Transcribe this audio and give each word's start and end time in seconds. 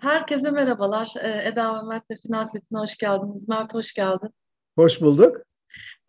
Herkese 0.00 0.50
merhabalar. 0.50 1.14
Ee, 1.22 1.42
Eda 1.44 1.74
ve 1.74 1.82
Mert 1.82 2.10
de 2.10 2.14
Finanset'ine 2.16 2.78
hoş 2.78 2.96
geldiniz. 2.96 3.48
Mert 3.48 3.74
hoş 3.74 3.92
geldin. 3.92 4.30
Hoş 4.78 5.00
bulduk. 5.00 5.36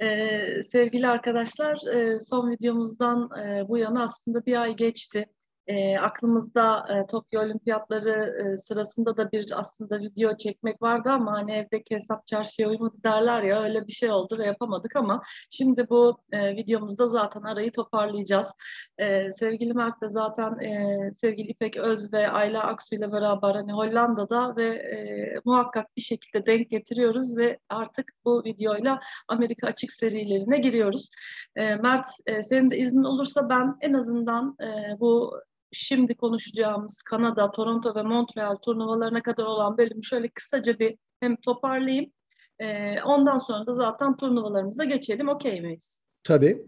Ee, 0.02 0.64
sevgili 0.64 1.08
arkadaşlar, 1.08 1.88
e, 1.94 2.20
son 2.20 2.52
videomuzdan 2.52 3.30
e, 3.40 3.68
bu 3.68 3.78
yana 3.78 4.04
aslında 4.04 4.46
bir 4.46 4.62
ay 4.62 4.76
geçti. 4.76 5.26
E, 5.68 5.98
aklımızda 5.98 6.88
e, 6.90 7.08
Tokyo 7.08 7.42
Olimpiyatları 7.42 8.36
e, 8.44 8.58
sırasında 8.58 9.18
da 9.18 9.32
bir 9.32 9.60
aslında 9.60 10.00
video 10.00 10.38
çekmek 10.38 10.82
vardı 10.82 11.10
ama 11.10 11.32
hani 11.32 11.52
evdeki 11.52 11.96
hesap 11.96 12.28
çarşıya 12.28 12.70
uymadı 12.70 12.96
derler 13.04 13.44
ya 13.44 13.64
öyle 13.64 13.88
bir 13.88 13.92
şey 13.92 14.12
oldu 14.12 14.38
ve 14.40 14.46
yapamadık 14.46 14.96
ama 14.96 15.22
şimdi 15.50 15.90
bu 15.90 16.18
e, 16.32 16.56
videomuzda 16.56 17.08
zaten 17.08 17.42
arayı 17.42 17.72
toparlayacağız. 17.72 18.54
E, 18.98 19.32
sevgili 19.32 19.74
Mert 19.74 20.02
de 20.02 20.10
zaten 20.10 20.60
e, 20.60 21.12
sevgili 21.14 21.48
İpek 21.48 21.78
Öz 21.78 22.14
ve 22.14 22.30
Ayla 22.30 22.64
Aksu 22.64 22.96
ile 22.96 23.12
beraber 23.12 23.56
hani 23.56 23.74
Hollanda'da 23.74 24.56
ve 24.56 24.68
e, 24.68 25.36
muhakkak 25.46 25.98
bir 25.98 26.02
şekilde 26.02 26.46
denk 26.46 26.70
getiriyoruz 26.70 27.38
ve 27.38 27.60
artık 27.70 28.12
bu 28.26 28.44
videoyla 28.44 29.00
Amerika 29.28 29.68
açık 29.68 29.92
serilerine 29.92 30.58
giriyoruz. 30.58 31.10
E, 31.56 31.76
Mert 31.76 32.08
e, 32.26 32.44
senin 32.44 32.72
de 32.72 32.78
iznin 32.78 33.04
olursa 33.04 33.50
ben 33.50 33.78
en 33.82 33.94
azından 33.94 34.58
e, 34.62 35.00
bu 35.00 35.42
şimdi 35.72 36.16
konuşacağımız 36.16 37.02
Kanada, 37.02 37.52
Toronto 37.52 37.96
ve 37.96 38.02
Montreal 38.04 38.56
turnuvalarına 38.56 39.24
kadar 39.24 39.44
olan 39.44 39.78
bölümü 39.78 40.04
şöyle 40.04 40.30
kısaca 40.30 40.80
bir 40.80 40.98
hem 41.20 41.36
toparlayayım. 41.36 42.12
E, 42.60 42.96
ondan 43.02 43.38
sonra 43.38 43.68
da 43.68 43.74
zaten 43.74 44.18
turnuvalarımıza 44.18 44.84
geçelim. 44.84 45.30
Okey 45.30 45.62
miyiz? 45.62 46.00
Tabii. 46.24 46.66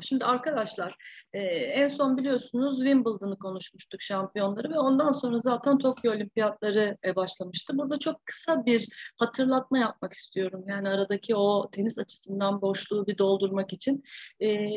Şimdi 0.00 0.24
arkadaşlar 0.24 0.96
en 1.32 1.88
son 1.88 2.16
biliyorsunuz 2.16 2.76
Wimbledon'ı 2.76 3.38
konuşmuştuk 3.38 4.02
şampiyonları 4.02 4.70
ve 4.70 4.78
ondan 4.78 5.12
sonra 5.12 5.38
zaten 5.38 5.78
Tokyo 5.78 6.12
Olimpiyatları 6.12 6.96
başlamıştı. 7.16 7.78
Burada 7.78 7.98
çok 7.98 8.26
kısa 8.26 8.66
bir 8.66 8.88
hatırlatma 9.16 9.78
yapmak 9.78 10.12
istiyorum. 10.12 10.64
Yani 10.68 10.88
aradaki 10.88 11.36
o 11.36 11.70
tenis 11.72 11.98
açısından 11.98 12.62
boşluğu 12.62 13.06
bir 13.06 13.18
doldurmak 13.18 13.72
için. 13.72 14.02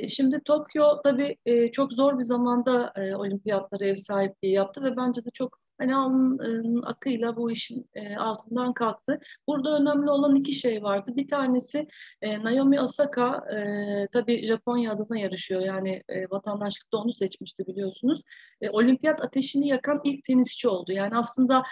Şimdi 0.07 0.41
Tokyo 0.45 1.01
tabii 1.03 1.37
çok 1.71 1.93
zor 1.93 2.17
bir 2.19 2.23
zamanda 2.23 2.93
e, 2.95 3.15
olimpiyatlara 3.15 3.85
ev 3.85 3.95
sahipliği 3.95 4.53
yaptı 4.53 4.83
ve 4.83 4.97
bence 4.97 5.25
de 5.25 5.29
çok 5.33 5.62
hani 5.77 5.95
alnın 5.95 6.81
akıyla 6.81 7.35
bu 7.35 7.51
işin 7.51 7.89
e, 7.93 8.15
altından 8.15 8.73
kalktı. 8.73 9.19
Burada 9.47 9.77
önemli 9.77 10.09
olan 10.09 10.35
iki 10.35 10.53
şey 10.53 10.83
vardı. 10.83 11.11
Bir 11.15 11.27
tanesi 11.27 11.87
e, 12.21 12.43
Naomi 12.43 12.81
Osaka 12.81 13.43
e, 13.55 14.07
tabii 14.13 14.45
Japonya 14.45 14.91
adına 14.93 15.19
yarışıyor. 15.19 15.61
Yani 15.61 16.03
vatandaşlıkta 16.31 16.97
onu 16.97 17.13
seçmişti 17.13 17.67
biliyorsunuz. 17.67 18.21
E, 18.61 18.69
olimpiyat 18.69 19.21
ateşini 19.21 19.67
yakan 19.67 20.01
ilk 20.03 20.23
tenisçi 20.23 20.67
oldu. 20.67 20.91
Yani 20.91 21.11
aslında 21.15 21.63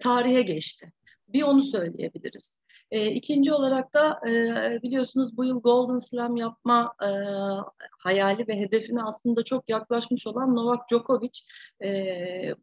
tarihe 0.00 0.42
geçti. 0.42 0.92
Bir 1.28 1.42
onu 1.42 1.62
söyleyebiliriz. 1.62 2.58
E, 2.90 3.06
ikinci 3.10 3.52
olarak 3.52 3.94
da 3.94 4.20
e, 4.28 4.82
biliyorsunuz 4.82 5.36
bu 5.36 5.44
yıl 5.44 5.60
Golden 5.60 5.98
Slam 5.98 6.36
yapma 6.36 6.94
e, 7.02 7.08
hayali 7.98 8.48
ve 8.48 8.56
hedefine 8.56 9.02
aslında 9.02 9.44
çok 9.44 9.68
yaklaşmış 9.68 10.26
olan 10.26 10.56
Novak 10.56 10.90
Djokovic 10.90 11.40
e, 11.84 12.54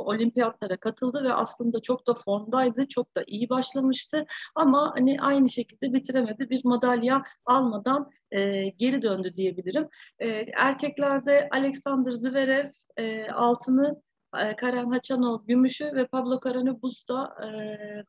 olimpiyatlara 0.00 0.76
katıldı 0.76 1.24
ve 1.24 1.32
aslında 1.32 1.82
çok 1.82 2.06
da 2.06 2.14
formdaydı, 2.14 2.88
çok 2.88 3.16
da 3.16 3.24
iyi 3.26 3.48
başlamıştı 3.48 4.26
ama 4.54 4.92
hani 4.96 5.20
aynı 5.20 5.50
şekilde 5.50 5.92
bitiremedi. 5.92 6.50
Bir 6.50 6.60
madalya 6.64 7.22
almadan 7.44 8.10
e, 8.30 8.68
geri 8.68 9.02
döndü 9.02 9.36
diyebilirim. 9.36 9.88
E, 10.18 10.28
erkeklerde 10.56 11.48
Alexander 11.52 12.12
Zverev 12.12 12.70
e, 12.96 13.30
altını 13.30 14.02
Karen 14.32 14.90
Haçanov 14.90 15.46
gümüşü 15.46 15.84
ve 15.94 16.06
Pablo 16.06 16.34
Carreño 16.34 16.82
Busta 16.82 17.34
e, 17.42 17.48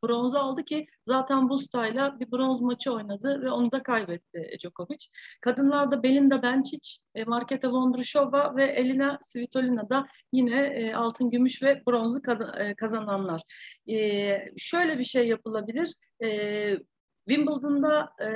bronzu 0.04 0.38
aldı 0.38 0.66
ki 0.66 0.86
zaten 1.08 1.50
Busta'yla 1.50 2.20
bir 2.20 2.32
bronz 2.32 2.62
maçı 2.62 2.94
oynadı 2.94 3.42
ve 3.42 3.52
onu 3.52 3.72
da 3.72 3.84
kaybetti 3.84 4.58
Djokovic. 4.60 5.08
Kadınlarda 5.42 6.04
Belinda 6.04 6.44
Bencic, 6.44 6.98
e, 7.16 7.24
Marketa 7.24 7.72
Vondrushova 7.72 8.56
ve 8.56 8.64
Elina 8.64 9.20
Svitolina 9.22 9.90
da 9.90 10.08
yine 10.34 10.62
e, 10.62 10.94
altın, 10.94 11.30
gümüş 11.30 11.64
ve 11.64 11.84
bronzu 11.88 12.20
e, 12.60 12.76
kazananlar. 12.76 13.42
E, 13.90 14.54
şöyle 14.58 15.00
bir 15.00 15.04
şey 15.04 15.28
yapılabilir. 15.28 15.96
E, 16.24 16.78
Wimbledon'da 17.28 18.10
e, 18.20 18.30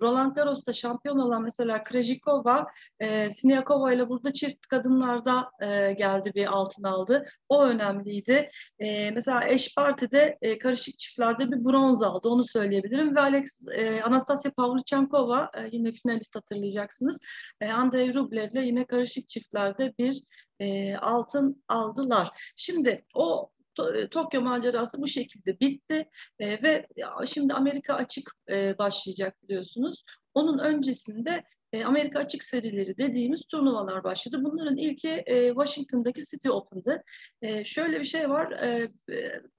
Roland 0.00 0.36
Garros'ta 0.36 0.72
şampiyon 0.72 1.18
olan 1.18 1.42
mesela 1.42 1.84
Krejcikova, 1.84 2.66
e, 3.00 3.30
Siniakova 3.30 3.92
ile 3.92 4.08
burada 4.08 4.32
çift 4.32 4.66
kadınlarda 4.66 5.50
e, 5.60 5.92
geldi 5.92 6.32
bir 6.34 6.46
altın 6.46 6.82
aldı. 6.82 7.26
O 7.48 7.64
önemliydi. 7.64 8.50
E, 8.78 9.10
mesela 9.10 9.48
eş 9.48 9.74
partide 9.74 10.38
e, 10.42 10.58
karışık 10.58 10.98
çiftlerde 10.98 11.50
bir 11.50 11.64
bronz 11.64 12.02
aldı. 12.02 12.28
Onu 12.28 12.44
söyleyebilirim. 12.44 13.16
Ve 13.16 13.20
Alex, 13.20 13.62
e, 13.72 14.02
Anastasia 14.02 14.52
Pavlyuchenkova 14.52 15.50
e, 15.54 15.68
yine 15.72 15.92
finalist 15.92 16.36
hatırlayacaksınız. 16.36 17.20
E, 17.60 17.72
Andrei 17.72 18.14
Rublev 18.14 18.52
ile 18.52 18.66
yine 18.66 18.86
karışık 18.86 19.28
çiftlerde 19.28 19.94
bir 19.98 20.22
e, 20.60 20.96
altın 20.96 21.64
aldılar. 21.68 22.52
Şimdi 22.56 23.04
o 23.14 23.50
e, 23.78 24.08
Tokyo 24.08 24.40
macerası 24.42 25.02
bu 25.02 25.08
şekilde 25.08 25.60
bitti 25.60 26.08
e, 26.38 26.62
ve 26.62 26.86
şimdi 27.26 27.54
Amerika 27.54 27.94
açık 27.94 28.32
e, 28.50 28.78
başlayacak 28.78 29.42
biliyorsunuz. 29.42 30.04
Onun 30.34 30.58
öncesinde 30.58 31.44
e, 31.72 31.84
Amerika 31.84 32.18
açık 32.18 32.44
serileri 32.44 32.98
dediğimiz 32.98 33.44
turnuvalar 33.44 34.04
başladı. 34.04 34.38
Bunların 34.40 34.76
ilki 34.76 35.22
e, 35.26 35.48
Washington'daki 35.48 36.24
City 36.24 36.50
Open'dı. 36.50 37.02
E, 37.42 37.64
şöyle 37.64 38.00
bir 38.00 38.04
şey 38.04 38.30
var, 38.30 38.60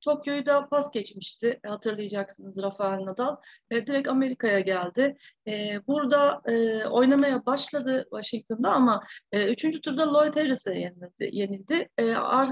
Tokyo'yu 0.02 0.46
da 0.46 0.70
pas 0.70 0.92
geçmişti 0.92 1.60
hatırlayacaksınız 1.66 2.64
Rafael 2.64 3.06
Nadal. 3.06 3.36
Direkt 3.72 4.08
Amerika'ya 4.08 4.60
geldi. 4.60 5.18
Burada 5.88 6.42
oynamaya 6.92 7.46
başladı 7.46 8.04
Washington'da 8.12 8.72
ama 8.72 9.04
e, 9.32 9.52
üçüncü 9.52 9.82
turda 9.82 10.14
Lloyd 10.14 10.36
Harris'e 10.36 10.80
yenildi. 10.80 11.30
yenildi. 11.32 11.90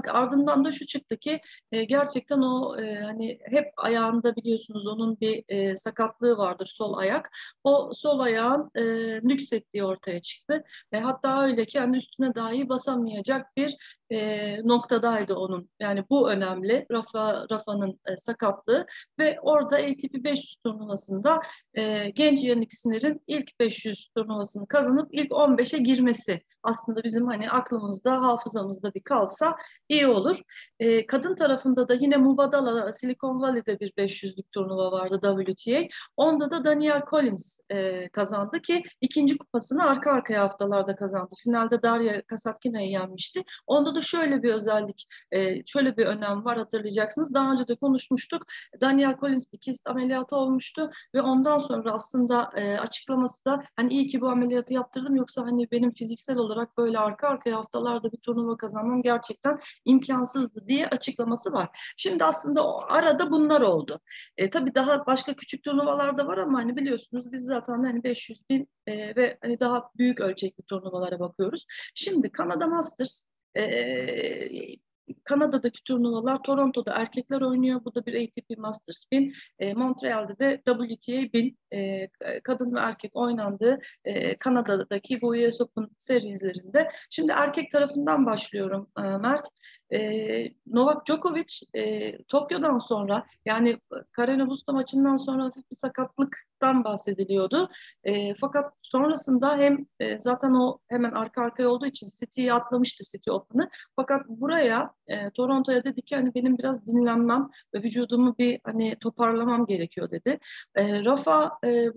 Ardından 0.08 0.64
da 0.64 0.72
şu 0.72 0.86
çıktı 0.86 1.16
ki 1.16 1.40
gerçekten 1.72 2.38
o 2.38 2.76
hani 3.02 3.38
hep 3.44 3.66
ayağında 3.76 4.36
biliyorsunuz 4.36 4.86
onun 4.86 5.20
bir 5.20 5.44
sakatlığı 5.76 6.36
vardır 6.36 6.66
sol 6.66 6.94
ayak. 6.94 7.30
O 7.64 7.90
sol 7.94 8.20
ayağın 8.20 8.70
e, 8.74 9.20
nüksettiği 9.52 9.84
ortaya 9.84 10.22
çıktı. 10.22 10.64
Ve 10.92 11.00
hatta 11.00 11.42
öyle 11.42 11.64
kendi 11.64 11.96
üstüne 11.96 12.34
dahi 12.34 12.68
basamayacak 12.68 13.56
bir 13.56 13.76
e, 14.10 14.58
noktadaydı 14.64 15.34
onun. 15.34 15.70
Yani 15.80 16.04
bu 16.10 16.30
önemli. 16.30 16.86
Rafa 16.90 17.46
Rafa'nın 17.50 18.00
e, 18.06 18.16
sakatlığı 18.16 18.86
ve 19.18 19.38
orada 19.42 19.76
ATP 19.76 20.14
500 20.24 20.56
turnuvasında 20.64 21.40
e, 21.74 22.10
genç 22.10 22.44
Yannick 22.44 22.76
Sinner'in 22.76 23.20
ilk 23.26 23.60
500 23.60 24.08
turnuvasını 24.16 24.68
kazanıp 24.68 25.08
ilk 25.12 25.30
15'e 25.30 25.78
girmesi 25.78 26.40
aslında 26.62 27.04
bizim 27.04 27.26
hani 27.26 27.50
aklımızda, 27.50 28.22
hafızamızda 28.22 28.94
bir 28.94 29.02
kalsa 29.02 29.56
iyi 29.88 30.06
olur. 30.06 30.40
E, 30.80 31.06
kadın 31.06 31.34
tarafında 31.34 31.88
da 31.88 31.94
yine 31.94 32.16
Mubadala, 32.16 32.92
Silicon 32.92 33.42
Valley'de 33.42 33.80
bir 33.80 33.90
500'lük 33.90 34.52
turnuva 34.52 34.92
vardı 34.92 35.20
WTA. 35.22 35.82
Onda 36.16 36.50
da 36.50 36.64
Daniel 36.64 37.02
Collins 37.10 37.60
e, 37.70 38.08
kazandı 38.08 38.62
ki 38.62 38.82
ikinci 39.00 39.38
kupasını 39.38 39.84
arka 39.84 40.12
arkaya 40.12 40.42
haftalarda 40.42 40.96
kazandı. 40.96 41.34
Finalde 41.44 41.82
Darya 41.82 42.22
Kasatkina'yı 42.22 42.90
yenmişti. 42.90 43.42
Onda 43.66 43.94
da 43.94 44.00
şöyle 44.00 44.42
bir 44.42 44.54
özellik, 44.54 45.06
e, 45.30 45.66
şöyle 45.66 45.96
bir 45.96 46.06
önem 46.06 46.44
var 46.44 46.58
hatırlayacaksınız. 46.58 47.34
Daha 47.34 47.52
önce 47.52 47.68
de 47.68 47.76
konuşmuştuk. 47.76 48.42
Daniel 48.80 49.16
Collins 49.20 49.52
bir 49.52 49.58
kist 49.58 49.86
ameliyatı 49.86 50.36
olmuştu 50.36 50.90
ve 51.14 51.22
ondan 51.22 51.58
sonra 51.58 51.92
aslında 51.92 52.50
e, 52.56 52.78
açıklaması 52.78 53.44
da 53.44 53.62
hani 53.76 53.92
iyi 53.92 54.06
ki 54.06 54.20
bu 54.20 54.28
ameliyatı 54.28 54.74
yaptırdım 54.74 55.16
yoksa 55.16 55.42
hani 55.42 55.70
benim 55.70 55.94
fiziksel 55.94 56.36
olarak 56.36 56.57
olarak 56.58 56.78
böyle 56.78 56.98
arka 56.98 57.28
arkaya 57.28 57.56
haftalarda 57.56 58.12
bir 58.12 58.16
turnuva 58.16 58.56
kazanmam 58.56 59.02
gerçekten 59.02 59.60
imkansızdı 59.84 60.66
diye 60.66 60.88
açıklaması 60.88 61.52
var. 61.52 61.92
Şimdi 61.96 62.24
aslında 62.24 62.66
o 62.66 62.84
arada 62.88 63.30
bunlar 63.30 63.60
oldu. 63.60 64.00
E, 64.36 64.50
tabii 64.50 64.74
daha 64.74 65.06
başka 65.06 65.34
küçük 65.34 65.64
turnuvalar 65.64 66.18
da 66.18 66.26
var 66.26 66.38
ama 66.38 66.58
hani 66.58 66.76
biliyorsunuz 66.76 67.32
biz 67.32 67.42
zaten 67.44 67.84
hani 67.84 68.04
500 68.04 68.50
bin 68.50 68.68
e, 68.86 69.16
ve 69.16 69.38
hani 69.42 69.60
daha 69.60 69.90
büyük 69.98 70.20
ölçekli 70.20 70.62
turnuvalara 70.62 71.20
bakıyoruz. 71.20 71.66
Şimdi 71.94 72.32
Kanada 72.32 72.66
Masters 72.66 73.26
e, 73.56 73.62
Kanada'daki 75.24 75.84
turnuvalar 75.84 76.42
Toronto'da 76.42 76.94
erkekler 76.94 77.40
oynuyor. 77.40 77.84
Bu 77.84 77.94
da 77.94 78.06
bir 78.06 78.14
ATP 78.14 78.58
Masters 78.58 79.04
1000. 79.12 79.32
E, 79.58 79.74
Montreal'de 79.74 80.38
de 80.38 80.62
WTA 80.66 81.32
1000 81.32 81.58
e, 81.70 82.08
kadın 82.40 82.74
ve 82.74 82.80
erkek 82.80 83.16
oynandığı 83.16 83.78
e, 84.04 84.38
Kanada'daki 84.38 85.20
bu 85.20 85.28
US 85.28 85.60
Open 85.60 85.88
serizlerinde. 85.98 86.90
Şimdi 87.10 87.32
erkek 87.32 87.70
tarafından 87.72 88.26
başlıyorum 88.26 88.90
e, 88.98 89.02
Mert. 89.02 89.48
E, 89.92 90.52
Novak 90.66 91.06
Djokovic 91.06 91.62
e, 91.74 92.12
Tokyo'dan 92.22 92.78
sonra 92.78 93.26
yani 93.44 93.80
Karen 94.12 94.50
Busta 94.50 94.72
maçından 94.72 95.16
sonra 95.16 95.44
hafif 95.44 95.70
bir 95.70 95.76
sakatlıktan 95.76 96.84
bahsediliyordu. 96.84 97.68
E, 98.04 98.34
fakat 98.34 98.72
sonrasında 98.82 99.56
hem 99.58 99.86
e, 100.00 100.18
zaten 100.18 100.54
o 100.54 100.78
hemen 100.88 101.10
arka 101.10 101.42
arkaya 101.42 101.68
olduğu 101.68 101.86
için 101.86 102.08
City'yi 102.20 102.52
atlamıştı 102.52 103.04
City 103.04 103.30
Open'ı. 103.30 103.70
Fakat 103.96 104.28
buraya 104.28 104.94
e, 105.06 105.30
Toronto'ya 105.30 105.84
dedi 105.84 106.02
ki 106.02 106.16
hani 106.16 106.34
benim 106.34 106.58
biraz 106.58 106.86
dinlenmem 106.86 107.48
ve 107.74 107.82
vücudumu 107.82 108.34
bir 108.38 108.60
hani 108.64 108.96
toparlamam 109.00 109.66
gerekiyor 109.66 110.10
dedi. 110.10 110.38
E, 110.74 111.04
Rafa 111.04 111.58
e, 111.64 111.88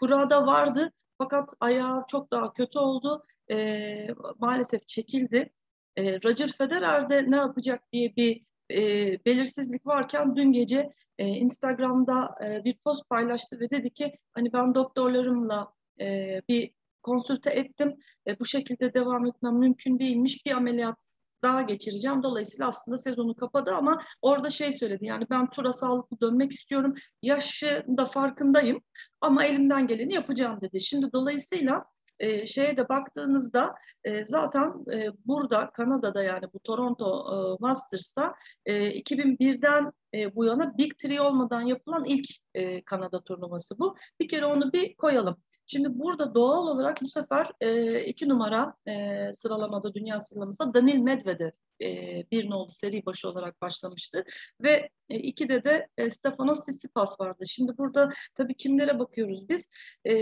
Kura'da 0.00 0.46
vardı 0.46 0.92
fakat 1.18 1.54
ayağı 1.60 2.04
çok 2.08 2.30
daha 2.32 2.52
kötü 2.52 2.78
oldu. 2.78 3.24
E, 3.50 4.08
maalesef 4.38 4.88
çekildi. 4.88 5.50
E, 5.98 6.22
Roger 6.24 6.52
Federer'de 6.52 7.30
ne 7.30 7.36
yapacak 7.36 7.92
diye 7.92 8.16
bir 8.16 8.42
e, 8.70 8.80
belirsizlik 9.24 9.86
varken 9.86 10.36
dün 10.36 10.52
gece 10.52 10.92
e, 11.18 11.26
Instagram'da 11.26 12.34
e, 12.44 12.64
bir 12.64 12.78
post 12.84 13.08
paylaştı 13.08 13.60
ve 13.60 13.70
dedi 13.70 13.90
ki 13.90 14.18
hani 14.32 14.52
ben 14.52 14.74
doktorlarımla 14.74 15.72
e, 16.00 16.40
bir 16.48 16.70
konsülte 17.02 17.50
ettim. 17.50 17.94
E, 18.26 18.38
bu 18.38 18.46
şekilde 18.46 18.94
devam 18.94 19.26
etmem 19.26 19.54
mümkün 19.54 19.98
değilmiş. 19.98 20.46
Bir 20.46 20.52
ameliyat 20.52 20.96
daha 21.42 21.62
geçireceğim. 21.62 22.22
Dolayısıyla 22.22 22.68
aslında 22.68 22.98
sezonu 22.98 23.34
kapadı 23.36 23.70
ama 23.74 24.02
orada 24.22 24.50
şey 24.50 24.72
söyledi. 24.72 25.06
Yani 25.06 25.26
ben 25.30 25.50
tura 25.50 25.72
sağlıklı 25.72 26.20
dönmek 26.20 26.52
istiyorum. 26.52 26.94
Yaşında 27.22 28.06
farkındayım 28.06 28.80
ama 29.20 29.44
elimden 29.44 29.86
geleni 29.86 30.14
yapacağım 30.14 30.60
dedi. 30.60 30.80
Şimdi 30.80 31.12
dolayısıyla 31.12 31.84
e, 32.20 32.46
şeye 32.46 32.76
de 32.76 32.88
baktığınızda 32.88 33.74
e, 34.04 34.24
zaten 34.26 34.84
e, 34.92 35.06
burada 35.26 35.70
Kanada'da 35.70 36.22
yani 36.22 36.44
bu 36.54 36.58
Toronto 36.58 37.06
e, 37.06 37.36
Masters'ta 37.60 38.34
e, 38.66 39.00
2001'den 39.00 39.92
e, 40.14 40.34
bu 40.34 40.44
yana 40.44 40.78
Big 40.78 40.98
Three 40.98 41.20
olmadan 41.20 41.60
yapılan 41.60 42.04
ilk 42.04 42.26
e, 42.54 42.84
Kanada 42.84 43.24
turnuvası 43.24 43.78
bu. 43.78 43.96
Bir 44.20 44.28
kere 44.28 44.46
onu 44.46 44.72
bir 44.72 44.96
koyalım. 44.96 45.36
Şimdi 45.70 45.98
burada 45.98 46.34
doğal 46.34 46.66
olarak 46.66 47.02
bu 47.02 47.08
sefer 47.08 47.52
e, 47.60 48.00
iki 48.04 48.28
numara 48.28 48.74
e, 48.88 49.32
sıralamada 49.32 49.94
dünya 49.94 50.20
sıralamasında 50.20 50.74
Danil 50.74 50.98
Medvedev 50.98 51.50
e, 51.82 52.24
bir 52.32 52.50
nolu 52.50 52.70
seri 52.70 53.06
başı 53.06 53.28
olarak 53.28 53.62
başlamıştı 53.62 54.24
ve 54.62 54.88
e, 55.08 55.18
ikide 55.18 55.64
de 55.64 55.88
e, 55.98 56.10
Stefanos 56.10 56.60
Tsitsipas 56.60 57.20
vardı. 57.20 57.44
Şimdi 57.46 57.78
burada 57.78 58.10
tabii 58.34 58.54
kimlere 58.54 58.98
bakıyoruz 58.98 59.48
biz? 59.48 59.70
E, 60.04 60.14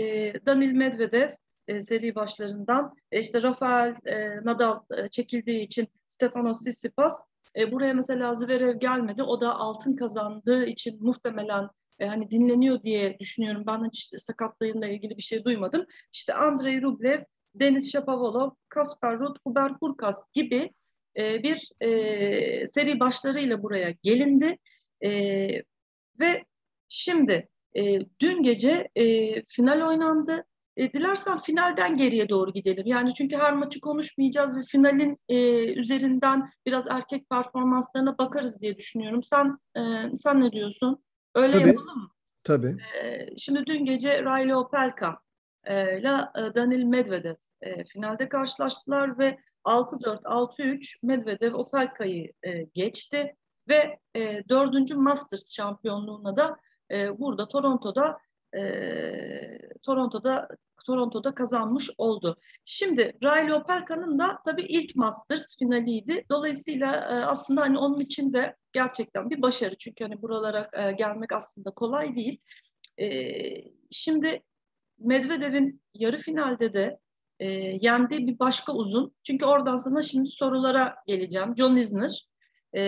Danil 0.45 0.71
Medvedev 0.71 1.29
e, 1.67 1.81
seri 1.81 2.15
başlarından 2.15 2.95
e, 3.11 3.19
işte 3.19 3.41
Rafael 3.41 3.95
e, 4.05 4.45
Nadal 4.45 4.77
çekildiği 5.11 5.61
için 5.61 5.87
Stefanos 6.07 6.59
Tsitsipas 6.59 7.25
buraya 7.71 7.93
mesela 7.93 8.33
Zverev 8.33 8.79
gelmedi. 8.79 9.23
O 9.23 9.41
da 9.41 9.55
altın 9.55 9.93
kazandığı 9.93 10.65
için 10.65 11.03
muhtemelen 11.03 11.69
hani 12.01 12.31
dinleniyor 12.31 12.83
diye 12.83 13.19
düşünüyorum. 13.19 13.63
Ben 13.67 13.85
hiç 13.85 14.09
sakatlığıyla 14.17 14.87
ilgili 14.87 15.17
bir 15.17 15.21
şey 15.21 15.45
duymadım. 15.45 15.85
İşte 16.13 16.33
Andrei 16.33 16.81
Rublev, 16.81 17.23
Denis 17.55 17.91
Shapovalov, 17.91 18.51
Kasper 18.69 19.19
Ruud, 19.19 19.35
Hubert 19.47 19.81
Hurkacz 19.81 20.15
gibi 20.33 20.73
bir 21.15 21.69
e, 21.81 22.67
seri 22.67 22.99
başlarıyla 22.99 23.63
buraya 23.63 23.91
gelindi. 24.03 24.57
Ve 26.19 26.45
şimdi 26.89 27.49
dün 28.19 28.43
gece 28.43 28.89
final 29.47 29.87
oynandı. 29.87 30.45
E, 30.77 30.93
dilersen 30.93 31.37
finalden 31.37 31.97
geriye 31.97 32.29
doğru 32.29 32.53
gidelim. 32.53 32.87
Yani 32.87 33.13
çünkü 33.13 33.37
her 33.37 33.53
maçı 33.53 33.79
konuşmayacağız 33.81 34.55
ve 34.55 34.61
finalin 34.61 35.17
e, 35.29 35.65
üzerinden 35.73 36.49
biraz 36.65 36.87
erkek 36.87 37.29
performanslarına 37.29 38.17
bakarız 38.17 38.61
diye 38.61 38.77
düşünüyorum. 38.77 39.23
Sen 39.23 39.57
e, 39.77 39.81
sen 40.17 40.41
ne 40.41 40.51
diyorsun? 40.51 41.03
Öyle 41.35 41.53
Tabii. 41.53 41.67
yapalım 41.67 41.97
mı? 41.97 42.09
Tabii. 42.43 42.77
E, 43.03 43.27
şimdi 43.37 43.65
dün 43.65 43.85
gece 43.85 44.21
Riley 44.21 44.55
Opelka 44.55 45.19
e, 45.63 45.99
ile 45.99 46.09
e, 46.09 46.55
Daniil 46.55 46.83
Medvedev 46.83 47.35
e, 47.61 47.85
finalde 47.85 48.29
karşılaştılar 48.29 49.19
ve 49.19 49.37
6-4, 49.65 50.21
6-3 50.23 50.95
Medvedev 51.03 51.53
Opelka'yı 51.53 52.33
e, 52.43 52.63
geçti 52.63 53.35
ve 53.69 53.99
e, 54.15 54.43
dördüncü 54.49 54.95
Masters 54.95 55.53
şampiyonluğuna 55.53 56.37
da 56.37 56.57
e, 56.91 57.19
burada 57.19 57.47
Toronto'da 57.47 58.17
e, 58.57 59.59
Toronto'da 59.83 60.47
Toronto'da 60.85 61.35
kazanmış 61.35 61.89
oldu. 61.97 62.37
Şimdi 62.65 63.13
Riley 63.23 63.53
Opelka'nın 63.53 64.19
da 64.19 64.39
tabii 64.45 64.61
ilk 64.61 64.95
Masters 64.95 65.57
finaliydi. 65.59 66.25
Dolayısıyla 66.31 66.95
e, 66.95 67.25
aslında 67.25 67.61
hani 67.61 67.77
onun 67.77 67.99
için 67.99 68.33
de 68.33 68.55
gerçekten 68.73 69.29
bir 69.29 69.41
başarı. 69.41 69.75
Çünkü 69.75 70.03
hani 70.03 70.21
buralara 70.21 70.69
e, 70.73 70.91
gelmek 70.91 71.33
aslında 71.33 71.71
kolay 71.71 72.15
değil. 72.15 72.41
E, 72.97 73.07
şimdi 73.91 74.43
Medvedev'in 74.99 75.81
yarı 75.93 76.17
finalde 76.17 76.73
de 76.73 76.99
e, 77.39 77.47
yendiği 77.81 78.27
bir 78.27 78.39
başka 78.39 78.73
uzun. 78.73 79.15
Çünkü 79.23 79.45
oradan 79.45 79.77
sana 79.77 80.01
şimdi 80.01 80.29
sorulara 80.29 80.95
geleceğim. 81.07 81.53
John 81.57 81.75
Isner. 81.75 82.27
E, 82.73 82.83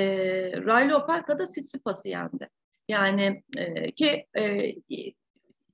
Riley 0.51 0.95
Opelka 0.95 1.39
da 1.39 1.45
Tsitsipas'ı 1.45 2.09
yendi. 2.09 2.49
Yani 2.87 3.43
e, 3.57 3.91
ki 3.91 4.25
e, 4.39 4.73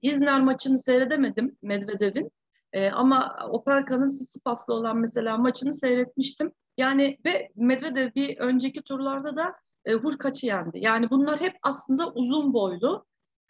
İzner 0.06 0.42
maçını 0.42 0.78
seyredemedim 0.78 1.58
Medvedev'in. 1.62 2.32
E, 2.74 2.90
ama 2.90 3.38
Opelka'nın 3.50 4.08
Sisipas'la 4.08 4.74
olan 4.74 4.98
mesela 4.98 5.38
maçını 5.38 5.74
seyretmiştim. 5.74 6.52
Yani 6.78 7.18
ve 7.26 7.52
Medvedev 7.56 8.10
bir 8.16 8.38
önceki 8.38 8.82
turlarda 8.82 9.36
da 9.36 9.56
e, 9.86 9.94
Hurkaç'ı 9.94 10.46
yendi. 10.46 10.80
Yani 10.80 11.10
bunlar 11.10 11.42
hep 11.42 11.58
aslında 11.62 12.12
uzun 12.12 12.54
boylu, 12.54 13.06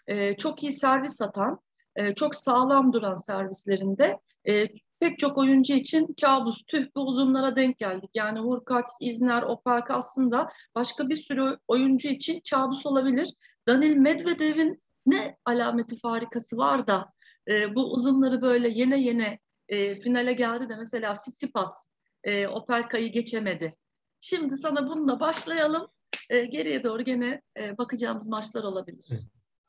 e, 0.08 0.38
çok 0.38 0.64
iyi 0.64 0.72
servis 0.72 1.22
atan, 1.22 1.60
e, 1.96 2.16
çok 2.16 2.36
sağlam 2.36 2.94
duran 2.94 3.18
servislerinde 3.18 4.20
e, 4.48 4.68
pek 5.00 5.20
çok 5.20 5.38
oyuncu 5.38 5.74
için 5.74 6.16
kabus, 6.22 6.64
tüh 6.68 6.88
bu 6.96 7.02
uzunlara 7.02 7.56
denk 7.56 7.78
geldik. 7.78 8.10
Yani 8.14 8.40
Hurkaç, 8.40 8.86
İzner, 9.02 9.44
Opelka 9.44 9.94
aslında 9.94 10.50
başka 10.76 11.10
bir 11.10 11.16
sürü 11.16 11.58
oyuncu 11.68 12.08
için 12.08 12.42
kabus 12.50 12.86
olabilir. 12.86 13.34
Danil 13.68 13.96
Medvedev'in 13.96 14.85
ne 15.06 15.38
alameti 15.46 16.00
farikası 16.00 16.58
var 16.58 16.88
da 16.88 17.14
e, 17.50 17.76
bu 17.76 17.92
uzunları 17.92 18.42
böyle 18.42 18.70
yene 18.70 19.02
yene 19.02 19.40
e, 19.70 19.96
finale 19.96 20.34
geldi 20.34 20.70
de 20.70 20.76
mesela 20.76 21.16
Sissipas 21.16 21.88
e, 22.24 22.48
Opelka'yı 22.48 23.12
geçemedi. 23.12 23.74
Şimdi 24.20 24.58
sana 24.58 24.90
bununla 24.90 25.20
başlayalım. 25.20 25.88
E, 26.30 26.46
geriye 26.46 26.84
doğru 26.84 27.02
gene 27.02 27.42
e, 27.60 27.78
bakacağımız 27.78 28.28
maçlar 28.28 28.64
olabilir. 28.64 29.06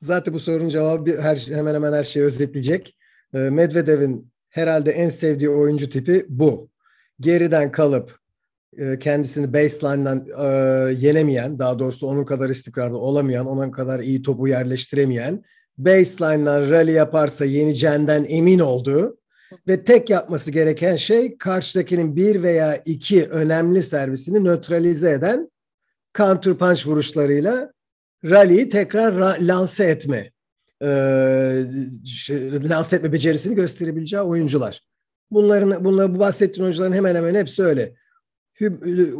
Zaten 0.02 0.34
bu 0.34 0.40
sorunun 0.40 0.68
cevabı 0.68 1.20
her, 1.20 1.36
hemen 1.36 1.74
hemen 1.74 1.92
her 1.92 2.04
şeyi 2.04 2.24
özetleyecek. 2.24 2.96
E, 3.34 3.38
Medvedev'in 3.38 4.32
herhalde 4.48 4.90
en 4.90 5.08
sevdiği 5.08 5.50
oyuncu 5.50 5.90
tipi 5.90 6.26
bu. 6.28 6.70
Geriden 7.20 7.72
kalıp 7.72 8.18
kendisini 9.00 9.52
baseline'dan 9.52 10.26
e, 10.38 10.47
yenemeyen, 10.92 11.59
daha 11.59 11.78
doğrusu 11.78 12.06
onun 12.06 12.25
kadar 12.25 12.50
istikrarlı 12.50 12.99
olamayan, 12.99 13.47
onun 13.47 13.71
kadar 13.71 14.00
iyi 14.00 14.23
topu 14.23 14.49
yerleştiremeyen, 14.49 15.45
baseline'dan 15.78 16.71
rally 16.71 16.92
yaparsa 16.92 17.45
yeneceğinden 17.45 18.26
emin 18.28 18.59
olduğu 18.59 19.18
ve 19.68 19.85
tek 19.85 20.11
yapması 20.11 20.50
gereken 20.50 20.97
şey 20.97 21.38
karşıdakinin 21.38 22.16
bir 22.16 22.42
veya 22.42 22.76
iki 22.76 23.26
önemli 23.26 23.83
servisini 23.83 24.45
nötralize 24.45 25.11
eden 25.11 25.50
counter 26.18 26.54
punch 26.54 26.87
vuruşlarıyla 26.87 27.73
rally'yi 28.25 28.68
tekrar 28.68 29.38
lanse 29.40 29.85
etme 29.85 30.30
e, 30.83 30.87
lanse 32.68 32.97
etme 32.97 33.12
becerisini 33.12 33.54
gösterebileceği 33.54 34.23
oyuncular. 34.23 34.83
Bunların 35.30 35.85
bunlar 35.85 36.14
bu 36.14 36.18
bahsettiğim 36.18 36.64
oyuncuların 36.64 36.92
hemen 36.92 37.14
hemen 37.14 37.35
hepsi 37.35 37.62
öyle. 37.62 37.95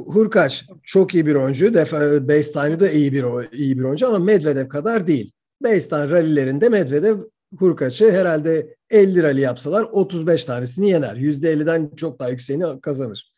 Hurkaç 0.07 0.65
çok 0.83 1.15
iyi 1.15 1.27
bir 1.27 1.35
oyuncu. 1.35 1.75
Defa 1.75 2.29
baseline'ı 2.29 2.81
da 2.81 2.91
iyi 2.91 3.13
bir 3.13 3.25
iyi 3.53 3.79
bir 3.79 3.85
oyuncu 3.85 4.09
ama 4.09 4.19
Medvedev 4.19 4.69
kadar 4.69 5.07
değil. 5.07 5.33
Baseline 5.63 6.11
rallilerinde 6.11 6.69
Medvedev 6.69 7.19
Hurkaç'ı 7.59 8.13
herhalde 8.13 8.77
50 8.91 9.23
rally 9.23 9.41
yapsalar 9.41 9.83
35 9.83 10.45
tanesini 10.45 10.91
yener. 10.91 11.17
%50'den 11.17 11.91
çok 11.97 12.21
daha 12.21 12.29
yükseğini 12.29 12.81
kazanır. 12.81 13.33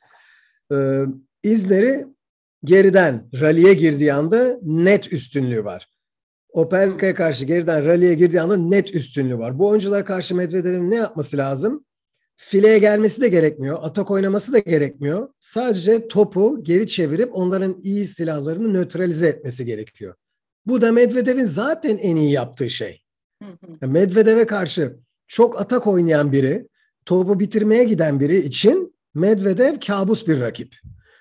Ee, 0.73 1.03
İzner'i 1.43 2.07
geriden 2.65 3.29
rally'e 3.41 3.75
girdiği 3.75 4.13
anda 4.13 4.59
net 4.63 5.13
üstünlüğü 5.13 5.65
var. 5.65 5.89
Opelka'ya 6.53 7.15
karşı 7.15 7.45
geriden 7.45 7.85
rally'e 7.85 8.15
girdiği 8.15 8.41
anda 8.41 8.57
net 8.57 8.95
üstünlüğü 8.95 9.39
var. 9.39 9.59
Bu 9.59 9.69
oyunculara 9.69 10.05
karşı 10.05 10.35
Medvedev'in 10.35 10.91
ne 10.91 10.97
yapması 10.97 11.37
lazım? 11.37 11.85
Fileye 12.41 12.79
gelmesi 12.79 13.23
de 13.23 13.29
gerekmiyor. 13.29 13.79
Atak 13.83 14.11
oynaması 14.11 14.53
da 14.53 14.59
gerekmiyor. 14.59 15.29
Sadece 15.41 16.09
topu 16.09 16.63
geri 16.63 16.87
çevirip 16.87 17.31
onların 17.33 17.81
iyi 17.83 18.07
silahlarını 18.07 18.75
nötralize 18.75 19.27
etmesi 19.27 19.65
gerekiyor. 19.65 20.15
Bu 20.67 20.81
da 20.81 20.93
Medvedev'in 20.93 21.45
zaten 21.45 21.97
en 21.97 22.17
iyi 22.17 22.31
yaptığı 22.31 22.71
şey. 22.71 23.03
Medvedev'e 23.83 24.47
karşı 24.47 24.97
çok 25.27 25.61
atak 25.61 25.87
oynayan 25.87 26.33
biri, 26.33 26.69
topu 27.07 27.41
bitirmeye 27.41 27.85
giden 27.85 28.21
biri 28.21 28.37
için 28.37 28.99
Medvedev 29.15 29.81
kabus 29.87 30.27
bir 30.27 30.41
rakip. 30.41 30.77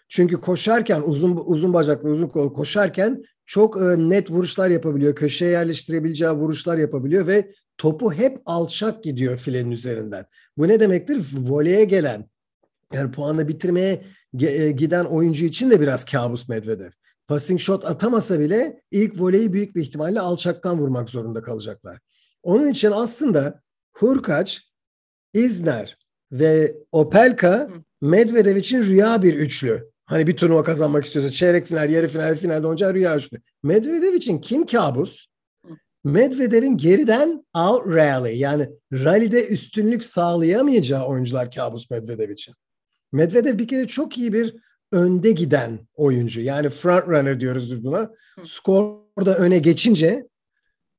Çünkü 0.10 0.42
koşarken 0.42 1.02
uzun 1.06 1.44
uzun 1.46 1.74
bacaklı 1.74 2.10
uzun 2.10 2.28
kol 2.28 2.54
koşarken 2.54 3.24
çok 3.46 3.82
e, 3.82 4.10
net 4.10 4.32
vuruşlar 4.32 4.70
yapabiliyor. 4.70 5.16
Köşeye 5.16 5.52
yerleştirebileceği 5.52 6.32
vuruşlar 6.32 6.78
yapabiliyor 6.78 7.28
ve 7.28 7.48
topu 7.78 8.14
hep 8.14 8.42
alçak 8.46 9.04
gidiyor 9.04 9.38
filenin 9.38 9.72
üzerinden. 9.72 10.26
Bu 10.58 10.68
ne 10.68 10.80
demektir? 10.80 11.26
Voleye 11.38 11.84
gelen 11.84 12.30
yani 12.94 13.12
puanla 13.12 13.48
bitirmeye 13.48 14.04
e, 14.42 14.72
giden 14.72 15.06
oyuncu 15.06 15.46
için 15.46 15.72
de 15.72 15.82
biraz 15.82 16.06
kabus 16.06 16.50
Medvedev. 16.50 16.90
Passing 17.28 17.60
shot 17.60 17.86
atamasa 17.86 18.40
bile 18.40 18.82
ilk 18.92 19.22
voleyi 19.22 19.54
büyük 19.54 19.76
bir 19.76 19.82
ihtimalle 19.82 20.20
alçaktan 20.20 20.80
vurmak 20.80 21.10
zorunda 21.10 21.42
kalacaklar. 21.42 22.00
Onun 22.44 22.68
için 22.68 22.92
aslında 22.92 23.62
Hurkaç, 23.94 24.62
İzner 25.34 25.98
ve 26.32 26.76
Opelka 26.92 27.70
Medvedev 28.02 28.56
için 28.56 28.84
rüya 28.84 29.24
bir 29.24 29.34
üçlü. 29.34 29.92
Hani 30.06 30.28
bir 30.28 30.38
turnuva 30.38 30.64
kazanmak 30.64 31.06
istiyorsa 31.06 31.32
çeyrek 31.32 31.68
final, 31.68 31.90
yarı 31.90 32.08
final, 32.08 32.38
finalde 32.38 32.68
oynayacağı 32.68 32.94
rüya 32.94 33.18
üçlü. 33.18 33.38
Medvedev 33.64 34.14
için 34.14 34.42
kim 34.42 34.66
kabus? 34.66 35.28
Medvedev'in 36.08 36.78
geriden 36.78 37.46
out 37.56 37.88
rally 37.88 38.38
yani 38.38 38.70
rally'de 38.94 39.48
üstünlük 39.48 40.04
sağlayamayacağı 40.04 41.06
oyuncular 41.06 41.52
kabus 41.52 41.90
Medvedev 41.90 42.30
için. 42.30 42.54
Medvedev 43.12 43.58
bir 43.58 43.68
kere 43.68 43.88
çok 43.88 44.18
iyi 44.18 44.34
bir 44.34 44.56
önde 44.92 45.32
giden 45.32 45.80
oyuncu. 45.96 46.42
Yani 46.42 46.70
front 46.70 47.08
runner 47.08 47.40
diyoruz 47.40 47.72
biz 47.72 47.84
buna. 47.84 48.12
Skorda 48.44 49.38
öne 49.38 49.58
geçince 49.58 50.28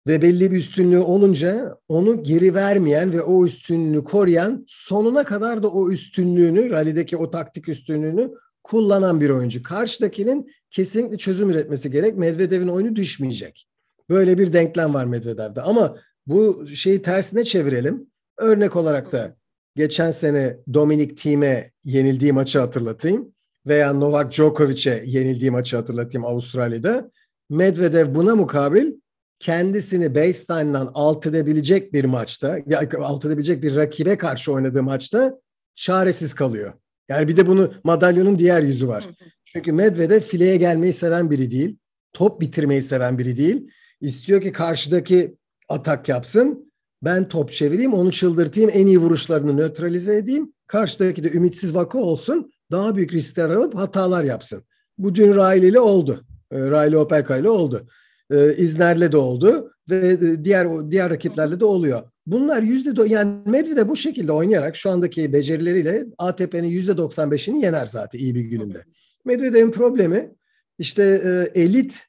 ve 0.06 0.22
belli 0.22 0.50
bir 0.50 0.56
üstünlüğü 0.56 0.98
olunca 0.98 1.78
onu 1.88 2.22
geri 2.22 2.54
vermeyen 2.54 3.12
ve 3.12 3.22
o 3.22 3.46
üstünlüğü 3.46 4.04
koruyan 4.04 4.64
sonuna 4.68 5.24
kadar 5.24 5.62
da 5.62 5.68
o 5.68 5.90
üstünlüğünü, 5.90 6.70
rallideki 6.70 7.16
o 7.16 7.30
taktik 7.30 7.68
üstünlüğünü 7.68 8.30
kullanan 8.64 9.20
bir 9.20 9.30
oyuncu. 9.30 9.62
Karşıdakinin 9.62 10.50
kesinlikle 10.70 11.18
çözüm 11.18 11.50
üretmesi 11.50 11.90
gerek. 11.90 12.16
Medvedev'in 12.16 12.68
oyunu 12.68 12.96
düşmeyecek. 12.96 13.68
Böyle 14.08 14.38
bir 14.38 14.52
denklem 14.52 14.94
var 14.94 15.04
Medvedev'de. 15.04 15.62
Ama 15.62 15.96
bu 16.26 16.68
şeyi 16.74 17.02
tersine 17.02 17.44
çevirelim. 17.44 18.06
Örnek 18.38 18.76
olarak 18.76 19.12
da 19.12 19.36
geçen 19.76 20.10
sene 20.10 20.56
Dominic 20.74 21.14
Thiem'e 21.14 21.70
yenildiği 21.84 22.32
maçı 22.32 22.58
hatırlatayım 22.58 23.34
veya 23.66 23.92
Novak 23.92 24.32
Djokovic'e 24.32 25.02
yenildiği 25.06 25.50
maçı 25.50 25.76
hatırlatayım 25.76 26.26
Avustralya'da. 26.26 27.10
Medvedev 27.50 28.14
buna 28.14 28.36
mukabil 28.36 28.92
kendisini 29.38 30.14
baseline'dan 30.14 30.90
alt 30.94 31.26
edebilecek 31.26 31.92
bir 31.92 32.04
maçta, 32.04 32.58
alt 32.98 33.24
edebilecek 33.24 33.62
bir 33.62 33.76
rakibe 33.76 34.16
karşı 34.16 34.52
oynadığı 34.52 34.82
maçta 34.82 35.38
çaresiz 35.74 36.34
kalıyor. 36.34 36.72
Yani 37.08 37.28
bir 37.28 37.36
de 37.36 37.46
bunu 37.46 37.72
madalyonun 37.84 38.38
diğer 38.38 38.62
yüzü 38.62 38.88
var. 38.88 39.08
Çünkü 39.44 39.72
Medvedev 39.72 40.20
fileye 40.20 40.56
gelmeyi 40.56 40.92
seven 40.92 41.30
biri 41.30 41.50
değil. 41.50 41.78
Top 42.12 42.40
bitirmeyi 42.40 42.82
seven 42.82 43.18
biri 43.18 43.36
değil. 43.36 43.70
İstiyor 44.00 44.40
ki 44.40 44.52
karşıdaki 44.52 45.36
atak 45.68 46.08
yapsın. 46.08 46.72
Ben 47.02 47.28
top 47.28 47.52
çevireyim, 47.52 47.94
onu 47.94 48.12
çıldırtayım, 48.12 48.70
en 48.74 48.86
iyi 48.86 48.98
vuruşlarını 48.98 49.56
nötralize 49.56 50.16
edeyim. 50.16 50.52
Karşıdaki 50.66 51.24
de 51.24 51.32
ümitsiz 51.32 51.74
vaka 51.74 51.98
olsun. 51.98 52.52
Daha 52.70 52.96
büyük 52.96 53.12
riskler 53.12 53.50
alıp 53.50 53.74
hatalar 53.74 54.24
yapsın. 54.24 54.64
Bu 54.98 55.14
dün 55.14 55.34
Riley 55.34 55.68
ile 55.68 55.80
oldu. 55.80 56.24
Ee, 56.52 56.58
Riley 56.58 56.96
Opelka 56.96 57.36
ile 57.36 57.50
oldu. 57.50 57.88
Ee, 58.30 58.54
İzner'le 58.56 59.12
de 59.12 59.16
oldu 59.16 59.72
ve 59.90 60.08
e, 60.08 60.44
diğer 60.44 60.90
diğer 60.90 61.10
rakiplerle 61.10 61.60
de 61.60 61.64
oluyor. 61.64 62.02
Bunlar 62.26 62.62
yüzde 62.62 63.08
yani 63.08 63.42
Medvedev 63.46 63.88
bu 63.88 63.96
şekilde 63.96 64.32
oynayarak 64.32 64.76
şu 64.76 64.90
andaki 64.90 65.32
becerileriyle 65.32 66.04
ATP'nin 66.18 66.68
yüzde 66.68 66.92
95'ini 66.92 67.64
yener 67.64 67.86
zaten 67.86 68.18
iyi 68.18 68.34
bir 68.34 68.40
gününde. 68.40 68.84
Medvedev'in 69.24 69.70
problemi 69.70 70.30
işte 70.78 71.02
e, 71.02 71.60
elit 71.60 72.07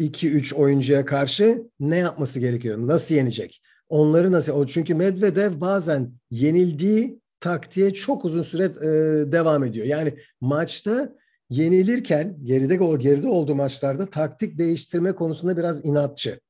2-3 0.00 0.54
oyuncuya 0.54 1.04
karşı 1.04 1.62
ne 1.80 1.98
yapması 1.98 2.40
gerekiyor? 2.40 2.78
Nasıl 2.86 3.14
yenecek? 3.14 3.62
Onları 3.88 4.32
nasıl? 4.32 4.66
Çünkü 4.66 4.94
Medvedev 4.94 5.60
bazen 5.60 6.12
yenildiği 6.30 7.20
taktiğe 7.40 7.94
çok 7.94 8.24
uzun 8.24 8.42
süre 8.42 8.64
e, 8.64 8.88
devam 9.32 9.64
ediyor. 9.64 9.86
Yani 9.86 10.14
maçta 10.40 11.12
yenilirken 11.50 12.36
geride 12.44 12.80
o 12.80 12.98
geride 12.98 13.28
olduğu 13.28 13.54
maçlarda 13.54 14.06
taktik 14.06 14.58
değiştirme 14.58 15.12
konusunda 15.12 15.56
biraz 15.56 15.84
inatçı. 15.84 16.40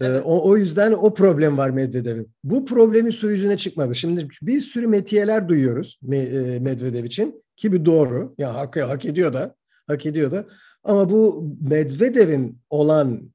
Ee, 0.00 0.06
evet. 0.06 0.22
O, 0.24 0.48
o 0.48 0.56
yüzden 0.56 0.92
o 0.92 1.14
problem 1.14 1.58
var 1.58 1.70
Medvedev'in. 1.70 2.30
Bu 2.44 2.64
problemi 2.64 3.12
su 3.12 3.30
yüzüne 3.30 3.56
çıkmadı. 3.56 3.94
Şimdi 3.94 4.28
bir 4.42 4.60
sürü 4.60 4.86
metiyeler 4.86 5.48
duyuyoruz 5.48 5.98
Medvedev 6.02 7.04
için 7.04 7.42
ki 7.56 7.72
bu 7.72 7.84
doğru. 7.84 8.34
Ya 8.38 8.54
hak, 8.54 8.76
hak 8.76 9.04
ediyor 9.04 9.32
da. 9.32 9.54
Hak 9.86 10.06
ediyor 10.06 10.32
da. 10.32 10.46
Ama 10.84 11.10
bu 11.10 11.44
Medvedev'in 11.70 12.58
olan 12.70 13.32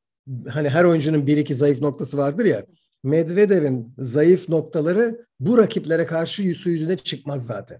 hani 0.50 0.70
her 0.70 0.84
oyuncunun 0.84 1.28
bir 1.28 1.38
iki 1.38 1.56
zayıf 1.56 1.82
noktası 1.82 2.18
vardır 2.18 2.46
ya. 2.46 2.66
Medvedev'in 3.04 3.94
zayıf 3.98 4.50
noktaları 4.50 5.25
bu 5.40 5.58
rakiplere 5.58 6.06
karşı 6.06 6.44
su 6.44 6.70
yüzüne 6.70 6.98
çıkmaz 6.98 7.46
zaten. 7.46 7.80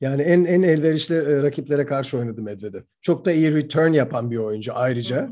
Yani 0.00 0.22
en 0.22 0.44
en 0.44 0.62
elverişli 0.62 1.14
e, 1.14 1.42
rakiplere 1.42 1.86
karşı 1.86 2.18
oynadı 2.18 2.42
Medvedev. 2.42 2.80
Çok 3.02 3.24
da 3.24 3.32
iyi 3.32 3.54
return 3.54 3.92
yapan 3.92 4.30
bir 4.30 4.36
oyuncu 4.36 4.72
ayrıca. 4.74 5.30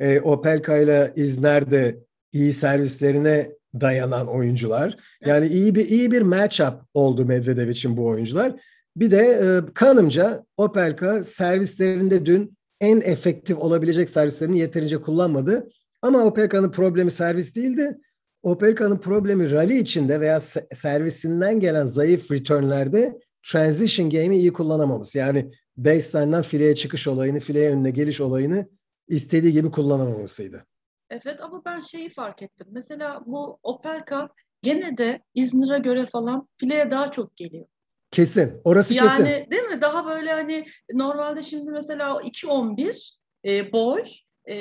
E, 0.00 0.20
Opelka 0.20 0.78
ile 0.78 1.12
İzner 1.16 1.70
de 1.70 1.98
iyi 2.32 2.52
servislerine 2.52 3.50
dayanan 3.80 4.26
oyuncular. 4.26 4.96
Yani 5.26 5.46
iyi 5.46 5.74
bir 5.74 5.86
iyi 5.88 6.12
bir 6.12 6.22
matchup 6.22 6.74
oldu 6.94 7.26
Medvedev 7.26 7.68
için 7.68 7.96
bu 7.96 8.06
oyuncular. 8.06 8.54
Bir 8.96 9.10
de 9.10 9.18
e, 9.18 9.72
kanımca 9.74 10.44
Opelka 10.56 11.24
servislerinde 11.24 12.26
dün 12.26 12.56
en 12.82 13.00
efektif 13.00 13.58
olabilecek 13.58 14.10
servislerini 14.10 14.58
yeterince 14.58 15.00
kullanmadı. 15.00 15.68
Ama 16.02 16.24
Opelka'nın 16.24 16.70
problemi 16.70 17.10
servis 17.10 17.56
değildi. 17.56 17.98
Opelka'nın 18.42 18.98
problemi 18.98 19.50
rally 19.50 19.78
içinde 19.78 20.20
veya 20.20 20.40
servisinden 20.74 21.60
gelen 21.60 21.86
zayıf 21.86 22.30
returnlerde 22.30 23.20
transition 23.46 24.10
game'i 24.10 24.36
iyi 24.36 24.52
kullanamaması. 24.52 25.18
Yani 25.18 25.50
baseline'dan 25.76 26.42
fileye 26.42 26.74
çıkış 26.74 27.08
olayını, 27.08 27.40
fileye 27.40 27.70
önüne 27.70 27.90
geliş 27.90 28.20
olayını 28.20 28.68
istediği 29.08 29.52
gibi 29.52 29.70
kullanamamasıydı. 29.70 30.66
Evet 31.10 31.40
ama 31.40 31.62
ben 31.64 31.80
şeyi 31.80 32.10
fark 32.10 32.42
ettim. 32.42 32.66
Mesela 32.70 33.22
bu 33.26 33.58
Opelka 33.62 34.28
gene 34.62 34.98
de 34.98 35.22
İzmir'e 35.34 35.78
göre 35.78 36.06
falan 36.06 36.48
fileye 36.56 36.90
daha 36.90 37.10
çok 37.10 37.36
geliyor. 37.36 37.66
Kesin. 38.12 38.60
Orası 38.64 38.94
yani, 38.94 39.08
kesin. 39.08 39.24
Yani 39.24 39.50
değil 39.50 39.62
mi? 39.62 39.80
Daha 39.80 40.06
böyle 40.06 40.32
hani 40.32 40.66
normalde 40.92 41.42
şimdi 41.42 41.70
mesela 41.70 42.10
2.11 42.10 43.16
e, 43.44 43.72
boy 43.72 44.04
e, 44.44 44.56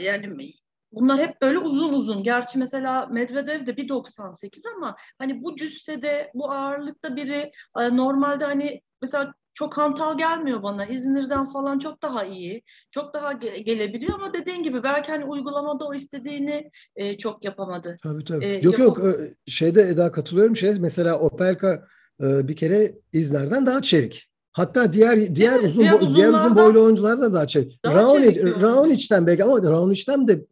yani 0.00 0.52
bunlar 0.92 1.18
hep 1.18 1.42
böyle 1.42 1.58
uzun 1.58 1.92
uzun. 1.92 2.22
Gerçi 2.22 2.58
mesela 2.58 3.06
Medvedev 3.06 3.66
de 3.66 3.70
1.98 3.70 4.62
ama 4.76 4.96
hani 5.18 5.42
bu 5.42 5.56
cüssede, 5.56 6.30
bu 6.34 6.50
ağırlıkta 6.52 7.16
biri 7.16 7.52
e, 7.80 7.96
normalde 7.96 8.44
hani 8.44 8.82
mesela 9.02 9.34
çok 9.54 9.78
hantal 9.78 10.18
gelmiyor 10.18 10.62
bana. 10.62 10.84
İzmir'den 10.86 11.46
falan 11.46 11.78
çok 11.78 12.02
daha 12.02 12.24
iyi. 12.24 12.62
Çok 12.90 13.14
daha 13.14 13.32
ge- 13.32 13.58
gelebiliyor 13.58 14.14
ama 14.14 14.34
dediğin 14.34 14.62
gibi 14.62 14.82
belki 14.82 15.12
hani 15.12 15.24
uygulamada 15.24 15.84
o 15.84 15.94
istediğini 15.94 16.70
e, 16.96 17.18
çok 17.18 17.44
yapamadı. 17.44 17.98
Tabii 18.02 18.24
tabii. 18.24 18.44
Ee, 18.44 18.60
yok 18.62 18.78
yok 18.78 18.98
e, 19.04 19.34
şeyde 19.50 19.82
Eda 19.82 20.12
katılıyorum. 20.12 20.56
Şey 20.56 20.74
mesela 20.78 21.18
Opelka 21.18 21.86
e, 22.22 22.48
bir 22.48 22.56
kere 22.56 22.92
İzner'den 23.12 23.66
daha 23.66 23.82
çelik. 23.82 24.26
Hatta 24.52 24.92
diğer 24.92 25.34
diğer 25.34 25.60
uzun 25.60 25.80
diğer, 25.80 25.94
bo- 25.94 26.14
diğer 26.14 26.32
uzun 26.32 26.56
boylu 26.56 26.84
oyuncular 26.84 27.20
da 27.20 27.32
daha 27.32 27.46
çelik. 27.46 27.80
Raonic 27.86 28.42
Raonic'ten 28.60 29.26
belki 29.26 29.44
ama 29.44 29.62
Raonic'ten 29.62 30.28
de 30.28 30.44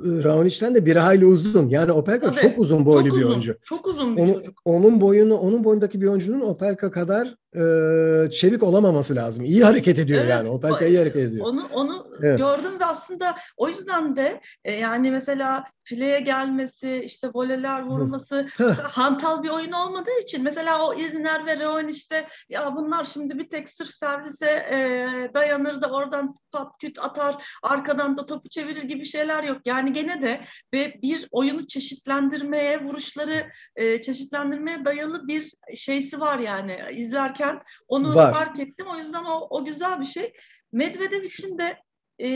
Raonic'ten 0.00 0.74
de 0.74 0.86
bir 0.86 0.96
hayli 0.96 1.26
uzun. 1.26 1.68
Yani 1.68 1.92
Opelka 1.92 2.30
Tabii, 2.30 2.42
çok 2.42 2.58
uzun 2.58 2.86
boylu 2.86 3.08
çok 3.08 3.16
bir 3.16 3.22
uzun, 3.22 3.30
oyuncu. 3.30 3.56
Çok 3.62 3.86
uzun 3.86 4.16
bir 4.16 4.22
onu, 4.22 4.34
çocuk. 4.34 4.58
Onun 4.64 5.00
boyunu, 5.00 5.36
onun 5.36 5.64
boyundaki 5.64 6.00
bir 6.00 6.06
oyuncunun 6.06 6.40
Opelka 6.40 6.90
kadar 6.90 7.34
e, 7.56 8.30
çevik 8.30 8.62
olamaması 8.62 9.16
lazım. 9.16 9.44
İyi 9.44 9.64
hareket 9.64 9.98
ediyor 9.98 10.20
evet, 10.20 10.30
yani. 10.30 10.48
Opelka 10.48 10.86
iyi 10.86 10.98
hareket 10.98 11.22
ediyor. 11.22 11.46
Onu 11.46 11.68
onu 11.72 12.06
evet. 12.22 12.38
gördüm 12.38 12.80
ve 12.80 12.84
aslında 12.84 13.36
o 13.56 13.68
yüzden 13.68 14.16
de 14.16 14.40
e, 14.64 14.72
yani 14.72 15.10
mesela 15.10 15.64
fileye 15.84 16.20
gelmesi, 16.20 17.02
işte 17.04 17.28
voleler 17.34 17.82
vurması 17.82 18.46
hantal 18.82 19.42
bir 19.42 19.48
oyun 19.48 19.72
olmadığı 19.72 20.20
için 20.22 20.42
mesela 20.42 20.86
o 20.86 20.94
İzner 20.94 21.46
ve 21.46 21.58
Reon 21.58 21.88
işte 21.88 22.26
ya 22.48 22.76
bunlar 22.76 23.04
şimdi 23.04 23.38
bir 23.38 23.48
tek 23.48 23.68
sırf 23.68 23.90
servise 23.90 24.46
e, 24.46 25.08
dayanır 25.34 25.82
da 25.82 25.90
oradan 25.90 26.34
pat 26.52 26.72
küt 26.80 26.98
atar, 26.98 27.44
arkadan 27.62 28.18
da 28.18 28.26
topu 28.26 28.48
çevirir 28.48 28.82
gibi 28.82 29.04
şeyler 29.04 29.42
yok. 29.42 29.58
Yani 29.64 29.92
gene 29.92 30.22
de 30.22 30.40
ve 30.74 30.94
bir 31.02 31.28
oyunu 31.30 31.66
çeşitlendirmeye, 31.66 32.84
vuruşları 32.84 33.46
e, 33.76 34.02
çeşitlendirmeye 34.02 34.84
dayalı 34.84 35.28
bir 35.28 35.54
şeysi 35.74 36.20
var 36.20 36.38
yani 36.38 36.78
izlerken 36.92 37.45
onu 37.88 38.14
var. 38.14 38.32
fark 38.32 38.60
ettim. 38.60 38.86
O 38.94 38.96
yüzden 38.96 39.24
o, 39.24 39.46
o 39.50 39.64
güzel 39.64 40.00
bir 40.00 40.04
şey. 40.04 40.32
Medvedev 40.72 41.22
için 41.22 41.58
de 41.58 41.78
e, 42.18 42.28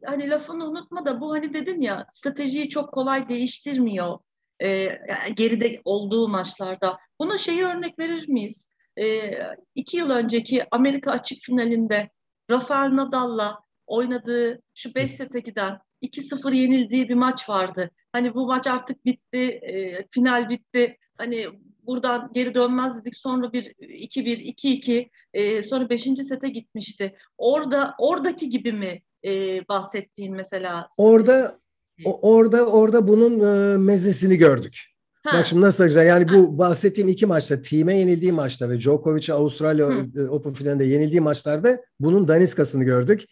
hani 0.00 0.30
lafını 0.30 0.68
unutma 0.68 1.04
da 1.04 1.20
bu 1.20 1.32
hani 1.32 1.54
dedin 1.54 1.80
ya 1.80 2.06
stratejiyi 2.08 2.68
çok 2.68 2.92
kolay 2.92 3.28
değiştirmiyor 3.28 4.18
e, 4.60 4.68
yani 5.08 5.34
geride 5.34 5.80
olduğu 5.84 6.28
maçlarda. 6.28 6.98
Buna 7.20 7.38
şeyi 7.38 7.64
örnek 7.64 7.98
verir 7.98 8.28
miyiz? 8.28 8.70
E, 9.00 9.32
iki 9.74 9.96
yıl 9.96 10.10
önceki 10.10 10.66
Amerika 10.70 11.10
açık 11.10 11.42
finalinde 11.42 12.10
Rafael 12.50 12.96
Nadal'la 12.96 13.60
oynadığı 13.86 14.62
şu 14.74 14.94
5 14.94 15.10
sete 15.10 15.40
giden 15.40 15.78
2-0 16.02 16.54
yenildiği 16.54 17.08
bir 17.08 17.14
maç 17.14 17.48
vardı. 17.48 17.90
Hani 18.12 18.34
bu 18.34 18.46
maç 18.46 18.66
artık 18.66 19.04
bitti, 19.04 19.38
e, 19.38 20.06
final 20.10 20.48
bitti. 20.48 20.98
Hani 21.18 21.46
buradan 21.86 22.30
geri 22.34 22.54
dönmez 22.54 22.96
dedik. 22.96 23.16
Sonra 23.16 23.52
bir 23.52 23.64
2-1, 23.64 24.54
2-2, 24.54 25.10
e, 25.32 25.62
sonra 25.62 25.90
5. 25.90 26.02
sete 26.02 26.48
gitmişti. 26.48 27.16
Orada 27.38 27.94
oradaki 27.98 28.50
gibi 28.50 28.72
mi 28.72 29.02
e, 29.24 29.60
bahsettiğin 29.68 30.34
mesela? 30.34 30.88
Orada 30.98 31.58
o, 32.04 32.34
orada 32.34 32.66
orada 32.66 33.08
bunun 33.08 33.40
e, 33.40 33.76
mezesini 33.76 34.36
gördük. 34.36 34.80
Ha. 35.24 35.38
Bak 35.38 35.46
şimdi 35.46 35.62
nasıl 35.62 35.84
güzel. 35.84 36.06
Yani 36.06 36.28
bu 36.28 36.54
ha. 36.54 36.58
bahsettiğim 36.58 37.08
iki 37.08 37.26
maçta, 37.26 37.62
Team'e 37.62 37.98
yenildiği 37.98 38.32
maçta 38.32 38.68
ve 38.68 38.80
Djokovic'e 38.80 39.32
Avustralya 39.32 39.86
Hı. 39.86 40.30
Open 40.30 40.52
finalinde 40.52 40.84
yenildiği 40.84 41.20
maçlarda 41.20 41.80
bunun 42.00 42.28
daniskasını 42.28 42.84
gördük. 42.84 43.24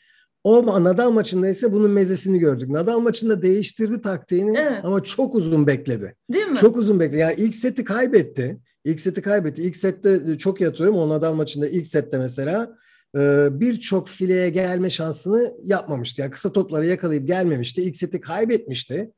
O 0.45 0.85
Nadal 0.85 1.11
maçında 1.11 1.49
ise 1.49 1.73
bunun 1.73 1.91
mezesini 1.91 2.39
gördük. 2.39 2.69
Nadal 2.69 3.01
maçında 3.01 3.43
değiştirdi 3.43 4.03
taktiğini 4.03 4.59
evet. 4.59 4.85
ama 4.85 5.03
çok 5.03 5.35
uzun 5.35 5.67
bekledi. 5.67 6.17
Değil 6.33 6.47
mi? 6.47 6.59
Çok 6.59 6.77
uzun 6.77 7.01
bekledi. 7.01 7.21
Yani 7.21 7.35
ilk 7.39 7.55
seti 7.55 7.85
kaybetti. 7.85 8.59
İlk 8.85 9.01
seti 9.01 9.23
kaybetti. 9.23 9.63
İlk 9.63 9.77
sette 9.77 10.39
çok 10.39 10.61
yatıyorum. 10.61 10.97
O 10.97 11.09
Nadal 11.09 11.35
maçında 11.35 11.69
ilk 11.69 11.87
sette 11.87 12.19
mesela 12.19 12.77
e, 13.17 13.49
birçok 13.61 14.09
fileye 14.09 14.49
gelme 14.49 14.91
şansını 14.91 15.55
yapmamıştı. 15.65 16.21
Yani 16.21 16.31
kısa 16.31 16.53
topları 16.53 16.87
yakalayıp 16.87 17.27
gelmemişti. 17.29 17.83
İlk 17.83 17.97
seti 17.97 18.21
kaybetmişti. 18.21 19.13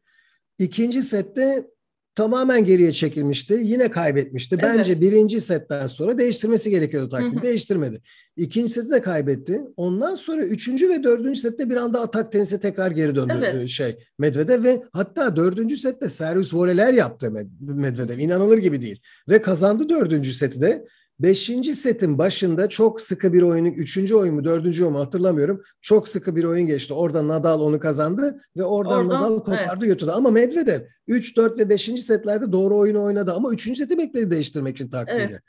İkinci 0.58 1.02
sette 1.02 1.66
tamamen 2.14 2.64
geriye 2.64 2.92
çekilmişti. 2.92 3.60
Yine 3.62 3.90
kaybetmişti. 3.90 4.56
Evet. 4.60 4.64
Bence 4.64 5.00
birinci 5.00 5.40
setten 5.40 5.86
sonra 5.86 6.18
değiştirmesi 6.18 6.70
gerekiyordu 6.70 7.08
taktiği. 7.08 7.42
Değiştirmedi. 7.42 8.00
İkinci 8.36 8.72
seti 8.72 8.90
de 8.90 9.00
kaybetti. 9.00 9.60
Ondan 9.76 10.14
sonra 10.14 10.44
üçüncü 10.44 10.88
ve 10.88 11.04
dördüncü 11.04 11.40
sette 11.40 11.70
bir 11.70 11.76
anda 11.76 12.00
atak 12.00 12.32
tenise 12.32 12.60
tekrar 12.60 12.90
geri 12.90 13.14
döndü 13.14 13.34
evet. 13.38 13.62
E, 13.62 13.68
şey 13.68 13.96
Medvedev 14.18 14.64
ve 14.64 14.82
hatta 14.92 15.36
dördüncü 15.36 15.76
sette 15.76 16.08
servis 16.08 16.54
voleler 16.54 16.92
yaptı 16.92 17.32
Medvedev. 17.60 18.18
İnanılır 18.18 18.58
gibi 18.58 18.82
değil. 18.82 19.00
Ve 19.28 19.42
kazandı 19.42 19.88
dördüncü 19.88 20.34
seti 20.34 20.60
de. 20.60 20.84
Beşinci 21.20 21.74
setin 21.74 22.18
başında 22.18 22.68
çok 22.68 23.00
sıkı 23.00 23.32
bir 23.32 23.42
oyunu, 23.42 23.68
üçüncü 23.68 24.14
oyun 24.14 24.34
mu, 24.34 24.44
dördüncü 24.44 24.82
oyun 24.82 24.92
mu 24.92 25.00
hatırlamıyorum. 25.00 25.62
Çok 25.82 26.08
sıkı 26.08 26.36
bir 26.36 26.44
oyun 26.44 26.66
geçti. 26.66 26.94
Orada 26.94 27.28
Nadal 27.28 27.60
onu 27.60 27.80
kazandı 27.80 28.40
ve 28.56 28.64
oradan, 28.64 29.06
oradan 29.06 29.22
Nadal 29.22 29.38
kopardı 29.38 29.78
evet. 29.78 29.88
götürdü. 29.88 30.10
Ama 30.10 30.30
Medvedev 30.30 30.80
3, 31.08 31.36
4 31.36 31.58
ve 31.58 31.68
5. 31.68 31.82
setlerde 31.84 32.52
doğru 32.52 32.78
oyunu 32.78 33.02
oynadı 33.02 33.32
ama 33.32 33.52
3. 33.52 33.78
seti 33.78 33.98
bekledi 33.98 34.30
değiştirmek 34.30 34.76
için 34.76 34.88
taktiğini. 34.88 35.22
Evet. 35.22 35.40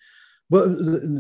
Bu, 0.51 0.65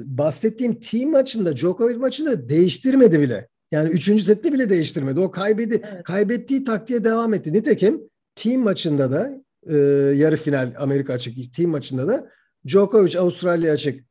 bahsettiğim 0.05 0.79
team 0.79 1.11
maçında, 1.11 1.55
Djokovic 1.55 1.97
maçında 1.97 2.49
değiştirmedi 2.49 3.19
bile. 3.19 3.47
Yani 3.71 3.89
3. 3.89 4.23
sette 4.23 4.53
bile 4.53 4.69
değiştirmedi. 4.69 5.19
O 5.19 5.31
kaybedi, 5.31 5.81
evet. 5.93 6.03
kaybettiği 6.03 6.63
taktiğe 6.63 7.03
devam 7.03 7.33
etti. 7.33 7.53
Nitekim 7.53 8.01
team 8.35 8.61
maçında 8.61 9.11
da 9.11 9.43
e, 9.69 9.77
yarı 10.15 10.37
final 10.37 10.73
Amerika 10.79 11.13
açık 11.13 11.53
team 11.53 11.71
maçında 11.71 12.07
da 12.07 12.29
Djokovic 12.67 13.19
Avustralya 13.19 13.73
açık 13.73 14.05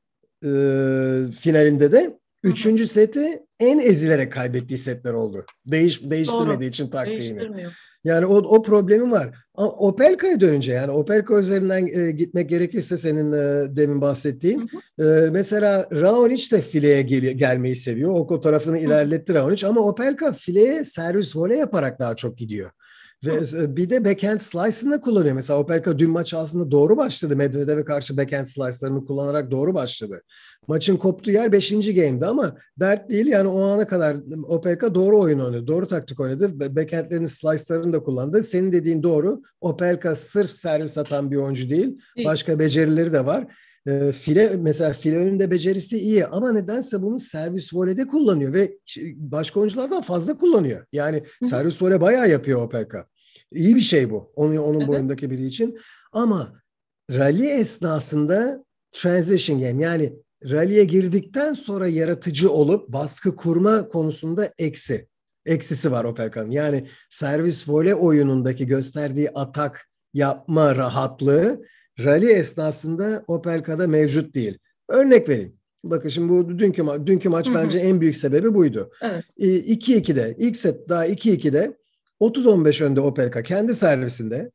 e, 0.44 1.32
finalinde 1.32 1.92
de 1.92 2.18
üçüncü 2.44 2.88
seti 2.88 3.42
en 3.60 3.78
ezilerek 3.78 4.32
kaybettiği 4.32 4.78
setler 4.78 5.12
oldu. 5.12 5.44
Değiş, 5.66 6.10
değiştirmediği 6.10 6.58
Doğru. 6.58 6.64
için 6.64 6.88
taktiğini. 6.88 7.40
Yani 8.04 8.26
o, 8.26 8.36
o 8.36 8.62
problemi 8.62 9.10
var. 9.10 9.30
Opelka'ya 9.54 10.40
dönünce 10.40 10.72
yani 10.72 10.90
Opelka 10.90 11.40
üzerinden 11.40 11.86
e, 11.86 12.10
gitmek 12.10 12.48
gerekirse 12.48 12.96
senin 12.96 13.32
e, 13.32 13.76
demin 13.76 14.00
bahsettiğin. 14.00 14.68
Hı 14.96 15.02
hı. 15.02 15.26
E, 15.26 15.30
mesela 15.30 15.86
Raonic 15.92 16.56
de 16.56 16.62
fileye 16.62 17.02
gel, 17.02 17.20
gelmeyi 17.20 17.76
seviyor. 17.76 18.10
O, 18.10 18.16
o 18.16 18.40
tarafını 18.40 18.76
hı. 18.76 18.80
ilerletti 18.80 19.34
Raonic 19.34 19.66
ama 19.66 19.80
Opelka 19.80 20.32
fileye 20.32 20.84
servis 20.84 21.36
voley 21.36 21.58
yaparak 21.58 22.00
daha 22.00 22.16
çok 22.16 22.38
gidiyor. 22.38 22.70
Ve 23.26 23.76
bir 23.76 23.90
de 23.90 24.04
backhand 24.04 24.40
slice'ını 24.40 25.00
kullanıyor. 25.00 25.34
Mesela 25.34 25.60
Opelka 25.60 25.98
dün 25.98 26.10
maç 26.10 26.34
aslında 26.34 26.70
doğru 26.70 26.96
başladı. 26.96 27.36
Medvedev'e 27.36 27.84
karşı 27.84 28.16
backhand 28.16 28.46
slice'larını 28.46 29.06
kullanarak 29.06 29.50
doğru 29.50 29.74
başladı. 29.74 30.20
Maçın 30.68 30.96
koptuğu 30.96 31.30
yer 31.30 31.52
5. 31.52 31.70
game'di 31.70 32.26
ama 32.26 32.56
dert 32.80 33.10
değil. 33.10 33.26
Yani 33.26 33.48
o 33.48 33.62
ana 33.62 33.86
kadar 33.86 34.16
Opelka 34.48 34.94
doğru 34.94 35.20
oyun 35.20 35.38
oynadı. 35.38 35.66
Doğru 35.66 35.86
taktik 35.86 36.20
oynadı. 36.20 36.76
Backhand'lerin 36.76 37.26
slice'larını 37.26 37.92
da 37.92 38.02
kullandı. 38.02 38.42
Senin 38.42 38.72
dediğin 38.72 39.02
doğru. 39.02 39.42
Opelka 39.60 40.14
sırf 40.14 40.50
servis 40.50 40.98
atan 40.98 41.30
bir 41.30 41.36
oyuncu 41.36 41.70
değil. 41.70 41.98
Başka 42.24 42.58
becerileri 42.58 43.12
de 43.12 43.26
var. 43.26 43.46
E, 43.86 44.12
file 44.12 44.56
mesela 44.58 44.92
file 44.92 45.16
önünde 45.16 45.50
becerisi 45.50 45.98
iyi 45.98 46.26
ama 46.26 46.52
nedense 46.52 47.02
bunu 47.02 47.18
servis 47.18 47.74
voleyde 47.74 48.06
kullanıyor 48.06 48.52
ve 48.52 48.78
başka 49.16 49.60
oyunculardan 49.60 50.02
fazla 50.02 50.36
kullanıyor. 50.36 50.86
Yani 50.92 51.16
Hı-hı. 51.16 51.48
servis 51.48 51.82
voley 51.82 52.00
bayağı 52.00 52.30
yapıyor 52.30 52.62
Opelka. 52.62 53.06
İyi 53.52 53.76
bir 53.76 53.80
şey 53.80 54.10
bu. 54.10 54.32
Onun, 54.36 54.56
onun 54.56 54.88
boyundaki 54.88 55.30
biri 55.30 55.46
için. 55.46 55.78
Ama 56.12 56.62
rally 57.10 57.50
esnasında 57.60 58.64
transition 58.92 59.60
game 59.60 59.82
yani 59.82 60.12
rally'e 60.50 60.84
girdikten 60.84 61.52
sonra 61.52 61.86
yaratıcı 61.86 62.50
olup 62.50 62.88
baskı 62.88 63.36
kurma 63.36 63.88
konusunda 63.88 64.52
eksi. 64.58 65.08
Eksisi 65.46 65.92
var 65.92 66.04
Opelka'nın. 66.04 66.50
Yani 66.50 66.88
servis 67.10 67.68
voley 67.68 67.94
oyunundaki 67.94 68.66
gösterdiği 68.66 69.30
atak 69.30 69.88
yapma 70.14 70.76
rahatlığı 70.76 71.62
rally 71.98 72.32
esnasında 72.32 73.24
Opelka'da 73.26 73.86
mevcut 73.86 74.34
değil. 74.34 74.58
Örnek 74.88 75.28
vereyim. 75.28 75.56
Bakın 75.84 76.08
şimdi 76.08 76.28
bu 76.28 76.58
dünkü, 76.58 76.82
ma- 76.82 77.06
dünkü 77.06 77.28
maç 77.28 77.46
Hı-hı. 77.46 77.54
bence 77.54 77.78
en 77.78 78.00
büyük 78.00 78.16
sebebi 78.16 78.54
buydu. 78.54 78.90
Evet. 79.02 79.24
2-2'de 79.38 80.34
ilk 80.38 80.56
set 80.56 80.88
daha 80.88 81.06
2-2'de 81.06 81.76
30-15 82.24 82.84
önde 82.84 83.00
Opelka 83.00 83.42
kendi 83.42 83.74
servisinde 83.74 84.50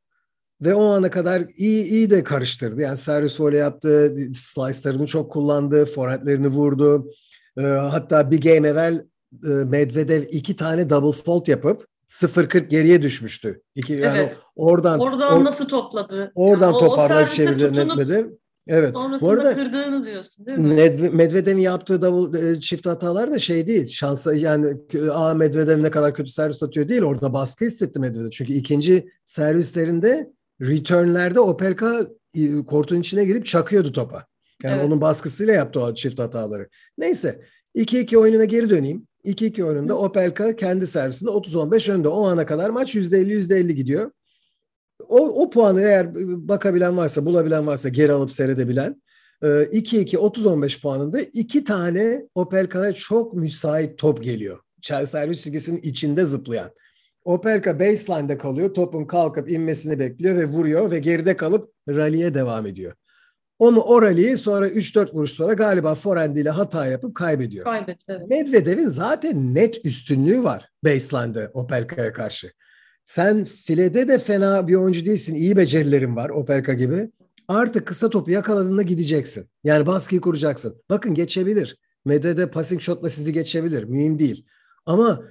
ve 0.62 0.73
o 0.73 0.86
ana 0.86 1.10
kadar 1.10 1.43
iyi 1.58 1.84
iyi 1.84 2.10
de 2.10 2.23
karıştırdı. 2.23 2.82
Yani 2.82 2.97
servis 2.97 3.39
voley 3.39 3.60
yaptı, 3.60 4.15
slice'larını 4.34 5.05
çok 5.05 5.32
kullandı, 5.32 5.86
forehandlerini 5.86 6.47
vurdu. 6.47 7.12
E, 7.58 7.62
hatta 7.62 8.32
bir 8.32 8.41
game 8.41 8.67
evvel 8.67 9.05
e, 9.45 9.49
Medvedev 9.49 10.23
iki 10.29 10.55
tane 10.55 10.89
double 10.89 11.21
fault 11.21 11.47
yapıp 11.47 11.86
0-40 12.10 12.67
geriye 12.67 13.01
düşmüştü. 13.01 13.62
İki, 13.75 13.93
evet. 13.93 14.05
yani 14.05 14.32
oradan 14.55 14.99
oradan 14.99 15.41
or, 15.41 15.45
nasıl 15.45 15.67
topladı? 15.67 16.32
Oradan 16.36 16.71
yani 16.71 16.79
toparlayıp 16.79 17.29
çevirdi 17.29 17.71
Medvedev. 17.71 18.29
Evet. 18.69 18.93
Sonrasında 18.93 19.29
Bu 19.29 19.34
arada, 19.34 19.55
kırdığını 19.55 20.05
diyorsun 20.05 20.45
değil 20.45 20.58
mi? 20.58 21.10
Medvedev'in 21.13 21.62
yaptığı 21.62 22.01
davul, 22.01 22.34
e, 22.34 22.60
çift 22.60 22.86
hatalar 22.86 23.32
da 23.32 23.39
şey 23.39 23.67
değil. 23.67 23.88
Şansa 23.88 24.34
yani 24.34 24.73
a 25.12 25.34
Medvedev 25.34 25.84
ne 25.84 25.91
kadar 25.91 26.13
kötü 26.13 26.32
servis 26.32 26.63
atıyor 26.63 26.89
değil. 26.89 27.01
Orada 27.01 27.34
baskı 27.34 27.65
hissetti 27.65 27.99
Medvedev. 27.99 28.29
Çünkü 28.29 28.53
ikinci 28.53 29.10
servislerinde 29.25 30.32
returnlerde 30.62 31.39
Opelka 31.39 32.08
kortun 32.67 32.99
içine 32.99 33.25
girip 33.25 33.45
çakıyordu 33.45 33.91
topa. 33.91 34.25
Yani 34.63 34.75
evet. 34.75 34.86
onun 34.86 35.01
baskısıyla 35.01 35.53
yaptı 35.53 35.82
o 35.82 35.93
çift 35.93 36.19
hataları. 36.19 36.69
Neyse 36.97 37.41
2-2 37.75 38.17
oyununa 38.17 38.45
geri 38.45 38.69
döneyim. 38.69 39.08
2-2 39.25 39.63
oyununda 39.63 39.97
Opelka 39.97 40.55
kendi 40.55 40.88
servisinde 40.88 41.32
30-15 41.32 41.91
önde. 41.91 42.08
O 42.08 42.27
ana 42.27 42.45
kadar 42.45 42.69
maç 42.69 42.95
%50-%50 42.95 43.71
gidiyor 43.71 44.12
o, 45.07 45.43
o 45.43 45.49
puanı 45.49 45.81
eğer 45.81 46.15
bakabilen 46.47 46.97
varsa, 46.97 47.25
bulabilen 47.25 47.67
varsa 47.67 47.89
geri 47.89 48.12
alıp 48.12 48.31
seyredebilen 48.31 49.01
2-2 49.41 50.15
30-15 50.15 50.81
puanında 50.81 51.19
iki 51.19 51.63
tane 51.63 52.25
Opelka'ya 52.35 52.93
çok 52.93 53.33
müsait 53.33 53.97
top 53.97 54.23
geliyor. 54.23 54.59
Servis 54.81 55.43
çizgisinin 55.43 55.81
içinde 55.81 56.25
zıplayan. 56.25 56.71
Opelka 57.23 57.79
baseline'de 57.79 58.38
kalıyor. 58.38 58.73
Topun 58.73 59.05
kalkıp 59.05 59.51
inmesini 59.51 59.99
bekliyor 59.99 60.35
ve 60.35 60.45
vuruyor 60.45 60.91
ve 60.91 60.99
geride 60.99 61.38
kalıp 61.38 61.71
rally'e 61.89 62.33
devam 62.33 62.65
ediyor. 62.67 62.93
Onu 63.59 63.79
o 63.79 64.01
rally'yi 64.01 64.38
sonra 64.38 64.67
3-4 64.67 65.13
vuruş 65.13 65.31
sonra 65.31 65.53
galiba 65.53 65.95
forehand 65.95 66.38
ile 66.38 66.49
hata 66.49 66.88
yapıp 66.88 67.15
kaybediyor. 67.15 67.65
Kaybetti, 67.65 68.05
evet. 68.07 68.29
Medvedev'in 68.29 68.88
zaten 68.88 69.55
net 69.55 69.85
üstünlüğü 69.85 70.43
var 70.43 70.69
baseline'de 70.83 71.49
Opelka'ya 71.53 72.13
karşı. 72.13 72.51
Sen 73.09 73.45
filede 73.45 74.07
de 74.07 74.19
fena 74.19 74.67
bir 74.67 74.75
oyuncu 74.75 75.05
değilsin. 75.05 75.33
İyi 75.33 75.57
becerilerin 75.57 76.15
var 76.15 76.29
Opelka 76.29 76.73
gibi. 76.73 77.11
Artık 77.47 77.87
kısa 77.87 78.09
topu 78.09 78.31
yakaladığında 78.31 78.81
gideceksin. 78.81 79.49
Yani 79.63 79.85
baskıyı 79.85 80.21
kuracaksın. 80.21 80.75
Bakın 80.89 81.13
geçebilir. 81.13 81.77
Medvedev 82.05 82.47
passing 82.47 82.81
shotla 82.81 83.09
sizi 83.09 83.33
geçebilir. 83.33 83.83
Mühim 83.83 84.19
değil. 84.19 84.45
Ama 84.85 85.21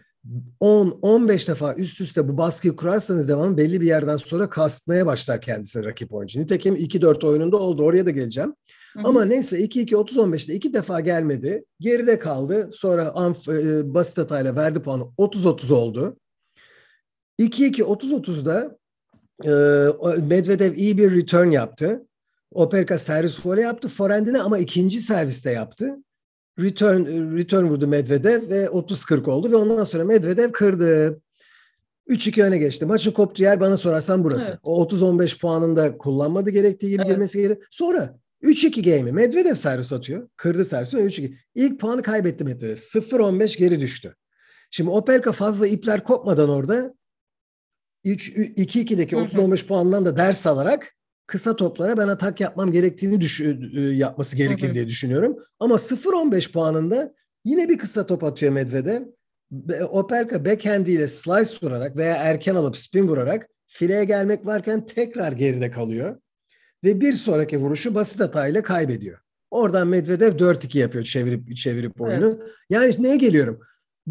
10-15 0.60 1.48
defa 1.48 1.74
üst 1.74 2.00
üste 2.00 2.28
bu 2.28 2.38
baskıyı 2.38 2.76
kurarsanız 2.76 3.28
devam 3.28 3.56
belli 3.56 3.80
bir 3.80 3.86
yerden 3.86 4.16
sonra 4.16 4.50
kasmaya 4.50 5.06
başlar 5.06 5.40
kendisi 5.40 5.84
rakip 5.84 6.14
oyuncu. 6.14 6.40
Nitekim 6.40 6.74
2-4 6.74 7.26
oyununda 7.26 7.56
oldu. 7.56 7.84
Oraya 7.84 8.06
da 8.06 8.10
geleceğim. 8.10 8.54
Ama 9.04 9.24
neyse 9.24 9.60
2-2-30-15'te 9.60 10.54
iki 10.54 10.74
defa 10.74 11.00
gelmedi. 11.00 11.64
Geride 11.80 12.18
kaldı. 12.18 12.70
Sonra 12.72 13.08
amf, 13.14 13.48
e, 13.48 13.94
basit 13.94 14.18
hatayla 14.18 14.56
verdi 14.56 14.82
puanı. 14.82 15.02
30-30 15.18 15.72
oldu. 15.72 16.16
2-2 17.38 17.82
30-30'da 17.82 18.78
e, 19.44 19.50
Medvedev 20.22 20.74
iyi 20.74 20.98
bir 20.98 21.16
return 21.16 21.50
yaptı. 21.50 22.06
Opelka 22.52 22.98
servis 22.98 23.46
voley 23.46 23.64
yaptı 23.64 23.88
forehandine 23.88 24.40
ama 24.40 24.58
ikinci 24.58 25.00
serviste 25.00 25.50
yaptı. 25.50 25.96
return 26.58 27.36
return 27.36 27.64
vurdu 27.64 27.88
Medvedev 27.88 28.50
ve 28.50 28.64
30-40 28.64 29.30
oldu 29.30 29.50
ve 29.50 29.56
ondan 29.56 29.84
sonra 29.84 30.04
Medvedev 30.04 30.52
kırdı. 30.52 31.20
3-2 32.08 32.42
öne 32.42 32.58
geçti. 32.58 32.86
Maçın 32.86 33.12
koptuğu 33.12 33.42
yer 33.42 33.60
bana 33.60 33.76
sorarsan 33.76 34.24
burası. 34.24 34.50
Evet. 34.50 34.58
O 34.62 34.84
30-15 34.84 35.38
puanında 35.38 35.98
kullanmadı 35.98 36.50
gerektiği 36.50 36.90
gibi 36.90 37.02
evet. 37.02 37.10
girmesi 37.10 37.38
gerekiyor. 37.38 37.66
Sonra 37.70 38.18
3-2 38.42 38.96
game'i 38.96 39.12
Medvedev 39.12 39.54
servis 39.54 39.92
atıyor. 39.92 40.28
Kırdı 40.36 40.64
servisi 40.64 40.96
3-2. 40.96 41.34
İlk 41.54 41.80
puanı 41.80 42.02
kaybetti 42.02 42.44
Medvedev. 42.44 42.76
0-15 42.76 43.58
geri 43.58 43.80
düştü. 43.80 44.16
Şimdi 44.70 44.90
Opelka 44.90 45.32
fazla 45.32 45.66
ipler 45.66 46.04
kopmadan 46.04 46.48
orada 46.48 46.94
2-2'deki 48.12 49.16
30-15 49.16 49.66
puandan 49.66 50.06
da 50.06 50.16
ders 50.16 50.46
alarak 50.46 50.94
kısa 51.26 51.56
toplara 51.56 51.96
ben 51.96 52.08
atak 52.08 52.40
yapmam 52.40 52.72
gerektiğini 52.72 53.20
düş- 53.20 53.40
e, 53.40 53.80
yapması 53.80 54.36
gerekir 54.36 54.74
diye 54.74 54.86
düşünüyorum. 54.86 55.36
Ama 55.60 55.74
0-15 55.78 56.52
puanında 56.52 57.14
yine 57.44 57.68
bir 57.68 57.78
kısa 57.78 58.06
top 58.06 58.24
atıyor 58.24 58.52
Medvedev. 58.52 59.02
Opelka 59.90 60.44
backhandiyle 60.44 61.08
slice 61.08 61.54
vurarak 61.62 61.96
veya 61.96 62.14
erken 62.16 62.54
alıp 62.54 62.76
spin 62.76 63.08
vurarak 63.08 63.48
fileye 63.66 64.04
gelmek 64.04 64.46
varken 64.46 64.86
tekrar 64.86 65.32
geride 65.32 65.70
kalıyor. 65.70 66.16
Ve 66.84 67.00
bir 67.00 67.12
sonraki 67.12 67.58
vuruşu 67.58 67.94
basit 67.94 68.20
hatayla 68.20 68.62
kaybediyor. 68.62 69.18
Oradan 69.50 69.88
Medvedev 69.88 70.36
4-2 70.36 70.78
yapıyor 70.78 71.04
çevirip 71.04 71.56
çevirip 71.56 72.00
oyunu. 72.00 72.26
Evet. 72.26 72.48
Yani 72.70 72.94
neye 72.98 73.16
geliyorum? 73.16 73.60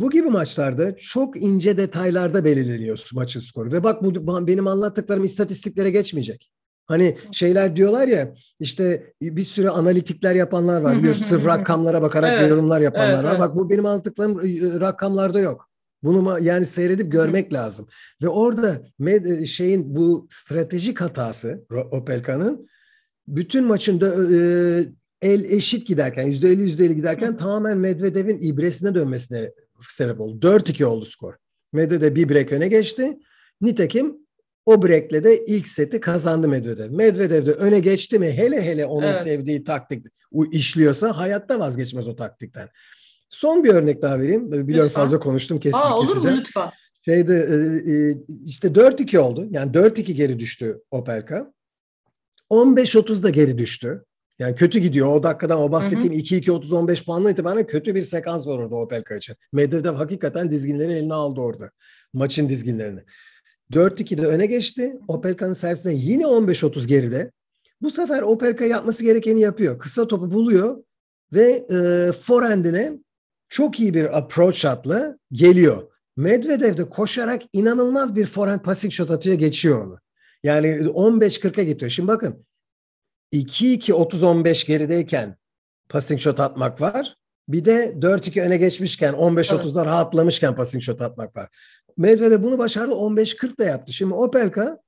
Bu 0.01 0.09
gibi 0.09 0.27
maçlarda 0.27 0.95
çok 0.97 1.43
ince 1.43 1.77
detaylarda 1.77 2.45
belirleniyor 2.45 3.09
maçın 3.13 3.39
skoru. 3.39 3.71
Ve 3.71 3.83
bak 3.83 4.03
bu 4.03 4.47
benim 4.47 4.67
anlattıklarım 4.67 5.23
istatistiklere 5.23 5.91
geçmeyecek. 5.91 6.51
Hani 6.85 7.17
şeyler 7.31 7.75
diyorlar 7.75 8.07
ya 8.07 8.33
işte 8.59 9.13
bir 9.21 9.43
sürü 9.43 9.69
analitikler 9.69 10.35
yapanlar 10.35 10.81
var. 10.81 10.97
Biliyorsun 10.97 11.25
sırf 11.25 11.45
rakamlara 11.45 12.01
bakarak 12.01 12.33
evet, 12.33 12.49
yorumlar 12.49 12.81
yapanlar 12.81 13.13
evet, 13.13 13.23
var. 13.23 13.29
Evet. 13.29 13.39
Bak 13.39 13.55
bu 13.55 13.69
benim 13.69 13.85
anlattıklarım 13.85 14.37
ıı, 14.37 14.81
rakamlarda 14.81 15.39
yok. 15.39 15.69
Bunu 16.03 16.39
yani 16.41 16.65
seyredip 16.65 17.11
görmek 17.11 17.53
lazım. 17.53 17.87
Ve 18.23 18.27
orada 18.27 18.81
med, 18.99 19.25
ıı, 19.25 19.47
şeyin 19.47 19.95
bu 19.95 20.27
stratejik 20.31 21.01
hatası 21.01 21.65
Opelka'nın 21.91 22.69
bütün 23.27 23.63
maçın 23.63 24.01
da, 24.01 24.13
el 25.21 25.43
eşit 25.43 25.87
giderken 25.87 26.27
yüzde 26.27 26.49
elli 26.49 26.61
yüzde 26.61 26.85
elli 26.85 26.95
giderken 26.95 27.37
tamamen 27.37 27.77
Medvedev'in 27.77 28.39
ibresine 28.41 28.95
dönmesine 28.95 29.51
sebep 29.89 30.19
oldu. 30.19 30.47
4-2 30.47 30.85
oldu 30.85 31.05
skor. 31.05 31.33
Medvedev 31.73 32.15
bir 32.15 32.29
break 32.29 32.51
öne 32.51 32.67
geçti. 32.67 33.17
Nitekim 33.61 34.17
o 34.65 34.83
breakle 34.83 35.23
de 35.23 35.45
ilk 35.45 35.67
seti 35.67 35.99
kazandı 35.99 36.47
Medvedev. 36.47 36.91
Medvedev 36.91 37.45
de 37.45 37.51
öne 37.51 37.79
geçti 37.79 38.19
mi 38.19 38.31
hele 38.31 38.61
hele 38.61 38.85
onun 38.85 39.07
evet. 39.07 39.17
sevdiği 39.17 39.63
taktik 39.63 40.05
işliyorsa 40.51 41.17
hayatta 41.17 41.59
vazgeçmez 41.59 42.07
o 42.07 42.15
taktikten. 42.15 42.69
Son 43.29 43.63
bir 43.63 43.69
örnek 43.69 44.01
daha 44.01 44.19
vereyim. 44.19 44.51
Biliyorum 44.51 44.89
lütfen. 44.89 45.01
fazla 45.01 45.19
konuştum 45.19 45.59
kesin 45.59 45.77
Aa, 45.77 45.97
olur 45.97 46.17
mu 46.17 46.37
lütfen? 46.37 46.71
Şeyde 47.05 47.35
e, 47.35 47.55
e, 47.93 48.17
işte 48.45 48.67
4-2 48.67 49.17
oldu. 49.17 49.47
Yani 49.51 49.71
4-2 49.71 50.11
geri 50.11 50.39
düştü 50.39 50.81
Opelka. 50.91 51.53
15-30'da 52.49 53.29
geri 53.29 53.57
düştü. 53.57 54.05
Yani 54.39 54.55
kötü 54.55 54.79
gidiyor. 54.79 55.07
O 55.07 55.23
dakikadan 55.23 55.59
o 55.59 55.71
bahsettiğim 55.71 56.13
2-2-30-15 56.13 57.05
puanla 57.05 57.31
itibaren 57.31 57.67
kötü 57.67 57.95
bir 57.95 58.01
sekans 58.01 58.47
var 58.47 58.57
orada 58.57 58.75
Opelka 58.75 59.15
için. 59.15 59.35
Medvedev 59.53 59.93
hakikaten 59.93 60.51
dizginleri 60.51 60.93
eline 60.93 61.13
aldı 61.13 61.41
orada. 61.41 61.71
Maçın 62.13 62.49
dizginlerini. 62.49 62.99
4-2'de 63.71 64.25
öne 64.25 64.45
geçti. 64.45 64.99
Opelka'nın 65.07 65.53
servisine 65.53 65.93
yine 65.93 66.23
15-30 66.23 66.87
geride. 66.87 67.31
Bu 67.81 67.91
sefer 67.91 68.21
Opelka 68.21 68.65
yapması 68.65 69.03
gerekeni 69.03 69.39
yapıyor. 69.39 69.79
Kısa 69.79 70.07
topu 70.07 70.31
buluyor 70.31 70.83
ve 71.33 71.65
e, 71.71 72.11
forehand'ine 72.11 72.93
çok 73.49 73.79
iyi 73.79 73.93
bir 73.93 74.17
approach 74.17 74.55
shot'la 74.55 75.17
geliyor. 75.31 75.91
Medvedev 76.17 76.77
de 76.77 76.89
koşarak 76.89 77.41
inanılmaz 77.53 78.15
bir 78.15 78.25
forehand 78.25 78.59
passing 78.59 78.93
shot 78.93 79.11
atıyor 79.11 79.35
geçiyor 79.35 79.85
onu. 79.85 79.99
Yani 80.43 80.67
15-40'a 80.67 81.63
getiriyor. 81.63 81.91
Şimdi 81.91 82.07
bakın 82.07 82.45
2-2-30-15 83.33 84.67
gerideyken 84.67 85.35
passing 85.89 86.21
shot 86.21 86.39
atmak 86.39 86.81
var. 86.81 87.17
Bir 87.47 87.65
de 87.65 87.95
4-2 87.99 88.41
öne 88.41 88.57
geçmişken 88.57 89.13
15-30'da 89.13 89.81
evet. 89.81 89.85
rahatlamışken 89.85 90.55
passing 90.55 90.83
shot 90.83 91.01
atmak 91.01 91.35
var. 91.35 91.49
Medvedev 91.97 92.43
bunu 92.43 92.57
başardı 92.57 92.93
15-40 92.93 93.59
da 93.59 93.63
yaptı. 93.63 93.93
Şimdi 93.93 94.13
Opelka 94.13 94.79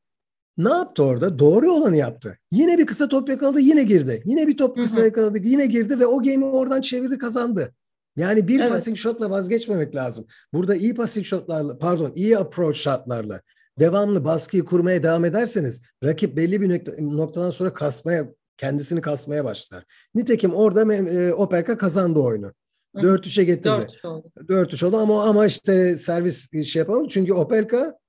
ne 0.58 0.70
yaptı 0.70 1.04
orada? 1.04 1.40
Doğru 1.40 1.72
olanı 1.72 1.98
yaptı. 1.98 2.40
Yine 2.52 2.78
bir 2.78 2.86
kısa 2.86 3.08
top 3.08 3.30
yakaladı 3.30 3.60
yine 3.60 3.84
girdi. 3.84 4.22
Yine 4.26 4.48
bir 4.48 4.58
top 4.58 4.76
kısa 4.76 5.06
yakaladı 5.06 5.38
yine 5.44 5.66
girdi 5.66 6.00
ve 6.00 6.06
o 6.06 6.18
game'i 6.18 6.46
oradan 6.46 6.82
çevirdi 6.82 7.18
kazandı. 7.18 7.74
Yani 8.18 8.48
bir 8.48 8.60
evet. 8.60 8.72
passing 8.72 8.98
shotla 8.98 9.30
vazgeçmemek 9.30 9.96
lazım. 9.96 10.26
Burada 10.54 10.76
iyi 10.76 10.94
passing 10.94 11.26
shotlarla 11.26 11.78
pardon 11.78 12.12
iyi 12.16 12.38
approach 12.38 12.78
shotlarla 12.78 13.42
devamlı 13.80 14.26
baskıyı 14.26 14.66
kurmaya 14.66 15.04
devam 15.04 15.26
ederseniz 15.26 15.82
rakip 16.04 16.38
belli 16.38 16.62
bir 16.62 16.70
noktadan 17.18 17.52
sonra 17.52 17.74
kasmaya 17.74 18.28
kendisini 18.58 19.02
kasmaya 19.02 19.46
başlar. 19.46 19.86
Nitekim 20.16 20.54
orada 20.54 20.94
e, 20.94 21.34
Opelka 21.34 21.78
kazandı 21.78 22.20
oyunu. 22.20 22.54
4-3'e 22.96 23.44
getirdi. 23.44 23.88
4-3 24.04 24.08
oldu. 24.08 24.32
4-3 24.40 24.86
oldu 24.86 24.98
ama 24.98 25.24
ama 25.24 25.46
işte 25.46 25.98
servis 25.98 26.52
şey 26.66 26.80
yapalım. 26.80 27.08
Çünkü 27.08 27.34
Opelka 27.34 28.00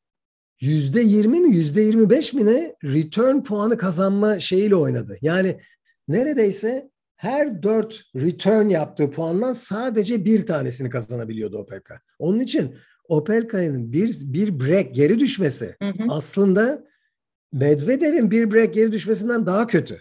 %20 0.61 1.27
mi 1.27 1.57
%25 1.57 2.37
mi 2.37 2.47
ne 2.47 2.75
return 2.85 3.43
puanı 3.43 3.77
kazanma 3.77 4.41
şeyiyle 4.41 4.77
oynadı. 4.77 5.19
Yani 5.23 5.61
neredeyse 6.09 6.91
her 7.17 7.63
4 7.63 8.03
return 8.17 8.69
yaptığı 8.69 9.11
puandan 9.11 9.53
sadece 9.53 10.25
bir 10.25 10.47
tanesini 10.47 10.91
kazanabiliyordu 10.91 11.59
Opelka. 11.59 12.01
Onun 12.19 12.41
için 12.41 12.77
Opelka'nın 13.11 13.93
bir, 13.93 14.17
bir 14.23 14.61
break 14.61 14.95
geri 14.95 15.21
düşmesi 15.21 15.77
hı 15.83 15.89
hı. 15.89 16.05
aslında 16.09 16.85
Medvedev'in 17.53 18.31
bir 18.31 18.53
break 18.53 18.75
geri 18.75 18.93
düşmesinden 18.93 19.47
daha 19.47 19.67
kötü. 19.67 20.01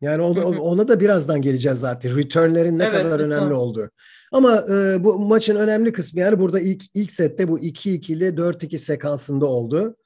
Yani 0.00 0.22
ona, 0.22 0.46
ona 0.46 0.88
da 0.88 1.00
birazdan 1.00 1.42
geleceğiz 1.42 1.78
zaten. 1.78 2.16
Return'lerin 2.16 2.78
ne 2.78 2.84
evet, 2.84 2.96
kadar 2.96 3.18
lütfen. 3.18 3.32
önemli 3.32 3.54
olduğu. 3.54 3.90
Ama 4.32 4.64
e, 4.70 5.04
bu 5.04 5.18
maçın 5.18 5.56
önemli 5.56 5.92
kısmı 5.92 6.20
yani 6.20 6.38
burada 6.38 6.60
ilk 6.60 6.82
ilk 6.94 7.12
sette 7.12 7.48
bu 7.48 7.58
2-2'li 7.58 8.28
4-2 8.28 8.78
sekansında 8.78 9.46
oldu. 9.46 9.96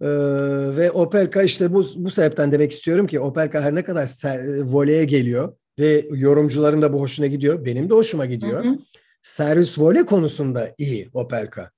E, 0.00 0.08
ve 0.76 0.90
Opelka 0.90 1.42
işte 1.42 1.72
bu 1.72 1.86
bu 1.96 2.10
sebepten 2.10 2.52
demek 2.52 2.72
istiyorum 2.72 3.06
ki 3.06 3.20
Opelka 3.20 3.60
her 3.60 3.74
ne 3.74 3.84
kadar 3.84 4.06
ser, 4.06 4.60
voleye 4.62 5.04
geliyor 5.04 5.52
ve 5.78 6.08
yorumcuların 6.10 6.82
da 6.82 6.92
bu 6.92 7.00
hoşuna 7.00 7.26
gidiyor. 7.26 7.64
Benim 7.64 7.90
de 7.90 7.94
hoşuma 7.94 8.26
gidiyor. 8.26 8.64
Hı 8.64 8.68
hı. 8.68 8.78
Servis 9.22 9.78
voley 9.78 10.04
konusunda 10.04 10.74
iyi 10.78 11.08
Opelka. 11.12 11.70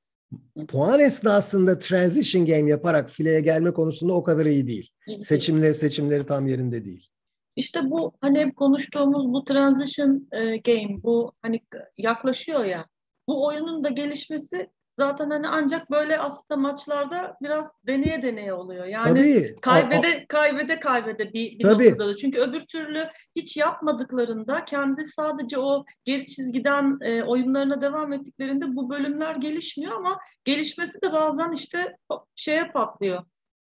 Puan 0.68 1.00
esnasında 1.00 1.78
transition 1.78 2.46
game 2.46 2.70
yaparak 2.70 3.10
fileye 3.10 3.40
gelme 3.40 3.72
konusunda 3.72 4.14
o 4.14 4.22
kadar 4.22 4.46
iyi 4.46 4.66
değil. 4.66 4.90
Seçimleri 5.20 5.74
seçimleri 5.74 6.26
tam 6.26 6.46
yerinde 6.46 6.84
değil. 6.84 7.08
İşte 7.56 7.90
bu 7.90 8.12
hani 8.20 8.38
hep 8.38 8.56
konuştuğumuz 8.56 9.32
bu 9.32 9.44
transition 9.44 10.28
e, 10.32 10.56
game, 10.56 11.02
bu 11.02 11.32
hani 11.42 11.60
yaklaşıyor 11.98 12.64
ya. 12.64 12.86
Bu 13.28 13.46
oyunun 13.46 13.84
da 13.84 13.88
gelişmesi 13.88 14.70
zaten 15.00 15.30
hani 15.30 15.48
ancak 15.48 15.90
böyle 15.90 16.18
aslında 16.18 16.60
maçlarda 16.60 17.36
biraz 17.42 17.72
deneye 17.86 18.22
deneye 18.22 18.52
oluyor. 18.52 18.84
Yani 18.84 19.20
Tabii. 19.20 19.56
kaybede 19.62 20.26
kaybede 20.28 20.80
kaybede 20.80 21.32
bir, 21.32 21.58
bir 21.58 21.64
Tabii. 21.64 21.90
noktada 21.90 22.08
da. 22.08 22.16
Çünkü 22.16 22.40
öbür 22.40 22.60
türlü 22.60 23.08
hiç 23.36 23.56
yapmadıklarında 23.56 24.64
kendi 24.64 25.04
sadece 25.04 25.58
o 25.58 25.84
geri 26.04 26.26
çizgiden 26.26 26.98
e, 27.00 27.22
oyunlarına 27.22 27.82
devam 27.82 28.12
ettiklerinde 28.12 28.76
bu 28.76 28.90
bölümler 28.90 29.36
gelişmiyor 29.36 29.92
ama 29.92 30.18
gelişmesi 30.44 31.02
de 31.02 31.12
bazen 31.12 31.52
işte 31.52 31.96
şeye 32.36 32.70
patlıyor. 32.72 33.24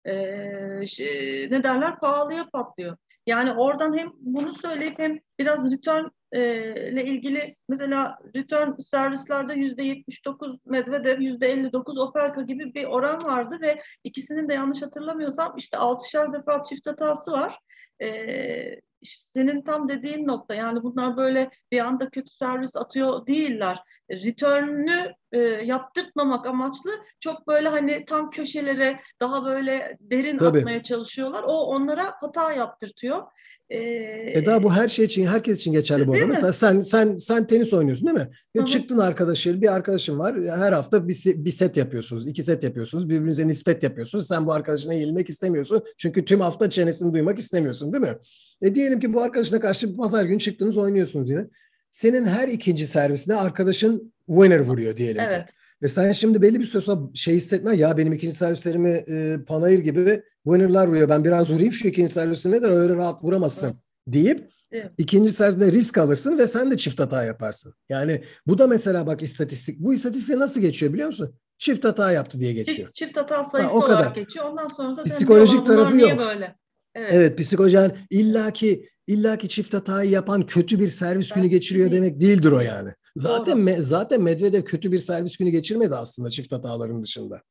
E, 0.07 0.87
şey, 0.87 1.49
ne 1.51 1.63
derler 1.63 1.99
pahalıya 1.99 2.49
patlıyor. 2.53 2.97
Yani 3.27 3.53
oradan 3.53 3.97
hem 3.99 4.11
bunu 4.21 4.53
söyleyip 4.53 4.99
hem 4.99 5.19
biraz 5.39 5.73
return 5.73 6.05
ile 6.33 7.05
ilgili 7.05 7.57
mesela 7.69 8.19
return 8.37 8.77
servislerde 8.79 9.55
yüzde 9.55 9.83
79 9.83 10.57
Medvedev, 10.67 11.21
yüzde 11.21 11.47
59 11.47 11.99
Opelka 11.99 12.43
gibi 12.43 12.75
bir 12.75 12.85
oran 12.85 13.25
vardı 13.25 13.59
ve 13.61 13.81
ikisinin 14.05 14.49
de 14.49 14.55
yanlış 14.55 14.83
hatırlamıyorsam 14.83 15.55
işte 15.57 15.77
altışar 15.77 16.33
defa 16.33 16.63
çift 16.63 16.87
hatası 16.87 17.33
var. 17.33 17.59
E, 18.03 18.81
senin 19.03 19.63
tam 19.63 19.89
dediğin 19.89 20.27
nokta 20.27 20.55
yani 20.55 20.83
bunlar 20.83 21.17
böyle 21.17 21.51
bir 21.73 21.81
anda 21.81 22.11
kötü 22.11 22.31
servis 22.33 22.77
atıyor 22.77 23.27
değiller. 23.27 23.79
Return'ü 24.11 25.13
e, 25.33 25.39
yaptırtmamak 25.65 26.47
amaçlı 26.47 26.91
çok 27.21 27.49
böyle 27.49 27.69
hani 27.69 28.05
tam 28.05 28.31
köşelere 28.31 29.01
daha 29.21 29.45
böyle 29.45 29.97
derin 30.01 30.39
Tabii. 30.39 30.59
atmaya 30.59 30.83
çalışıyorlar. 30.83 31.43
O 31.47 31.53
onlara 31.53 32.15
hata 32.21 32.53
yaptırtıyor. 32.53 33.23
Ee, 33.71 34.33
Eda 34.35 34.63
bu 34.63 34.73
her 34.73 34.89
şey 34.89 35.05
için, 35.05 35.27
herkes 35.27 35.59
için 35.59 35.73
geçerli 35.73 36.07
bu 36.07 36.13
arada. 36.13 36.27
Mesela 36.27 36.53
sen 36.53 36.81
sen 36.81 37.17
sen 37.17 37.47
tenis 37.47 37.73
oynuyorsun 37.73 38.07
değil 38.07 38.19
mi? 38.19 38.29
Ya 38.55 38.67
çıktın 38.67 38.99
arkadaşın, 38.99 39.63
bir 39.63 39.75
arkadaşın 39.75 40.19
var. 40.19 40.37
Her 40.57 40.73
hafta 40.73 41.09
bir, 41.09 41.23
bir 41.27 41.51
set 41.51 41.77
yapıyorsunuz, 41.77 42.29
iki 42.29 42.43
set 42.43 42.65
yapıyorsunuz. 42.65 43.09
Birbirinize 43.09 43.49
nispet 43.49 43.83
yapıyorsunuz. 43.83 44.27
Sen 44.27 44.47
bu 44.47 44.53
arkadaşına 44.53 44.95
yenilmek 44.95 45.29
istemiyorsun. 45.29 45.83
Çünkü 45.97 46.25
tüm 46.25 46.41
hafta 46.41 46.71
çenesini 46.71 47.13
duymak 47.13 47.39
istemiyorsun 47.39 47.93
değil 47.93 48.05
mi? 48.05 48.19
E 48.63 48.75
diyelim 48.75 49.01
ki 49.01 49.13
bu 49.15 49.23
arkadaşına 49.23 49.61
karşı 49.61 49.97
pazar 49.97 50.25
günü 50.25 50.39
çıktınız 50.39 50.77
oynuyorsunuz 50.77 51.31
yine. 51.31 51.47
Senin 51.91 52.25
her 52.25 52.49
ikinci 52.49 52.87
servisine 52.87 53.35
arkadaşın 53.35 54.13
winner 54.27 54.61
vuruyor 54.61 54.97
diyelim 54.97 55.21
evet. 55.21 55.47
ki. 55.47 55.53
Ve 55.83 55.89
sen 55.89 56.13
şimdi 56.13 56.43
belli 56.43 56.61
bir 56.61 56.65
süre 56.65 56.83
sonra 56.83 57.01
şey 57.15 57.35
hissetme 57.35 57.77
ya 57.77 57.97
benim 57.97 58.13
ikinci 58.13 58.37
servislerimi 58.37 58.91
e, 58.91 59.37
panayır 59.47 59.79
gibi 59.79 60.23
winner'lar 60.45 60.87
vuruyor. 60.87 61.09
Ben 61.09 61.25
biraz 61.25 61.51
vurayım 61.51 61.73
şu 61.73 61.89
ikinci 61.89 62.13
servisime 62.13 62.63
de 62.63 62.67
öyle 62.67 62.95
rahat 62.95 63.25
vuramazsın 63.25 63.81
deyip 64.07 64.51
Evet. 64.73 64.93
İkinci 64.99 65.31
servisinde 65.31 65.73
risk 65.73 65.99
alırsın 65.99 66.39
ve 66.39 66.47
sen 66.47 66.71
de 66.71 66.77
çift 66.77 67.01
hata 67.01 67.25
yaparsın. 67.25 67.75
Yani 67.89 68.23
bu 68.47 68.59
da 68.59 68.67
mesela 68.67 69.07
bak 69.07 69.23
istatistik. 69.23 69.79
Bu 69.79 69.95
istatistik 69.95 70.37
nasıl 70.37 70.61
geçiyor 70.61 70.93
biliyor 70.93 71.09
musun? 71.09 71.35
Çift 71.59 71.85
hata 71.85 72.13
yaptı 72.13 72.41
diye 72.41 72.53
geçiyor. 72.53 72.77
Çift, 72.89 72.95
çift 72.95 73.17
hata 73.17 73.45
sayısı 73.45 73.71
ha, 73.71 73.77
o 73.77 73.81
kadar. 73.81 74.01
olarak 74.01 74.15
geçiyor. 74.15 74.45
Ondan 74.45 74.67
sonra 74.67 74.97
da 74.97 75.05
psikolojik 75.05 75.67
tarafı 75.67 75.97
yok. 75.97 76.19
Böyle? 76.19 76.57
Evet. 76.95 77.13
evet 77.13 77.39
psikolojik 77.39 77.75
yani 77.75 77.93
illaki 78.11 78.89
illaki 79.09 79.49
çift 79.49 79.75
hatayı 79.75 80.11
yapan 80.11 80.47
kötü 80.47 80.81
bir 80.81 80.89
servis 80.89 81.29
günü 81.29 81.47
geçiriyor 81.47 81.91
değil. 81.91 82.03
demek 82.03 82.21
değildir 82.21 82.53
o 82.53 82.61
yani. 82.61 82.91
Zaten 83.17 83.59
me, 83.59 83.83
zaten 83.83 84.23
Medvedev 84.23 84.63
kötü 84.63 84.93
bir 84.93 84.99
servis 84.99 85.37
günü 85.37 85.51
geçirmedi 85.51 85.95
aslında 85.95 86.31
çift 86.31 86.53
hataların 86.53 87.03
dışında. 87.03 87.43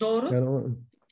Doğru. 0.00 0.34
Yani 0.34 0.48
o, 0.48 0.66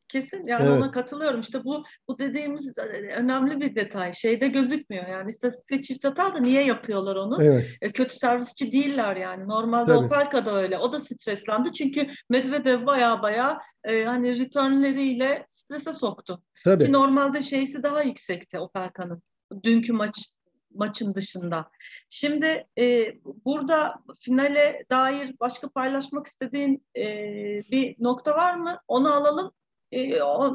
Kesin 0.08 0.46
yani 0.46 0.62
evet. 0.68 0.82
ona 0.82 0.90
katılıyorum. 0.90 1.40
İşte 1.40 1.64
bu 1.64 1.84
bu 2.08 2.18
dediğimiz 2.18 2.78
önemli 3.16 3.60
bir 3.60 3.74
detay. 3.74 4.12
Şeyde 4.12 4.48
gözükmüyor. 4.48 5.06
Yani 5.08 5.30
istatistik 5.30 5.84
çift 5.84 6.04
hata 6.04 6.34
da 6.34 6.38
niye 6.38 6.64
yapıyorlar 6.64 7.16
onu? 7.16 7.42
Evet. 7.42 7.66
E, 7.80 7.92
kötü 7.92 8.16
servisçi 8.16 8.72
değiller 8.72 9.16
yani. 9.16 9.48
Normalde 9.48 9.92
Tabii. 9.92 10.06
Opelka 10.06 10.46
da 10.46 10.54
öyle. 10.54 10.78
O 10.78 10.92
da 10.92 11.00
streslendi. 11.00 11.72
Çünkü 11.72 12.06
Medvedev 12.30 12.86
baya 12.86 13.22
baya 13.22 13.58
e, 13.84 14.04
hani 14.04 14.40
returnleriyle 14.40 15.44
strese 15.48 15.92
soktu. 15.92 16.42
Tabii. 16.64 16.84
Ki 16.84 16.92
normalde 16.92 17.42
şeysi 17.42 17.82
daha 17.82 18.02
yüksekti 18.02 18.58
Opelka'nın. 18.58 19.22
Dünkü 19.62 19.92
maç 19.92 20.34
maçın 20.74 21.14
dışında. 21.14 21.70
Şimdi 22.08 22.66
e, 22.78 23.14
burada 23.44 23.94
finale 24.20 24.84
dair 24.90 25.34
başka 25.40 25.68
paylaşmak 25.68 26.26
istediğin 26.26 26.84
e, 26.96 27.04
bir 27.70 27.96
nokta 27.98 28.30
var 28.30 28.54
mı? 28.54 28.78
Onu 28.88 29.12
alalım. 29.12 29.50
E, 29.92 30.00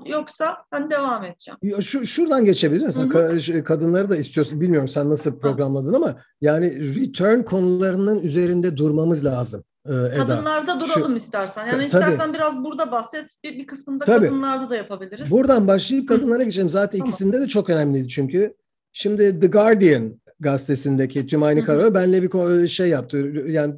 yoksa 0.06 0.58
ben 0.72 0.92
devam 0.92 1.24
edeceğim. 1.24 1.82
Şu, 1.82 2.06
şuradan 2.06 2.46
geçebiliriz. 2.46 2.98
Mesela 2.98 3.08
ka- 3.08 3.64
kadınları 3.64 4.10
da 4.10 4.16
istiyorsun. 4.16 4.62
Bilmiyorum 4.62 4.88
sen 4.88 5.10
nasıl 5.10 5.40
programladın 5.40 5.94
ama 5.94 6.16
yani 6.42 6.96
return 6.96 7.44
konularının 7.44 8.20
üzerinde 8.20 8.78
durmamız 8.78 9.26
lazım. 9.26 9.64
E, 9.86 9.92
Eda. 9.94 10.16
Kadınlarda 10.16 10.80
duralım 10.80 11.12
Şu, 11.12 11.18
istersen. 11.18 11.66
Yani 11.66 11.72
tabii. 11.72 11.86
istersen 11.86 12.34
biraz 12.34 12.64
burada 12.64 12.92
bahset. 12.92 13.30
Bir, 13.44 13.58
bir 13.58 13.68
kısmında 13.68 14.06
tabii. 14.06 14.26
kadınlarda 14.26 14.70
da 14.70 14.76
yapabiliriz. 14.76 15.32
Buradan 15.32 15.68
başlayıp 15.68 16.10
kadınlara 16.10 16.44
geçelim. 16.44 16.70
Zaten 16.70 17.00
tamam. 17.00 17.10
ikisinde 17.10 17.42
de 17.42 17.48
çok 17.48 17.70
önemliydi 17.70 18.08
çünkü. 18.08 18.56
Şimdi 18.94 19.40
The 19.40 19.48
Guardian 19.48 20.20
gazetesindeki 20.40 21.28
tüm 21.28 21.44
aynı 21.44 21.66
Karo 21.66 21.94
benle 21.94 22.24
bir 22.24 22.68
şey 22.68 22.90
yaptı. 22.90 23.18
Yani 23.48 23.76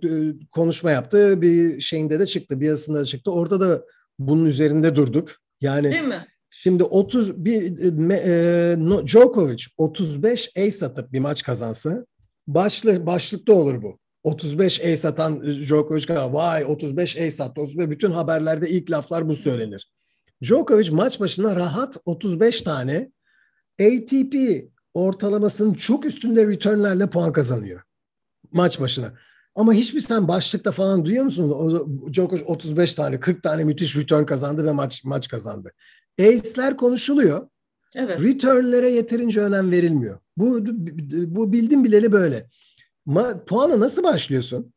konuşma 0.51 0.91
yaptı. 0.91 1.41
Bir 1.41 1.81
şeyinde 1.81 2.19
de 2.19 2.25
çıktı. 2.25 2.59
Bir 2.59 2.65
yazısında 2.65 2.99
da 2.99 3.05
çıktı. 3.05 3.31
Orada 3.31 3.59
da 3.59 3.85
bunun 4.19 4.45
üzerinde 4.45 4.95
durduk. 4.95 5.31
Yani 5.61 5.91
Değil 5.91 6.03
mi? 6.03 6.27
Şimdi 6.49 6.83
30 6.83 7.45
bir 7.45 7.77
e, 8.09 8.75
no, 8.79 9.07
Djokovic 9.07 9.63
35 9.77 10.51
ace 10.57 10.85
atıp 10.85 11.13
bir 11.13 11.19
maç 11.19 11.43
kazansa 11.43 12.05
başlı 12.47 13.05
başlıkta 13.05 13.53
olur 13.53 13.81
bu. 13.81 13.99
35 14.23 14.81
ace 14.81 15.07
atan 15.07 15.61
Djokovic 15.61 16.05
vay 16.09 16.65
35 16.65 17.17
ace 17.17 17.43
attı. 17.43 17.61
35 17.61 17.89
bütün 17.89 18.11
haberlerde 18.11 18.69
ilk 18.69 18.91
laflar 18.91 19.27
bu 19.27 19.35
söylenir. 19.35 19.91
Djokovic 20.43 20.89
maç 20.91 21.19
başına 21.19 21.55
rahat 21.55 21.97
35 22.05 22.61
tane 22.61 23.11
ATP 23.81 24.35
ortalamasının 24.93 25.73
çok 25.73 26.05
üstünde 26.05 26.47
returnlerle 26.47 27.09
puan 27.09 27.33
kazanıyor. 27.33 27.81
Maç 28.51 28.79
başına. 28.79 29.13
Ama 29.55 29.73
hiçbir 29.73 30.01
sen 30.01 30.27
başlıkta 30.27 30.71
falan 30.71 31.05
duyuyor 31.05 31.25
musun? 31.25 32.11
Djokovic 32.13 32.43
35 32.45 32.93
tane, 32.93 33.19
40 33.19 33.43
tane 33.43 33.63
müthiş 33.63 33.95
return 33.95 34.23
kazandı 34.23 34.65
ve 34.65 34.71
maç 34.71 35.03
maç 35.03 35.27
kazandı. 35.27 35.71
Ace'ler 36.19 36.77
konuşuluyor. 36.77 37.47
Evet. 37.95 38.21
Return'lere 38.21 38.89
yeterince 38.89 39.41
önem 39.41 39.71
verilmiyor. 39.71 40.19
Bu 40.37 40.59
bu 41.35 41.51
bildim 41.51 41.83
bileli 41.83 42.11
böyle. 42.11 42.49
Ma, 43.05 43.45
puana 43.47 43.79
nasıl 43.79 44.03
başlıyorsun? 44.03 44.73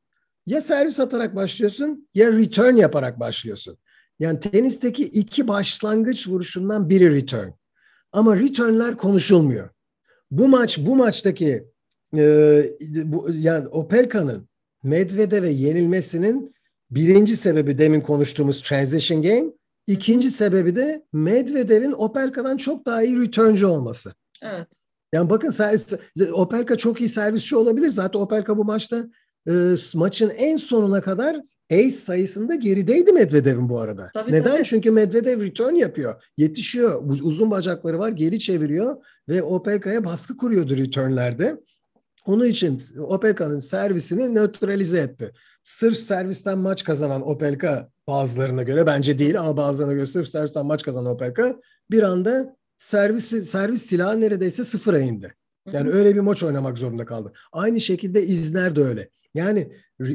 Ya 0.46 0.60
servis 0.60 1.00
atarak 1.00 1.36
başlıyorsun 1.36 2.08
ya 2.14 2.32
return 2.32 2.74
yaparak 2.74 3.20
başlıyorsun. 3.20 3.78
Yani 4.18 4.40
tenisteki 4.40 5.02
iki 5.02 5.48
başlangıç 5.48 6.28
vuruşundan 6.28 6.88
biri 6.88 7.14
return. 7.14 7.48
Ama 8.12 8.36
return'ler 8.36 8.96
konuşulmuyor. 8.96 9.70
Bu 10.38 10.48
maç 10.48 10.78
bu 10.78 10.96
maçtaki 10.96 11.64
e, 12.16 12.62
bu, 13.04 13.26
yani 13.34 13.68
Opelka'nın 13.68 14.48
Medvedev'e 14.82 15.48
yenilmesinin 15.48 16.54
birinci 16.90 17.36
sebebi 17.36 17.78
demin 17.78 18.00
konuştuğumuz 18.00 18.62
transition 18.62 19.22
game. 19.22 19.44
İkinci 19.86 20.30
sebebi 20.30 20.76
de 20.76 21.04
Medvedev'in 21.12 21.92
Opelka'dan 21.92 22.56
çok 22.56 22.86
daha 22.86 23.02
iyi 23.02 23.20
returncu 23.20 23.68
olması. 23.68 24.14
Evet. 24.42 24.68
Yani 25.12 25.30
bakın 25.30 25.50
servis, 25.50 25.92
Opelka 26.32 26.76
çok 26.76 27.00
iyi 27.00 27.08
servisçi 27.08 27.56
olabilir. 27.56 27.90
Zaten 27.90 28.20
Opelka 28.20 28.56
bu 28.56 28.64
maçta 28.64 29.04
e, 29.48 29.52
maçın 29.94 30.30
en 30.30 30.56
sonuna 30.56 31.00
kadar 31.00 31.36
ace 31.72 31.90
sayısında 31.90 32.54
gerideydi 32.54 33.12
Medvedev'in 33.12 33.68
bu 33.68 33.80
arada. 33.80 34.10
Tabii, 34.14 34.32
Neden? 34.32 34.52
Tabii. 34.52 34.64
Çünkü 34.64 34.90
Medvedev 34.90 35.40
return 35.40 35.74
yapıyor. 35.74 36.22
Yetişiyor. 36.36 37.02
Uzun 37.22 37.50
bacakları 37.50 37.98
var. 37.98 38.08
Geri 38.08 38.38
çeviriyor 38.38 38.96
ve 39.28 39.42
Opelka'ya 39.42 40.04
baskı 40.04 40.36
kuruyordu 40.36 40.76
returnlerde. 40.76 41.60
Onun 42.26 42.46
için 42.46 42.82
Opelka'nın 42.98 43.58
servisini 43.58 44.34
nötralize 44.34 44.98
etti. 44.98 45.32
Sırf 45.62 45.98
servisten 45.98 46.58
maç 46.58 46.84
kazanan 46.84 47.28
Opelka 47.28 47.88
bazılarına 48.06 48.62
göre 48.62 48.86
bence 48.86 49.18
değil 49.18 49.40
ama 49.40 49.56
bazılarına 49.56 49.92
göre 49.92 50.06
sırf 50.06 50.28
servisten 50.28 50.66
maç 50.66 50.82
kazanan 50.82 51.14
Opelka 51.14 51.56
bir 51.90 52.02
anda 52.02 52.56
servisi, 52.78 53.44
servis 53.44 53.82
silahı 53.82 54.20
neredeyse 54.20 54.64
sıfıra 54.64 54.98
indi. 54.98 55.34
Yani 55.72 55.90
öyle 55.90 56.14
bir 56.14 56.20
maç 56.20 56.42
oynamak 56.42 56.78
zorunda 56.78 57.04
kaldı. 57.04 57.32
Aynı 57.52 57.80
şekilde 57.80 58.22
izler 58.22 58.76
de 58.76 58.82
öyle. 58.82 59.08
Yani 59.34 59.68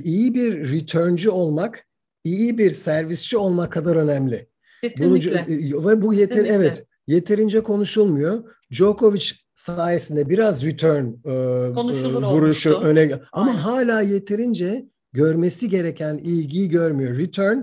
iyi 0.03 0.33
bir 0.33 0.71
returncu 0.71 1.31
olmak, 1.31 1.87
iyi 2.23 2.57
bir 2.57 2.71
servisçi 2.71 3.37
olmak 3.37 3.71
kadar 3.71 3.95
önemli. 3.95 4.47
Kesinlikle. 4.81 5.45
Bunu, 5.47 5.89
ve 5.89 6.01
bu 6.01 6.13
yeter 6.13 6.37
Kesinlikle. 6.37 6.55
evet 6.55 6.85
yeterince 7.07 7.63
konuşulmuyor. 7.63 8.43
Djokovic 8.71 9.31
sayesinde 9.53 10.29
biraz 10.29 10.65
return 10.65 11.05
e, 11.25 11.31
e 11.31 11.69
vuruşu 11.71 12.69
olmuştu. 12.69 12.87
öne 12.87 13.19
ama 13.31 13.51
Aynen. 13.51 13.61
hala 13.61 14.01
yeterince 14.01 14.85
görmesi 15.13 15.69
gereken 15.69 16.17
ilgiyi 16.17 16.69
görmüyor. 16.69 17.17
Return 17.17 17.57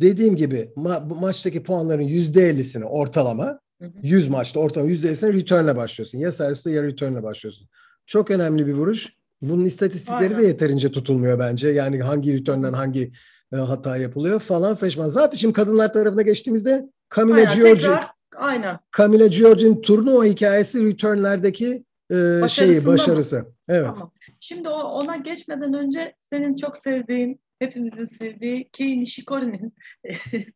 dediğim 0.00 0.36
gibi 0.36 0.70
ma- 0.76 1.20
maçtaki 1.20 1.62
puanların 1.62 2.02
yüzde 2.02 2.48
ellisini 2.48 2.84
ortalama 2.84 3.60
hı 3.80 3.84
hı. 3.84 3.92
100 4.02 4.28
maçta 4.28 4.60
ortalama 4.60 4.90
yüzde 4.90 5.08
ellisini 5.08 5.32
returnle 5.32 5.76
başlıyorsun. 5.76 6.18
Ya 6.18 6.32
serviste 6.32 6.70
ya 6.70 6.82
returnle 6.82 7.22
başlıyorsun. 7.22 7.68
Çok 8.06 8.30
önemli 8.30 8.66
bir 8.66 8.72
vuruş. 8.72 9.17
Bunun 9.42 9.64
istatistikleri 9.64 10.24
Aynen. 10.24 10.38
de 10.38 10.46
yeterince 10.46 10.92
tutulmuyor 10.92 11.38
bence. 11.38 11.68
Yani 11.68 12.02
hangi 12.02 12.34
return'den 12.34 12.72
hangi 12.72 13.12
e, 13.52 13.56
hata 13.56 13.96
yapılıyor 13.96 14.40
falan 14.40 14.74
feşman. 14.74 15.08
Zaten 15.08 15.36
şimdi 15.36 15.54
kadınlar 15.54 15.92
tarafına 15.92 16.22
geçtiğimizde 16.22 16.88
Camila 17.16 17.44
Giorgi 17.44 17.88
Aynen. 18.36 18.78
Camila 18.96 19.26
Giorgi'nin 19.26 19.82
turnuva 19.82 20.24
hikayesi 20.24 20.84
returnlerdeki 20.84 21.84
e, 22.10 22.48
şeyi 22.48 22.86
başarısı. 22.86 23.36
Mı? 23.36 23.54
Evet. 23.68 23.86
Tamam. 23.86 24.12
Şimdi 24.40 24.68
o, 24.68 24.82
ona 24.82 25.16
geçmeden 25.16 25.74
önce 25.74 26.14
senin 26.18 26.54
çok 26.54 26.76
sevdiğin, 26.76 27.40
hepimizin 27.58 28.04
sevdiği 28.04 28.68
Kei 28.72 29.00
Nishikori'nin 29.00 29.74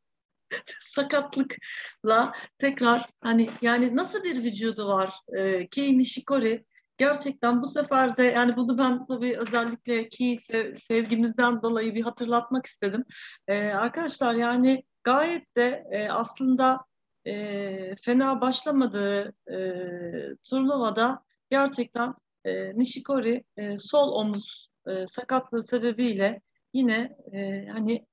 sakatlıkla 0.81 2.33
tekrar 2.59 3.11
hani 3.21 3.51
yani 3.63 3.97
nasıl 3.97 4.25
bir 4.25 4.45
vücudu 4.45 4.89
var 4.89 5.15
e, 5.37 5.69
Kei 5.69 5.99
Nishikori 5.99 6.65
gerçekten 6.99 7.63
bu 7.63 7.67
sefer 7.67 8.17
de 8.17 8.25
yani 8.25 8.57
bunu 8.57 8.79
ben 8.79 9.07
tabii 9.07 9.39
özellikle 9.39 10.09
ki 10.09 10.39
sevgimizden 10.75 11.63
dolayı 11.63 11.95
bir 11.95 12.03
hatırlatmak 12.03 12.67
istedim. 12.67 13.05
Ee, 13.49 13.73
arkadaşlar 13.73 14.35
yani 14.35 14.85
gayet 15.05 15.57
de 15.57 15.85
e, 15.91 16.09
aslında 16.09 16.85
e, 17.27 17.95
fena 17.97 18.41
başlamadığı 18.41 19.35
e, 19.51 19.59
turnuvada 20.51 21.25
gerçekten 21.51 22.15
e, 22.45 22.79
Nishikori 22.79 23.45
e, 23.57 23.79
sol 23.79 24.13
omuz 24.13 24.69
e, 24.87 25.07
sakatlığı 25.07 25.63
sebebiyle 25.63 26.41
yine 26.75 27.17
e, 27.33 27.67
hani 27.67 28.07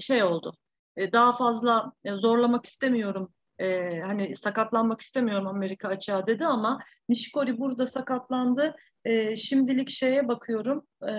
şey 0.00 0.24
oldu. 0.24 0.56
E, 0.96 1.12
daha 1.12 1.32
fazla 1.32 1.92
e, 2.04 2.12
zorlamak 2.12 2.66
istemiyorum. 2.66 3.34
E, 3.58 4.00
hani 4.00 4.36
sakatlanmak 4.36 5.00
istemiyorum 5.00 5.46
Amerika 5.46 5.88
açığa 5.88 6.26
dedi 6.26 6.46
ama 6.46 6.80
Nishikori 7.08 7.58
burada 7.58 7.86
sakatlandı. 7.86 8.76
E, 9.04 9.36
şimdilik 9.36 9.90
şeye 9.90 10.28
bakıyorum. 10.28 10.86
E, 11.08 11.12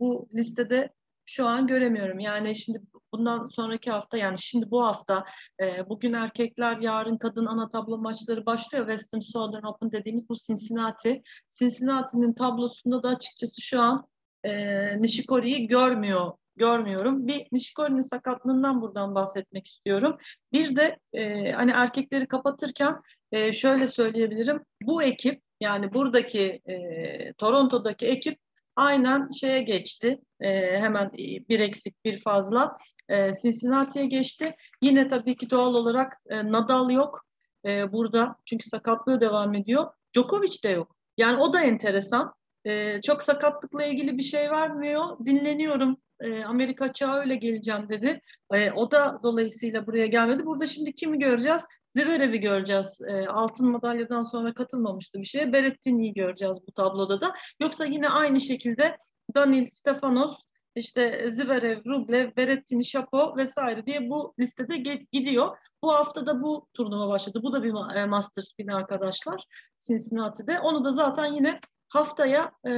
bu 0.00 0.28
listede 0.34 0.90
şu 1.26 1.46
an 1.46 1.66
göremiyorum. 1.66 2.18
Yani 2.18 2.54
şimdi 2.54 2.82
bundan 3.12 3.46
sonraki 3.46 3.90
hafta 3.90 4.16
yani 4.18 4.38
şimdi 4.38 4.70
bu 4.70 4.84
hafta 4.84 5.24
e, 5.62 5.88
bugün 5.88 6.12
erkekler 6.12 6.78
yarın 6.78 7.16
kadın 7.18 7.46
ana 7.46 7.70
tablo 7.70 7.98
maçları 7.98 8.46
başlıyor. 8.46 8.86
Western 8.86 9.20
Southern 9.20 9.64
Open 9.64 9.92
dediğimiz 9.92 10.28
bu 10.28 10.34
Cincinnati. 10.46 11.22
Cincinnati'nin 11.58 12.32
tablosunda 12.32 13.02
da 13.02 13.08
açıkçası 13.08 13.62
şu 13.62 13.80
an 13.80 14.06
e, 14.44 15.02
Nishikori'yi 15.02 15.66
görmüyor 15.66 16.32
görmüyorum. 16.58 17.26
Bir 17.26 17.46
Nishikori'nin 17.52 18.00
sakatlığından 18.00 18.82
buradan 18.82 19.14
bahsetmek 19.14 19.66
istiyorum. 19.66 20.16
Bir 20.52 20.76
de 20.76 20.98
e, 21.12 21.52
hani 21.52 21.70
erkekleri 21.70 22.26
kapatırken 22.26 23.00
e, 23.32 23.52
şöyle 23.52 23.86
söyleyebilirim. 23.86 24.60
Bu 24.82 25.02
ekip 25.02 25.40
yani 25.60 25.94
buradaki 25.94 26.62
e, 26.66 27.32
Toronto'daki 27.32 28.06
ekip 28.06 28.38
aynen 28.76 29.30
şeye 29.30 29.62
geçti. 29.62 30.20
E, 30.40 30.80
hemen 30.80 31.12
bir 31.48 31.60
eksik 31.60 32.04
bir 32.04 32.20
fazla 32.20 32.76
e, 33.08 33.32
Cincinnati'ye 33.42 34.06
geçti. 34.06 34.56
Yine 34.82 35.08
tabii 35.08 35.36
ki 35.36 35.50
doğal 35.50 35.74
olarak 35.74 36.20
e, 36.26 36.52
Nadal 36.52 36.90
yok 36.90 37.24
e, 37.66 37.92
burada 37.92 38.36
çünkü 38.44 38.68
sakatlığı 38.68 39.20
devam 39.20 39.54
ediyor. 39.54 39.86
Djokovic 40.14 40.62
de 40.64 40.68
yok. 40.68 40.96
Yani 41.18 41.42
o 41.42 41.52
da 41.52 41.60
enteresan. 41.60 42.34
E, 42.64 43.00
çok 43.02 43.22
sakatlıkla 43.22 43.84
ilgili 43.84 44.18
bir 44.18 44.22
şey 44.22 44.50
vermiyor. 44.50 45.26
Dinleniyorum. 45.26 45.96
E, 46.20 46.44
Amerika 46.44 46.92
çağı 46.92 47.16
öyle 47.18 47.34
geleceğim 47.34 47.88
dedi. 47.88 48.20
E, 48.52 48.70
o 48.70 48.90
da 48.90 49.20
dolayısıyla 49.22 49.86
buraya 49.86 50.06
gelmedi. 50.06 50.46
Burada 50.46 50.66
şimdi 50.66 50.94
kimi 50.94 51.18
göreceğiz? 51.18 51.64
Zverev'i 51.96 52.40
göreceğiz. 52.40 53.00
E, 53.08 53.26
altın 53.26 53.68
madalyadan 53.70 54.22
sonra 54.22 54.54
katılmamıştı 54.54 55.18
bir 55.20 55.26
şeye. 55.26 55.52
Berettini'yi 55.52 56.14
göreceğiz 56.14 56.58
bu 56.68 56.72
tabloda 56.72 57.20
da. 57.20 57.34
Yoksa 57.60 57.84
yine 57.84 58.08
aynı 58.08 58.40
şekilde 58.40 58.96
Danil 59.34 59.66
Stefanos, 59.66 60.36
işte 60.74 61.30
Zverev, 61.30 61.84
Rublev, 61.84 62.36
Berettini, 62.36 62.84
Şapo 62.84 63.36
vesaire 63.36 63.86
diye 63.86 64.10
bu 64.10 64.34
listede 64.40 64.76
gidiyor. 65.12 65.56
Bu 65.82 65.94
hafta 65.94 66.26
da 66.26 66.42
bu 66.42 66.66
turnuva 66.74 67.08
başladı. 67.08 67.40
Bu 67.42 67.52
da 67.52 67.62
bir 67.62 67.96
e, 67.96 68.04
Masters 68.06 68.58
bini 68.58 68.74
arkadaşlar 68.74 69.44
Cincinnati'de. 69.80 70.60
Onu 70.60 70.84
da 70.84 70.92
zaten 70.92 71.32
yine 71.32 71.60
haftaya 71.88 72.52
e, 72.66 72.72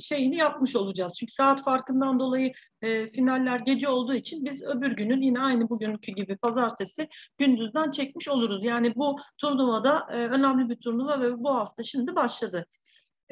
şeyini 0.00 0.36
yapmış 0.36 0.76
olacağız. 0.76 1.16
Çünkü 1.18 1.32
saat 1.32 1.64
farkından 1.64 2.20
dolayı 2.20 2.52
e, 2.82 3.12
finaller 3.12 3.60
gece 3.60 3.88
olduğu 3.88 4.14
için 4.14 4.44
biz 4.44 4.62
öbür 4.62 4.96
günün 4.96 5.22
yine 5.22 5.40
aynı 5.40 5.68
bugünkü 5.68 6.12
gibi 6.12 6.36
pazartesi 6.36 7.08
gündüzden 7.38 7.90
çekmiş 7.90 8.28
oluruz. 8.28 8.64
Yani 8.64 8.94
bu 8.94 9.16
turnuvada 9.38 10.06
e, 10.10 10.14
önemli 10.14 10.68
bir 10.68 10.76
turnuva 10.76 11.20
ve 11.20 11.38
bu 11.38 11.54
hafta 11.54 11.82
şimdi 11.82 12.16
başladı. 12.16 12.66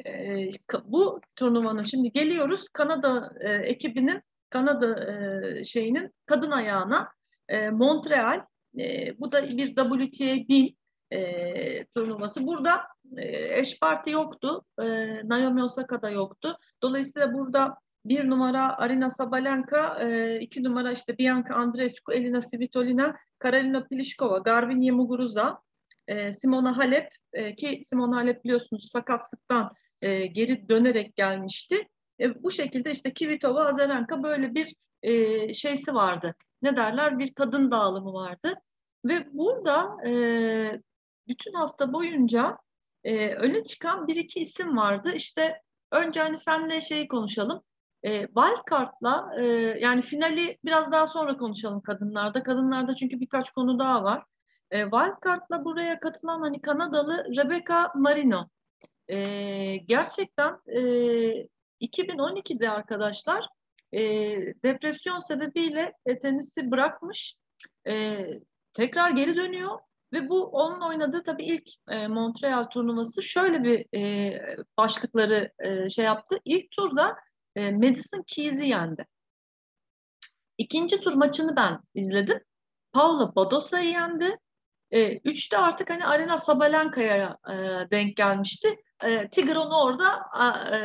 E, 0.05 0.49
bu 0.85 1.21
turnuvanın 1.35 1.83
şimdi 1.83 2.11
geliyoruz 2.11 2.69
Kanada 2.73 3.33
e, 3.39 3.51
ekibinin 3.51 4.21
Kanada 4.49 5.11
e, 5.11 5.65
şeyinin 5.65 6.13
kadın 6.25 6.51
ayağına 6.51 7.09
e, 7.49 7.69
Montreal 7.69 8.45
e, 8.79 9.15
bu 9.19 9.31
da 9.31 9.43
bir 9.43 9.75
WTA 9.75 10.47
1000 10.47 10.77
e, 11.11 11.85
turnuvası. 11.85 12.47
Burada 12.47 12.81
eş 13.51 13.79
parti 13.79 14.09
yoktu. 14.09 14.65
E, 14.79 14.85
Naomi 15.29 15.63
Osaka'da 15.63 16.09
yoktu. 16.09 16.57
Dolayısıyla 16.83 17.33
burada 17.33 17.77
bir 18.05 18.29
numara 18.29 18.77
Arina 18.77 19.09
Sabalenka, 19.09 19.99
e, 20.01 20.39
iki 20.39 20.63
numara 20.63 20.91
işte 20.91 21.17
Bianca 21.17 21.55
Andreescu, 21.55 22.13
Elina 22.13 22.41
Svitolina, 22.41 23.15
Karolina 23.39 23.87
Pliskova, 23.87 24.37
Garbiñe 24.37 24.91
Muguruza, 24.91 25.61
e, 26.07 26.33
Simona 26.33 26.77
Halep 26.77 27.09
e, 27.33 27.55
ki 27.55 27.79
Simona 27.83 28.15
Halep 28.15 28.43
biliyorsunuz 28.43 28.89
sakatlıktan 28.91 29.71
e, 30.01 30.25
geri 30.25 30.69
dönerek 30.69 31.15
gelmişti. 31.15 31.87
E, 32.19 32.43
bu 32.43 32.51
şekilde 32.51 32.91
işte 32.91 33.13
Kvitova, 33.13 33.65
Azarenka 33.65 34.23
böyle 34.23 34.55
bir 34.55 34.75
e, 35.01 35.53
şeysi 35.53 35.93
vardı. 35.93 36.35
Ne 36.61 36.75
derler? 36.75 37.19
Bir 37.19 37.33
kadın 37.33 37.71
dağılımı 37.71 38.13
vardı. 38.13 38.53
Ve 39.05 39.27
burada 39.33 39.97
e, 40.07 40.11
bütün 41.27 41.53
hafta 41.53 41.93
boyunca 41.93 42.57
e, 43.07 43.35
öne 43.35 43.63
çıkan 43.63 44.07
bir 44.07 44.15
iki 44.15 44.39
isim 44.39 44.77
vardı. 44.77 45.11
İşte 45.15 45.61
önce 45.91 46.19
hani 46.21 46.37
senle 46.37 46.81
şeyi 46.81 47.07
konuşalım. 47.07 47.63
E, 48.03 48.27
Wildcard'la 48.27 49.31
e, 49.39 49.45
yani 49.79 50.01
finali 50.01 50.57
biraz 50.65 50.91
daha 50.91 51.07
sonra 51.07 51.37
konuşalım 51.37 51.81
kadınlarda. 51.81 52.43
Kadınlarda 52.43 52.95
çünkü 52.95 53.19
birkaç 53.19 53.51
konu 53.51 53.79
daha 53.79 54.03
var. 54.03 54.23
E, 54.71 54.81
Wildcard'la 54.81 55.65
buraya 55.65 55.99
katılan 55.99 56.41
hani 56.41 56.61
Kanadalı 56.61 57.25
Rebecca 57.37 57.91
Marino. 57.95 58.49
E, 59.07 59.17
gerçekten 59.77 60.59
e, 60.67 60.81
2012'de 61.81 62.69
arkadaşlar 62.69 63.45
e, 63.91 64.01
depresyon 64.63 65.19
sebebiyle 65.19 65.93
e, 66.05 66.19
tenisi 66.19 66.71
bırakmış. 66.71 67.35
E, 67.87 68.25
tekrar 68.73 69.11
geri 69.11 69.35
dönüyor 69.35 69.79
ve 70.13 70.29
bu 70.29 70.45
onun 70.45 70.81
oynadığı 70.81 71.23
tabii 71.23 71.45
ilk 71.45 71.69
e, 71.89 72.07
Montreal 72.07 72.63
turnuvası 72.63 73.23
şöyle 73.23 73.63
bir 73.63 73.97
e, 73.97 74.39
başlıkları 74.77 75.51
e, 75.59 75.89
şey 75.89 76.05
yaptı. 76.05 76.39
İlk 76.45 76.71
turda 76.71 77.15
e, 77.55 77.71
Madison 77.71 78.23
Keys'i 78.27 78.67
yendi. 78.67 79.05
İkinci 80.57 81.01
tur 81.01 81.13
maçını 81.13 81.55
ben 81.55 81.79
izledim. 81.95 82.39
Paula 82.93 83.35
Badosa'yı 83.35 83.89
yendi. 83.89 84.37
E, 84.91 85.17
üçte 85.17 85.57
artık 85.57 85.89
hani 85.89 86.05
Arena 86.05 86.37
Sabalenka'ya 86.37 87.37
e, 87.49 87.53
denk 87.91 88.17
gelmişti. 88.17 88.75
E, 89.03 89.29
Tigr 89.29 89.55
onu 89.55 89.81
orada 89.83 90.21
e, 90.73 90.77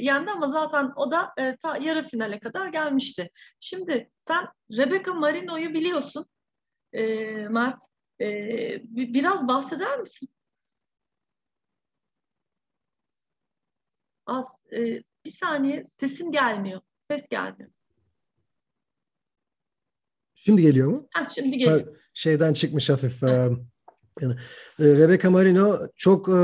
yendi 0.00 0.30
ama 0.30 0.46
zaten 0.46 0.92
o 0.96 1.10
da 1.10 1.32
e, 1.38 1.56
ta 1.56 1.76
yarı 1.76 2.02
finale 2.02 2.40
kadar 2.40 2.68
gelmişti. 2.68 3.30
Şimdi 3.60 4.10
sen 4.28 4.48
Rebecca 4.70 5.14
Marino'yu 5.14 5.74
biliyorsun 5.74 6.26
e, 6.92 7.04
Mert. 7.48 7.90
Ee, 8.20 8.82
biraz 8.84 9.48
bahseder 9.48 9.98
misin? 9.98 10.28
Az, 14.26 14.56
e, 14.72 15.02
bir 15.24 15.30
saniye 15.30 15.84
sesin 15.84 16.32
gelmiyor. 16.32 16.80
Ses 17.10 17.28
gelmiyor. 17.28 17.70
Şimdi 20.34 20.62
geliyor 20.62 20.88
mu? 20.88 21.08
Ha, 21.14 21.28
şimdi 21.34 21.58
geliyor. 21.58 21.96
Şeyden 22.14 22.52
çıkmış 22.52 22.90
hafif. 22.90 23.22
yani, 23.22 24.34
e, 24.78 24.84
Rebecca 24.84 25.30
Marino 25.30 25.88
çok 25.96 26.28
e, 26.28 26.42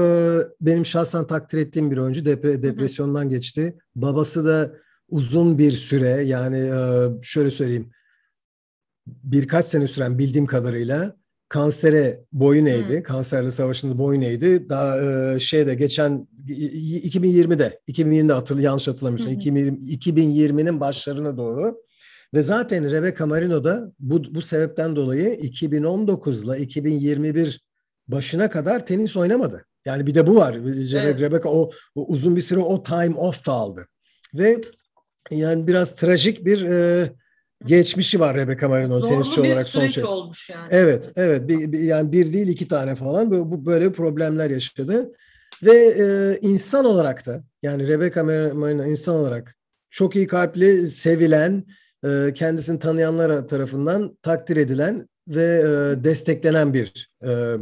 benim 0.61 0.87
şahsen 0.87 1.27
takdir 1.27 1.59
ettiğim 1.59 1.91
bir 1.91 1.97
oyuncu. 1.97 2.25
Depre, 2.25 2.63
depresyondan 2.63 3.29
geçti. 3.29 3.79
Babası 3.95 4.45
da 4.45 4.73
uzun 5.09 5.59
bir 5.59 5.73
süre 5.73 6.09
yani 6.09 6.59
e, 6.59 7.09
şöyle 7.23 7.51
söyleyeyim 7.51 7.91
birkaç 9.07 9.67
sene 9.67 9.89
süren 9.89 10.19
bildiğim 10.19 10.47
kadarıyla 10.47 11.17
kansere 11.49 12.21
boyun 12.33 12.67
eğdi. 12.67 12.97
Hmm. 12.97 13.03
Kanserle 13.03 13.51
savaşında 13.51 13.99
boyun 13.99 14.21
eğdi. 14.21 14.69
Daha 14.69 15.01
e, 15.01 15.41
şeyde 15.41 15.75
geçen 15.75 16.29
2020'de 16.49 17.81
2020'de 17.89 18.33
hatırlı 18.33 18.63
yanlış 18.63 18.89
hatırlamıyorsun. 18.89 19.31
Hmm. 19.31 19.39
2020, 19.39 19.79
2020'nin 19.79 20.81
başlarına 20.81 21.37
doğru. 21.37 21.77
Ve 22.35 22.43
zaten 22.43 22.91
Rebecca 22.91 23.27
Marino 23.27 23.65
da 23.65 23.93
bu, 23.99 24.35
bu 24.35 24.43
sebepten 24.43 24.97
dolayı 24.97 25.35
2019 25.35 26.45
ile 26.45 26.59
2021 26.59 27.67
başına 28.09 28.51
kadar 28.51 28.87
tenis 28.87 29.17
oynamadı. 29.17 29.67
Yani 29.85 30.07
bir 30.07 30.15
de 30.15 30.27
bu 30.27 30.37
var. 30.37 30.55
Evet. 30.55 31.21
Rebecca 31.21 31.49
o, 31.49 31.71
o 31.95 32.07
uzun 32.07 32.37
bir 32.37 32.43
süre 32.43 32.61
o 32.61 32.83
time 32.83 33.17
off 33.17 33.47
da 33.47 33.53
aldı. 33.53 33.87
Ve 34.35 34.61
yani 35.31 35.67
biraz 35.67 35.95
trajik 35.95 36.45
bir 36.45 36.63
e, 36.63 37.11
geçmişi 37.65 38.21
var 38.21 38.37
Rebecca 38.37 38.69
Marino 38.69 39.05
tenisçi 39.05 39.41
olarak 39.41 39.69
son 39.69 39.87
şey. 39.87 40.05
olmuş 40.05 40.51
yani. 40.51 40.69
Evet, 40.71 41.11
evet. 41.17 41.49
Bir, 41.49 41.73
bir, 41.73 41.81
yani 41.81 42.13
bir 42.13 42.33
değil 42.33 42.49
iki 42.49 42.69
tane 42.69 42.95
falan 42.95 43.31
bu, 43.31 43.51
bu 43.51 43.67
böyle 43.67 43.93
problemler 43.93 44.51
yaşadı. 44.51 45.13
Ve 45.63 45.77
e, 45.77 46.39
insan 46.49 46.85
olarak 46.85 47.27
da 47.27 47.45
yani 47.63 47.89
Rebecca 47.89 48.25
Marino 48.25 48.85
insan 48.85 49.17
olarak 49.17 49.57
çok 49.91 50.17
iyi 50.17 50.27
kalpli, 50.27 50.91
sevilen, 50.91 51.65
e, 52.05 52.33
kendisini 52.35 52.79
tanıyanlar 52.79 53.49
tarafından 53.49 54.19
takdir 54.23 54.57
edilen 54.57 55.09
ve 55.29 55.45
e, 55.45 56.05
desteklenen 56.05 56.75
bir 56.75 57.11
e, 57.27 57.57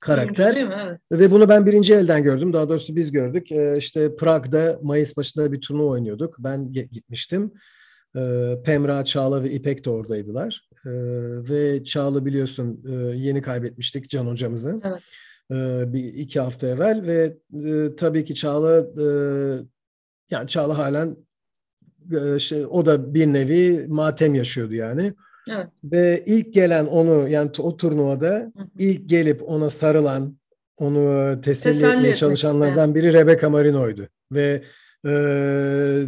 karakter. 0.00 0.56
Evet. 0.56 1.00
Ve 1.12 1.30
bunu 1.30 1.48
ben 1.48 1.66
birinci 1.66 1.94
elden 1.94 2.22
gördüm. 2.22 2.52
Daha 2.52 2.68
doğrusu 2.68 2.96
biz 2.96 3.12
gördük. 3.12 3.52
E, 3.52 3.78
işte 3.78 4.16
Prag'da 4.16 4.78
Mayıs 4.82 5.16
başında 5.16 5.52
bir 5.52 5.60
turnuva 5.60 5.88
oynuyorduk. 5.88 6.36
Ben 6.38 6.72
gitmiştim. 6.72 7.52
E, 8.16 8.54
Pemra, 8.64 9.04
Çağla 9.04 9.42
ve 9.42 9.50
İpek 9.50 9.84
de 9.84 9.90
oradaydılar. 9.90 10.68
E, 10.86 10.90
ve 11.50 11.84
Çağla 11.84 12.24
biliyorsun 12.24 12.84
e, 12.88 12.92
yeni 13.16 13.42
kaybetmiştik 13.42 14.10
Can 14.10 14.26
hocamızı. 14.26 14.80
Evet. 14.84 15.02
E, 15.50 15.92
bir 15.92 16.04
iki 16.04 16.40
hafta 16.40 16.66
evvel 16.66 17.02
ve 17.06 17.36
e, 17.68 17.96
tabii 17.96 18.24
ki 18.24 18.34
Çağla 18.34 18.78
e, 18.78 19.06
yani 20.30 20.48
Çağla 20.48 20.78
halen 20.78 21.16
e, 22.12 22.38
şey, 22.38 22.66
o 22.66 22.86
da 22.86 23.14
bir 23.14 23.26
nevi 23.26 23.86
matem 23.88 24.34
yaşıyordu 24.34 24.74
yani. 24.74 25.14
Evet. 25.50 25.66
Ve 25.84 26.22
ilk 26.26 26.54
gelen 26.54 26.86
onu 26.86 27.28
yani 27.28 27.50
o 27.58 27.76
turnuvada 27.76 28.52
hı 28.56 28.62
hı. 28.62 28.66
ilk 28.78 29.08
gelip 29.08 29.42
ona 29.48 29.70
sarılan, 29.70 30.38
onu 30.76 31.34
teselli, 31.40 31.74
teselli 31.74 31.96
etmeye 31.96 32.14
çalışanlardan 32.14 32.94
biri 32.94 33.12
Rebecca 33.12 33.50
Marino'ydu. 33.50 34.08
Ve 34.32 34.62
Ee, 35.06 36.02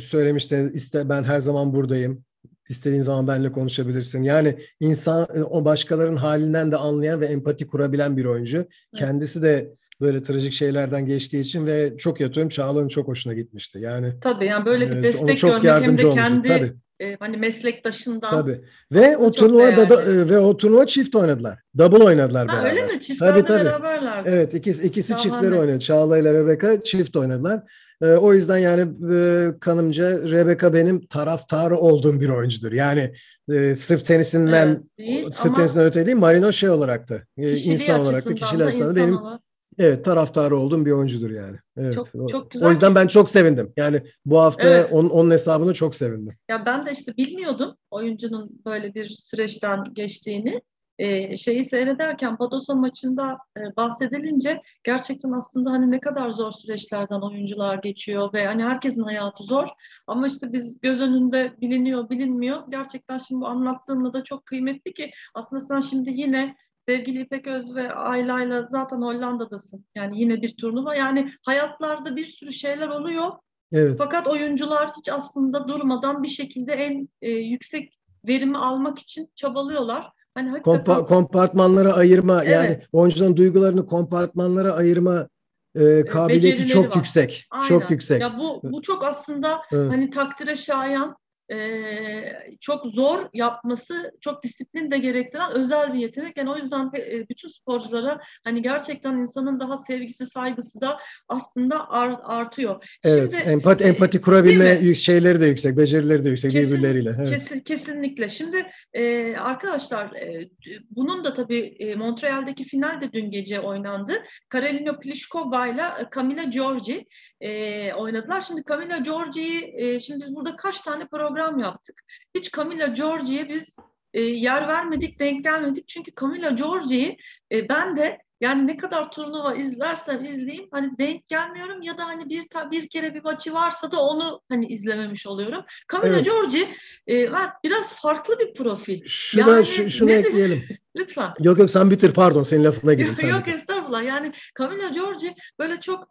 söylemişti 0.00 0.70
işte 0.74 1.08
ben 1.08 1.24
her 1.24 1.40
zaman 1.40 1.74
buradayım. 1.74 2.24
İstediğin 2.68 3.02
zaman 3.02 3.28
benimle 3.28 3.52
konuşabilirsin. 3.52 4.22
Yani 4.22 4.56
insan 4.80 5.26
o 5.50 5.64
başkalarının 5.64 6.16
halinden 6.16 6.72
de 6.72 6.76
anlayan 6.76 7.20
ve 7.20 7.26
empati 7.26 7.66
kurabilen 7.66 8.16
bir 8.16 8.24
oyuncu. 8.24 8.56
Evet. 8.56 8.68
Kendisi 8.96 9.42
de 9.42 9.70
böyle 10.00 10.22
trajik 10.22 10.52
şeylerden 10.52 11.06
geçtiği 11.06 11.40
için 11.40 11.66
ve 11.66 11.96
çok 11.98 12.20
yatıyorum 12.20 12.48
Çağlar'ın 12.48 12.88
çok 12.88 13.08
hoşuna 13.08 13.34
gitmişti. 13.34 13.78
Yani 13.82 14.12
Tabii 14.20 14.46
yani 14.46 14.64
böyle 14.64 14.90
bir 14.90 15.02
destek 15.02 15.38
çok 15.38 15.62
görmek 15.62 15.88
hem 15.88 15.98
de 15.98 16.10
kendi 16.10 16.48
Tabii. 16.48 16.72
E, 17.00 17.16
hani 17.20 17.36
meslektaşından. 17.36 18.30
Tabii. 18.30 18.60
Ve 18.92 19.16
o 19.16 19.30
turnuvada 19.30 19.88
da, 19.88 20.02
e, 20.02 20.28
ve 20.28 20.38
o 20.38 20.56
turnuva 20.56 20.86
çift 20.86 21.14
oynadılar. 21.14 21.58
Double 21.78 22.04
oynadılar 22.04 22.48
ha, 22.48 22.54
beraber. 22.54 22.70
Öyle 22.70 22.94
mi? 22.94 23.00
Çiftlerde 23.00 23.44
tabii, 23.44 23.46
tabii. 23.46 23.64
beraberler. 23.64 24.22
Evet, 24.26 24.54
ikisi 24.54 24.86
ikisi 24.86 25.16
çiftleri 25.16 25.54
oynadı. 25.54 25.78
Çağla 25.78 26.18
ile 26.18 26.32
Rebecca 26.32 26.82
çift 26.82 27.16
oynadılar. 27.16 27.62
E, 28.02 28.06
o 28.06 28.34
yüzden 28.34 28.58
yani 28.58 28.80
e, 29.14 29.48
kanımca 29.60 30.30
Rebecca 30.30 30.72
benim 30.72 31.06
taraftarı 31.06 31.76
olduğum 31.76 32.20
bir 32.20 32.28
oyuncudur. 32.28 32.72
Yani 32.72 33.12
e, 33.52 33.76
sırf 33.76 34.04
tenisinden 34.04 34.68
evet, 34.68 34.98
değil, 34.98 35.30
sırf 35.32 35.56
tenisinden 35.56 35.84
öte 35.84 36.06
değil 36.06 36.16
Marino 36.16 36.52
şey 36.52 36.70
olarak 36.70 37.08
da 37.08 37.22
e, 37.38 37.56
insan 37.56 38.00
olarak 38.00 38.26
da 38.26 38.34
kişiler 38.34 38.66
açısından 38.66 38.96
benim 38.96 39.16
olarak 39.16 39.40
Evet 39.78 40.04
taraftarı 40.04 40.56
olduğum 40.56 40.86
bir 40.86 40.90
oyuncudur 40.90 41.30
yani. 41.30 41.56
Evet. 41.76 41.94
Çok, 41.94 42.28
çok 42.28 42.50
güzel. 42.50 42.68
O 42.68 42.70
yüzden 42.70 42.94
ben 42.94 43.06
çok 43.06 43.30
sevindim. 43.30 43.72
Yani 43.76 44.02
bu 44.24 44.40
hafta 44.40 44.68
evet. 44.68 44.88
onun, 44.90 45.10
onun 45.10 45.30
hesabını 45.30 45.74
çok 45.74 45.96
sevindim. 45.96 46.36
Ya 46.50 46.66
ben 46.66 46.86
de 46.86 46.90
işte 46.92 47.16
bilmiyordum 47.16 47.76
oyuncunun 47.90 48.62
böyle 48.66 48.94
bir 48.94 49.04
süreçten 49.04 49.84
geçtiğini. 49.92 50.62
Ee, 51.02 51.36
şeyi 51.36 51.64
seyrederken 51.64 52.38
Badosa 52.38 52.74
maçında 52.74 53.38
e, 53.58 53.76
bahsedilince 53.76 54.62
gerçekten 54.84 55.32
aslında 55.32 55.70
hani 55.70 55.90
ne 55.90 56.00
kadar 56.00 56.30
zor 56.30 56.52
süreçlerden 56.52 57.20
oyuncular 57.20 57.78
geçiyor 57.78 58.32
ve 58.32 58.46
hani 58.46 58.64
herkesin 58.64 59.02
hayatı 59.02 59.44
zor 59.44 59.68
ama 60.06 60.26
işte 60.26 60.52
biz 60.52 60.80
göz 60.80 61.00
önünde 61.00 61.52
biliniyor 61.60 62.10
bilinmiyor. 62.10 62.62
Gerçekten 62.68 63.18
şimdi 63.18 63.40
bu 63.40 63.46
anlattığınla 63.46 64.12
da 64.12 64.24
çok 64.24 64.46
kıymetli 64.46 64.94
ki 64.94 65.10
aslında 65.34 65.66
sen 65.66 65.80
şimdi 65.80 66.10
yine 66.10 66.56
Sevgili 66.88 67.22
İpek 67.22 67.46
Öz 67.46 67.74
ve 67.74 67.92
Ayla'yla 67.92 68.62
zaten 68.70 69.02
Hollanda'dasın. 69.02 69.86
Yani 69.94 70.20
yine 70.20 70.42
bir 70.42 70.56
turnuva. 70.56 70.94
Yani 70.94 71.32
hayatlarda 71.42 72.16
bir 72.16 72.24
sürü 72.24 72.52
şeyler 72.52 72.88
oluyor. 72.88 73.30
Evet. 73.72 73.94
Fakat 73.98 74.26
oyuncular 74.26 74.90
hiç 74.98 75.08
aslında 75.08 75.68
durmadan 75.68 76.22
bir 76.22 76.28
şekilde 76.28 76.72
en 76.72 77.08
e, 77.22 77.30
yüksek 77.30 77.98
verimi 78.28 78.58
almak 78.58 78.98
için 78.98 79.28
çabalıyorlar. 79.34 80.12
Hani 80.34 80.48
hakikaten... 80.48 80.84
Kompa- 80.84 81.06
kompartmanlara 81.06 81.92
ayırma 81.92 82.44
evet. 82.44 82.52
yani 82.52 82.78
oyuncuların 82.92 83.36
duygularını 83.36 83.86
kompartmanlara 83.86 84.72
ayırma 84.72 85.28
e, 85.74 86.04
kabiliyeti 86.04 86.66
çok 86.66 86.90
var. 86.90 86.96
yüksek. 86.96 87.46
Aynen. 87.50 87.66
Çok 87.68 87.90
yüksek. 87.90 88.20
Ya 88.20 88.38
bu 88.38 88.60
bu 88.62 88.82
çok 88.82 89.04
aslında 89.04 89.62
evet. 89.72 89.92
hani 89.92 90.10
takdire 90.10 90.56
şayan 90.56 91.16
e, 91.52 92.56
çok 92.60 92.86
zor 92.86 93.28
yapması, 93.34 94.12
çok 94.20 94.42
disiplin 94.42 94.90
de 94.90 94.98
gerektiren 94.98 95.52
özel 95.52 95.94
bir 95.94 95.98
yetenek. 95.98 96.36
Yani 96.36 96.50
o 96.50 96.56
yüzden 96.56 96.90
e, 96.96 97.28
bütün 97.28 97.48
sporculara 97.48 98.20
hani 98.44 98.62
gerçekten 98.62 99.16
insanın 99.16 99.60
daha 99.60 99.76
sevgisi, 99.76 100.26
saygısı 100.26 100.80
da 100.80 100.98
aslında 101.28 101.90
art, 101.90 102.20
artıyor. 102.24 102.98
Evet, 103.04 103.32
Şimdi, 103.32 103.50
empati, 103.50 103.84
empati 103.84 104.20
kurabilme 104.20 104.94
şeyleri 104.94 105.40
de 105.40 105.46
yüksek, 105.46 105.76
becerileri 105.76 106.24
de 106.24 106.28
yüksek 106.28 106.52
Kesin, 106.52 106.72
birbirleriyle. 106.72 107.14
Evet. 107.18 107.30
Kesin, 107.30 107.60
kesinlikle. 107.60 108.28
Şimdi 108.28 108.66
e, 108.92 109.36
arkadaşlar 109.36 110.12
e, 110.12 110.48
bunun 110.90 111.24
da 111.24 111.32
tabii 111.32 111.76
e, 111.78 111.94
Montreal'deki 111.94 112.64
final 112.64 113.00
de 113.00 113.12
dün 113.12 113.30
gece 113.30 113.60
oynandı. 113.60 114.12
Karolina 114.48 114.98
Pliskova 114.98 115.66
ile 115.66 115.82
Camila 116.14 116.42
Giorgi 116.42 117.06
e, 117.40 117.92
oynadılar. 117.92 118.40
Şimdi 118.40 118.62
Camila 118.68 118.96
Giorgi'yi 118.96 119.74
e, 119.76 120.00
şimdi 120.00 120.20
biz 120.20 120.36
burada 120.36 120.56
kaç 120.56 120.80
tane 120.80 121.06
program 121.06 121.41
program 121.42 121.58
yaptık. 121.58 122.04
Hiç 122.34 122.52
Camila 122.52 122.86
Giorgi'ye 122.86 123.48
biz 123.48 123.78
e, 124.14 124.20
yer 124.22 124.68
vermedik, 124.68 125.18
denk 125.20 125.44
gelmedik. 125.44 125.88
Çünkü 125.88 126.12
Camila 126.20 126.50
Giorgi'yi 126.50 127.16
e, 127.52 127.68
ben 127.68 127.96
de 127.96 128.18
yani 128.40 128.66
ne 128.66 128.76
kadar 128.76 129.12
turnuva 129.12 129.54
izlersem 129.54 130.24
izleyeyim 130.24 130.68
hani 130.70 130.98
denk 130.98 131.28
gelmiyorum 131.28 131.82
ya 131.82 131.98
da 131.98 132.06
hani 132.06 132.28
bir 132.28 132.46
bir 132.70 132.88
kere 132.88 133.14
bir 133.14 133.24
maçı 133.24 133.54
varsa 133.54 133.90
da 133.90 134.02
onu 134.02 134.40
hani 134.48 134.66
izlememiş 134.66 135.26
oluyorum. 135.26 135.64
Camila 135.92 136.14
evet. 136.14 136.24
Giorgi 136.24 136.68
e, 137.10 137.32
biraz 137.64 137.94
farklı 137.94 138.38
bir 138.38 138.54
profil. 138.54 139.02
Şuna, 139.06 139.50
yani, 139.50 139.66
şu, 139.66 139.90
şunu 139.90 140.08
ne, 140.10 140.14
ekleyelim. 140.14 140.64
Lütfen. 140.96 141.32
Yok 141.40 141.58
yok 141.58 141.70
sen 141.70 141.90
bitir 141.90 142.14
pardon 142.14 142.42
senin 142.42 142.64
lafına 142.64 142.94
gireyim. 142.94 143.16
Sen 143.20 143.28
yok 143.28 143.40
bitir. 143.40 143.54
estağfurullah 143.54 144.02
yani 144.02 144.32
Camila 144.58 144.88
Giorgi 144.88 145.34
böyle 145.58 145.80
çok 145.80 146.08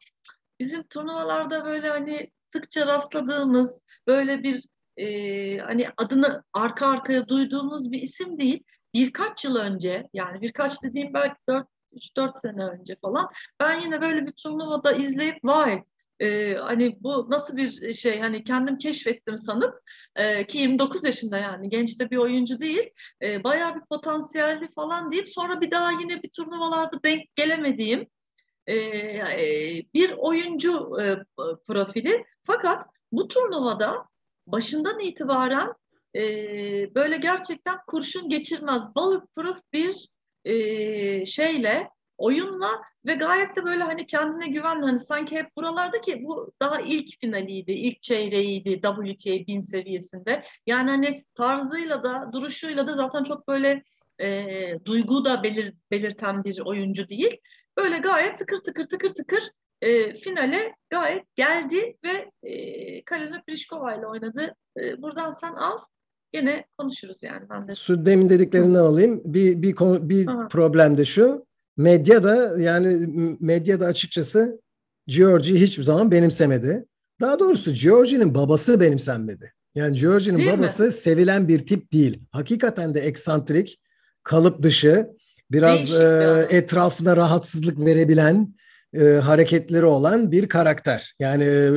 bizim 0.60 0.84
turnuvalarda 0.84 1.66
böyle 1.66 1.90
hani 1.90 2.32
sıkça 2.54 2.88
rastladığımız 2.88 3.84
böyle 4.08 4.44
bir 4.44 4.64
e, 5.02 5.58
hani 5.58 5.88
adını 5.98 6.44
arka 6.54 6.88
arkaya 6.88 7.28
duyduğumuz 7.28 7.92
bir 7.92 8.02
isim 8.02 8.40
değil. 8.40 8.64
Birkaç 8.94 9.46
yıl 9.46 9.56
önce 9.56 10.10
yani 10.14 10.42
birkaç 10.42 10.84
dediğim 10.84 11.14
belki 11.14 11.36
4 11.50 11.68
3-4 11.94 12.40
sene 12.42 12.66
önce 12.66 12.96
falan 13.02 13.30
ben 13.60 13.82
yine 13.82 14.02
böyle 14.02 14.26
bir 14.26 14.32
turnuvada 14.32 14.92
izleyip 14.92 15.38
vay 15.44 15.84
e, 16.20 16.54
hani 16.54 16.98
bu 17.00 17.28
nasıl 17.30 17.58
bir 17.58 17.94
şey 17.94 18.20
hani 18.20 18.44
kendim 18.44 18.78
keşfettim 18.78 19.38
sanıp 19.38 19.80
e, 20.16 20.48
ki 20.48 20.58
29 20.58 21.06
yaşında 21.06 21.38
yani 21.38 21.70
genç 21.70 22.00
de 22.00 22.10
bir 22.10 22.18
oyuncu 22.18 22.60
değil 22.60 22.90
e, 23.24 23.44
bayağı 23.44 23.76
bir 23.76 23.82
potansiyelli 23.90 24.68
falan 24.76 25.12
deyip 25.12 25.30
sonra 25.30 25.62
bir 25.62 25.72
daha 25.72 25.92
yine 25.92 26.24
bir 26.24 26.30
turnuvalarda 26.30 27.04
denk 27.04 27.36
gelemediğim 27.36 28.08
e, 28.68 28.76
e, 28.76 29.84
bir 29.94 30.14
oyuncu 30.18 30.98
e, 31.02 31.18
profili 31.68 32.26
fakat 32.44 32.86
bu 33.12 33.28
turnuvada 33.28 34.11
başından 34.52 35.00
itibaren 35.00 35.74
e, 36.16 36.24
böyle 36.96 37.18
gerçekten 37.18 37.78
kurşun 37.88 38.30
geçirmez, 38.30 38.96
bulletproof 38.96 39.60
bir 39.74 40.08
e, 40.46 41.26
şeyle, 41.26 41.90
oyunla 42.18 42.82
ve 43.06 43.14
gayet 43.14 43.56
de 43.56 43.64
böyle 43.64 43.84
hani 43.84 44.06
kendine 44.06 44.48
güvenli 44.48 44.86
hani 44.86 45.00
sanki 45.00 45.36
hep 45.36 45.48
buralarda 45.58 46.02
ki 46.02 46.24
bu 46.24 46.54
daha 46.62 46.82
ilk 46.82 47.20
finaliydi, 47.20 47.72
ilk 47.72 48.02
çeyreğiydi 48.02 48.82
WTA 48.82 49.48
1000 49.48 49.60
seviyesinde. 49.60 50.44
Yani 50.66 50.90
hani 50.90 51.26
tarzıyla 51.36 52.04
da 52.04 52.30
duruşuyla 52.34 52.88
da 52.88 52.96
zaten 52.96 53.24
çok 53.24 53.48
böyle 53.48 53.84
e, 54.22 54.86
duygu 54.86 55.26
da 55.26 55.44
belir, 55.44 55.74
belirten 55.92 56.44
bir 56.44 56.60
oyuncu 56.60 57.10
değil. 57.10 57.38
Böyle 57.78 57.98
gayet 57.98 58.38
tıkır 58.38 58.58
tıkır 58.58 58.84
tıkır 58.84 59.10
tıkır 59.10 59.52
e, 59.82 60.14
finale 60.14 60.76
gayet 60.90 61.36
geldi 61.36 61.98
ve 62.06 62.50
e, 62.50 63.04
Karolina 63.04 63.44
Pliskova 63.48 63.96
ile 63.96 64.08
oynadı. 64.08 64.56
E, 64.82 65.02
buradan 65.02 65.32
sen 65.32 65.54
al. 65.54 65.78
Yine 66.34 66.66
konuşuruz 66.78 67.18
yani 67.22 67.50
ben 67.50 67.68
de. 67.68 67.76
Şu 67.76 68.06
demin 68.06 68.30
dediklerinden 68.30 68.80
alayım. 68.80 69.22
Bir 69.26 69.62
bir 69.62 69.76
konu, 69.76 70.10
bir 70.10 70.28
Aha. 70.28 70.48
problem 70.48 70.98
de 70.98 71.06
şu. 71.06 71.46
Medyada 71.78 72.62
yani 72.62 73.08
medyada 73.40 73.86
açıkçası 73.86 74.62
Georgie'yi 75.08 75.62
hiçbir 75.62 75.84
zaman 75.84 76.12
benimsemedi. 76.12 76.86
Daha 77.22 77.40
doğrusu 77.40 77.74
Georgie'nin 77.74 78.36
babası 78.36 78.80
benimsenmedi. 78.80 79.54
Yani 79.76 80.00
Georgie'nin 80.00 80.52
babası 80.52 80.84
mi? 80.84 80.92
sevilen 80.92 81.48
bir 81.48 81.68
tip 81.68 81.94
değil. 81.94 82.22
Hakikaten 82.32 82.94
de 82.94 83.00
eksantrik, 83.00 83.80
kalıp 84.24 84.64
dışı, 84.64 85.10
biraz 85.52 85.94
e, 85.94 86.48
etrafına 86.50 87.18
rahatsızlık 87.18 87.80
verebilen, 87.80 88.56
e, 88.94 89.04
hareketleri 89.04 89.86
olan 89.86 90.32
bir 90.32 90.50
karakter. 90.50 91.16
Yani 91.20 91.44
e, 91.44 91.70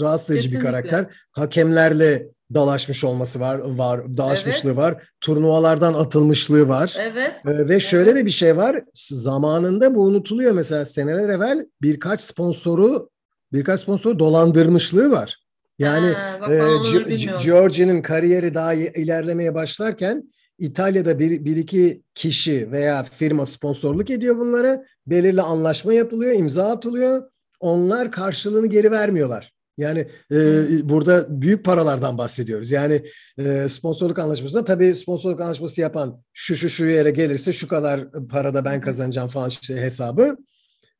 rahatsız 0.00 0.30
edici 0.30 0.42
Kesinlikle. 0.42 0.58
bir 0.58 0.72
karakter. 0.72 1.06
Hakemlerle 1.32 2.28
dalaşmış 2.54 3.04
olması 3.04 3.40
var, 3.40 3.58
var 3.58 4.16
dalaşmışlığı 4.16 4.68
evet. 4.68 4.78
var. 4.78 5.02
Turnuvalardan 5.20 5.94
atılmışlığı 5.94 6.68
var. 6.68 6.96
Evet. 7.00 7.32
E, 7.46 7.68
ve 7.68 7.80
şöyle 7.80 8.10
evet. 8.10 8.20
de 8.20 8.26
bir 8.26 8.30
şey 8.30 8.56
var. 8.56 8.82
Zamanında 9.10 9.94
bu 9.94 10.04
unutuluyor 10.04 10.52
mesela 10.52 10.84
seneler 10.84 11.28
evvel 11.28 11.66
birkaç 11.82 12.20
sponsoru 12.20 13.10
birkaç 13.52 13.80
sponsor 13.80 14.18
dolandırmışlığı 14.18 15.10
var. 15.10 15.38
Yani 15.78 16.06
ha, 16.06 16.52
e, 16.52 16.58
Giorgio'nun 17.44 18.02
kariyeri 18.02 18.54
daha 18.54 18.74
ilerlemeye 18.74 19.54
başlarken 19.54 20.31
İtalya'da 20.58 21.18
bir, 21.18 21.44
bir 21.44 21.56
iki 21.56 22.02
kişi 22.14 22.72
veya 22.72 23.02
firma 23.02 23.46
sponsorluk 23.46 24.10
ediyor 24.10 24.38
bunlara. 24.38 24.84
Belirli 25.06 25.42
anlaşma 25.42 25.92
yapılıyor, 25.92 26.32
imza 26.32 26.70
atılıyor. 26.70 27.30
Onlar 27.60 28.12
karşılığını 28.12 28.66
geri 28.66 28.90
vermiyorlar. 28.90 29.52
Yani 29.78 30.00
e, 30.30 30.34
hmm. 30.34 30.88
burada 30.88 31.40
büyük 31.40 31.64
paralardan 31.64 32.18
bahsediyoruz. 32.18 32.70
Yani 32.70 33.02
e, 33.38 33.68
sponsorluk 33.68 34.18
anlaşmasında 34.18 34.64
tabii 34.64 34.94
sponsorluk 34.94 35.40
anlaşması 35.40 35.80
yapan 35.80 36.22
şu 36.32 36.56
şu 36.56 36.70
şu 36.70 36.84
yere 36.84 37.10
gelirse 37.10 37.52
şu 37.52 37.68
kadar 37.68 38.12
parada 38.30 38.64
ben 38.64 38.80
kazanacağım 38.80 39.28
falan 39.28 39.48
işte 39.48 39.76
hesabı 39.76 40.36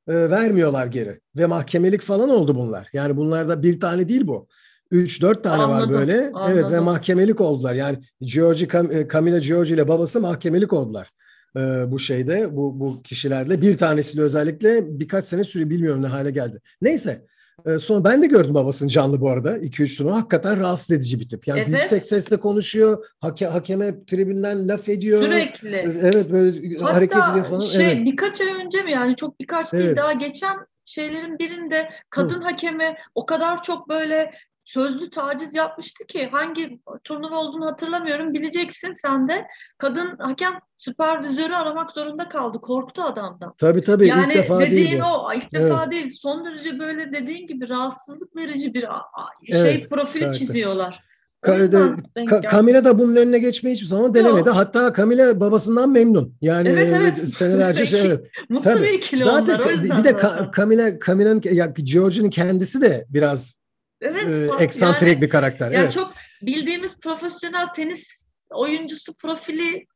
e, 0.08 0.30
vermiyorlar 0.30 0.86
geri. 0.86 1.20
Ve 1.36 1.46
mahkemelik 1.46 2.00
falan 2.02 2.30
oldu 2.30 2.54
bunlar. 2.54 2.88
Yani 2.92 3.16
bunlarda 3.16 3.62
bir 3.62 3.80
tane 3.80 4.08
değil 4.08 4.26
bu. 4.26 4.48
3-4 4.92 5.42
tane 5.42 5.62
anladım, 5.62 5.94
var 5.94 6.00
böyle. 6.00 6.30
Anladım. 6.34 6.52
Evet 6.52 6.72
ve 6.72 6.80
mahkemelik 6.80 7.40
oldular. 7.40 7.74
Yani 7.74 7.98
Giorgi 8.20 8.68
e, 8.92 9.08
Camila 9.12 9.38
Giorgi 9.38 9.74
ile 9.74 9.88
babası 9.88 10.20
mahkemelik 10.20 10.72
oldular. 10.72 11.10
Ee, 11.56 11.60
bu 11.86 11.98
şeyde 11.98 12.56
bu 12.56 12.80
bu 12.80 13.02
kişilerle 13.02 13.62
bir 13.62 13.78
tanesiyle 13.78 14.22
özellikle 14.22 14.98
birkaç 15.00 15.24
sene 15.24 15.44
süre 15.44 15.70
bilmiyorum 15.70 16.02
ne 16.02 16.06
hale 16.06 16.30
geldi. 16.30 16.60
Neyse 16.82 17.26
E, 17.66 17.78
sonra 17.78 18.04
ben 18.04 18.22
de 18.22 18.26
gördüm 18.26 18.54
babasını 18.54 18.88
canlı 18.88 19.20
bu 19.20 19.30
arada. 19.30 19.58
2-3 19.58 19.96
turnuva. 19.96 20.16
Hakikaten 20.16 20.60
rahatsız 20.60 20.90
edici 20.90 21.20
bir 21.20 21.28
tip. 21.28 21.48
Yani 21.48 21.60
Evet. 21.60 21.68
yüksek 21.72 22.06
sesle 22.06 22.36
konuşuyor. 22.36 23.04
Hake, 23.20 23.46
hakeme 23.46 24.04
tribünden 24.04 24.68
laf 24.68 24.88
ediyor. 24.88 25.22
Sürekli. 25.22 25.76
Evet 26.02 26.30
böyle 26.30 26.78
Hatta 26.78 26.94
hareket 26.94 27.16
ediyor 27.30 27.46
falan. 27.46 27.60
şey 27.60 27.92
evet. 27.92 28.04
birkaç 28.04 28.40
ay 28.40 28.52
önce 28.64 28.82
mi 28.82 28.92
yani 28.92 29.16
çok 29.16 29.40
birkaç 29.40 29.72
değil 29.72 29.84
Evet. 29.84 29.96
daha 29.96 30.12
geçen 30.12 30.56
şeylerin 30.84 31.38
birinde 31.38 31.90
kadın 32.10 32.40
hakeme 32.40 32.96
o 33.14 33.26
kadar 33.26 33.62
çok 33.62 33.88
böyle 33.88 34.32
sözlü 34.64 35.10
taciz 35.10 35.54
yapmıştı 35.54 36.06
ki 36.06 36.28
hangi 36.32 36.80
turnuva 37.04 37.36
olduğunu 37.36 37.66
hatırlamıyorum 37.66 38.34
bileceksin 38.34 38.94
sen 39.02 39.28
de 39.28 39.46
kadın 39.78 40.16
hakem 40.18 40.52
süpervizörü 40.76 41.52
aramak 41.54 41.92
zorunda 41.92 42.28
kaldı 42.28 42.60
korktu 42.60 43.02
adamdan. 43.02 43.54
Tabii 43.58 43.82
tabii 43.84 44.08
yani 44.08 44.32
ilk 44.32 44.38
defa 44.38 44.60
dediğin 44.60 44.86
değil 44.90 45.00
bu. 45.00 45.04
o 45.26 45.32
ilk 45.32 45.52
defa 45.52 45.90
değil 45.90 46.10
son 46.10 46.44
derece 46.44 46.78
böyle 46.78 47.12
dediğin 47.12 47.46
gibi 47.46 47.68
rahatsızlık 47.68 48.36
verici 48.36 48.74
bir 48.74 48.80
şey 48.80 49.60
Evet, 49.60 49.90
profili 49.90 50.20
karakter. 50.22 50.38
çiziyorlar. 50.46 51.00
Ka- 51.42 51.72
de- 51.72 52.24
Ka-. 52.26 52.40
Camila 52.52 52.84
da 52.84 52.98
bunun 52.98 53.16
önüne 53.16 53.38
geçmeyi 53.38 53.76
hiçbir 53.76 53.86
zaman 53.88 54.14
denemedi. 54.14 54.50
Hatta 54.50 54.92
Camila 54.96 55.40
babasından 55.40 55.90
memnun. 55.90 56.34
Yani 56.40 56.68
Evet, 56.68 56.92
evet. 56.96 57.18
e, 57.18 57.26
senelerce 57.26 57.86
şey 57.86 58.00
evet. 58.06 58.20
Mutlu 58.48 58.70
Tabii. 58.70 58.82
bir 58.82 58.88
ikili 58.90 59.24
Zaten 59.24 59.54
onlar 59.54 59.68
bir- 59.98 60.04
de. 60.04 60.10
Ka- 60.10 60.56
Camila 60.56 60.98
Camila'nın 61.06 61.42
ya 61.52 61.66
George'un 61.84 62.30
kendisi 62.30 62.80
de 62.80 63.04
biraz 63.08 63.61
Evet, 64.02 64.28
e, 64.28 64.64
eksantrik 64.64 65.12
yani- 65.12 65.22
bir 65.22 65.28
karakter. 65.28 65.72
Yani 65.72 65.84
evet. 65.84 65.92
çok 65.92 66.14
bildiğimiz 66.42 67.00
profesyonel 67.00 67.66
tenis 67.66 68.24
oyuncusu 68.50 69.14
profili 69.14 69.86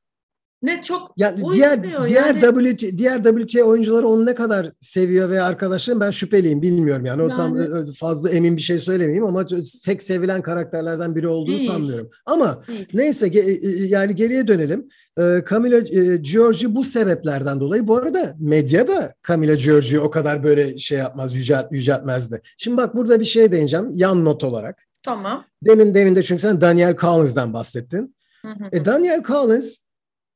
ne 0.66 0.82
çok 0.82 1.12
Yani 1.16 1.40
diğer 1.52 1.82
diğer 2.08 2.34
yani, 2.34 2.76
WT, 2.76 2.98
diğer 2.98 3.22
WTA 3.24 3.62
oyuncuları 3.64 4.08
onu 4.08 4.26
ne 4.26 4.34
kadar 4.34 4.72
seviyor 4.80 5.30
veya 5.30 5.44
arkadaşlarım 5.44 6.00
ben 6.00 6.10
şüpheliyim 6.10 6.62
bilmiyorum 6.62 7.04
yani. 7.06 7.22
O 7.22 7.28
tam 7.28 7.56
Yani- 7.56 7.68
ö- 7.68 7.92
fazla 7.92 8.30
emin 8.30 8.56
bir 8.56 8.62
şey 8.62 8.78
söylemeyeyim 8.78 9.24
ama 9.24 9.46
pek 9.84 10.02
sevilen 10.02 10.42
karakterlerden 10.42 11.14
biri 11.16 11.28
olduğunu 11.28 11.58
Değil. 11.58 11.70
sanmıyorum. 11.70 12.10
Ama 12.26 12.62
değil. 12.68 12.88
Neyse 12.94 13.26
ge- 13.28 13.66
e, 13.82 13.86
yani 13.86 14.14
geriye 14.14 14.48
dönelim. 14.48 14.88
Ee, 15.20 15.44
Camila 15.50 15.76
e, 15.78 16.16
Giorgi 16.16 16.74
bu 16.74 16.84
sebeplerden 16.84 17.60
dolayı 17.60 17.86
bu 17.86 17.96
arada 17.96 18.34
medyada 18.38 19.14
Camila 19.28 19.54
Giorgi'yi 19.54 20.00
o 20.00 20.10
kadar 20.10 20.44
böyle 20.44 20.78
şey 20.78 20.98
yapmaz 20.98 21.34
yücelt, 21.34 21.66
yüceltmezdi. 21.72 22.42
Şimdi 22.58 22.76
bak 22.76 22.96
burada 22.96 23.20
bir 23.20 23.24
şey 23.24 23.52
değineceğim 23.52 23.90
yan 23.94 24.24
not 24.24 24.44
olarak. 24.44 24.82
Tamam. 25.02 25.44
Demin 25.66 25.94
demin 25.94 26.16
de 26.16 26.22
çünkü 26.22 26.42
sen 26.42 26.60
Daniel 26.60 26.96
Collins'den 26.96 27.52
bahsettin. 27.52 28.16
Hı 28.42 28.48
hı. 28.48 28.68
E 28.72 28.84
Daniel 28.84 29.22
Collins 29.22 29.76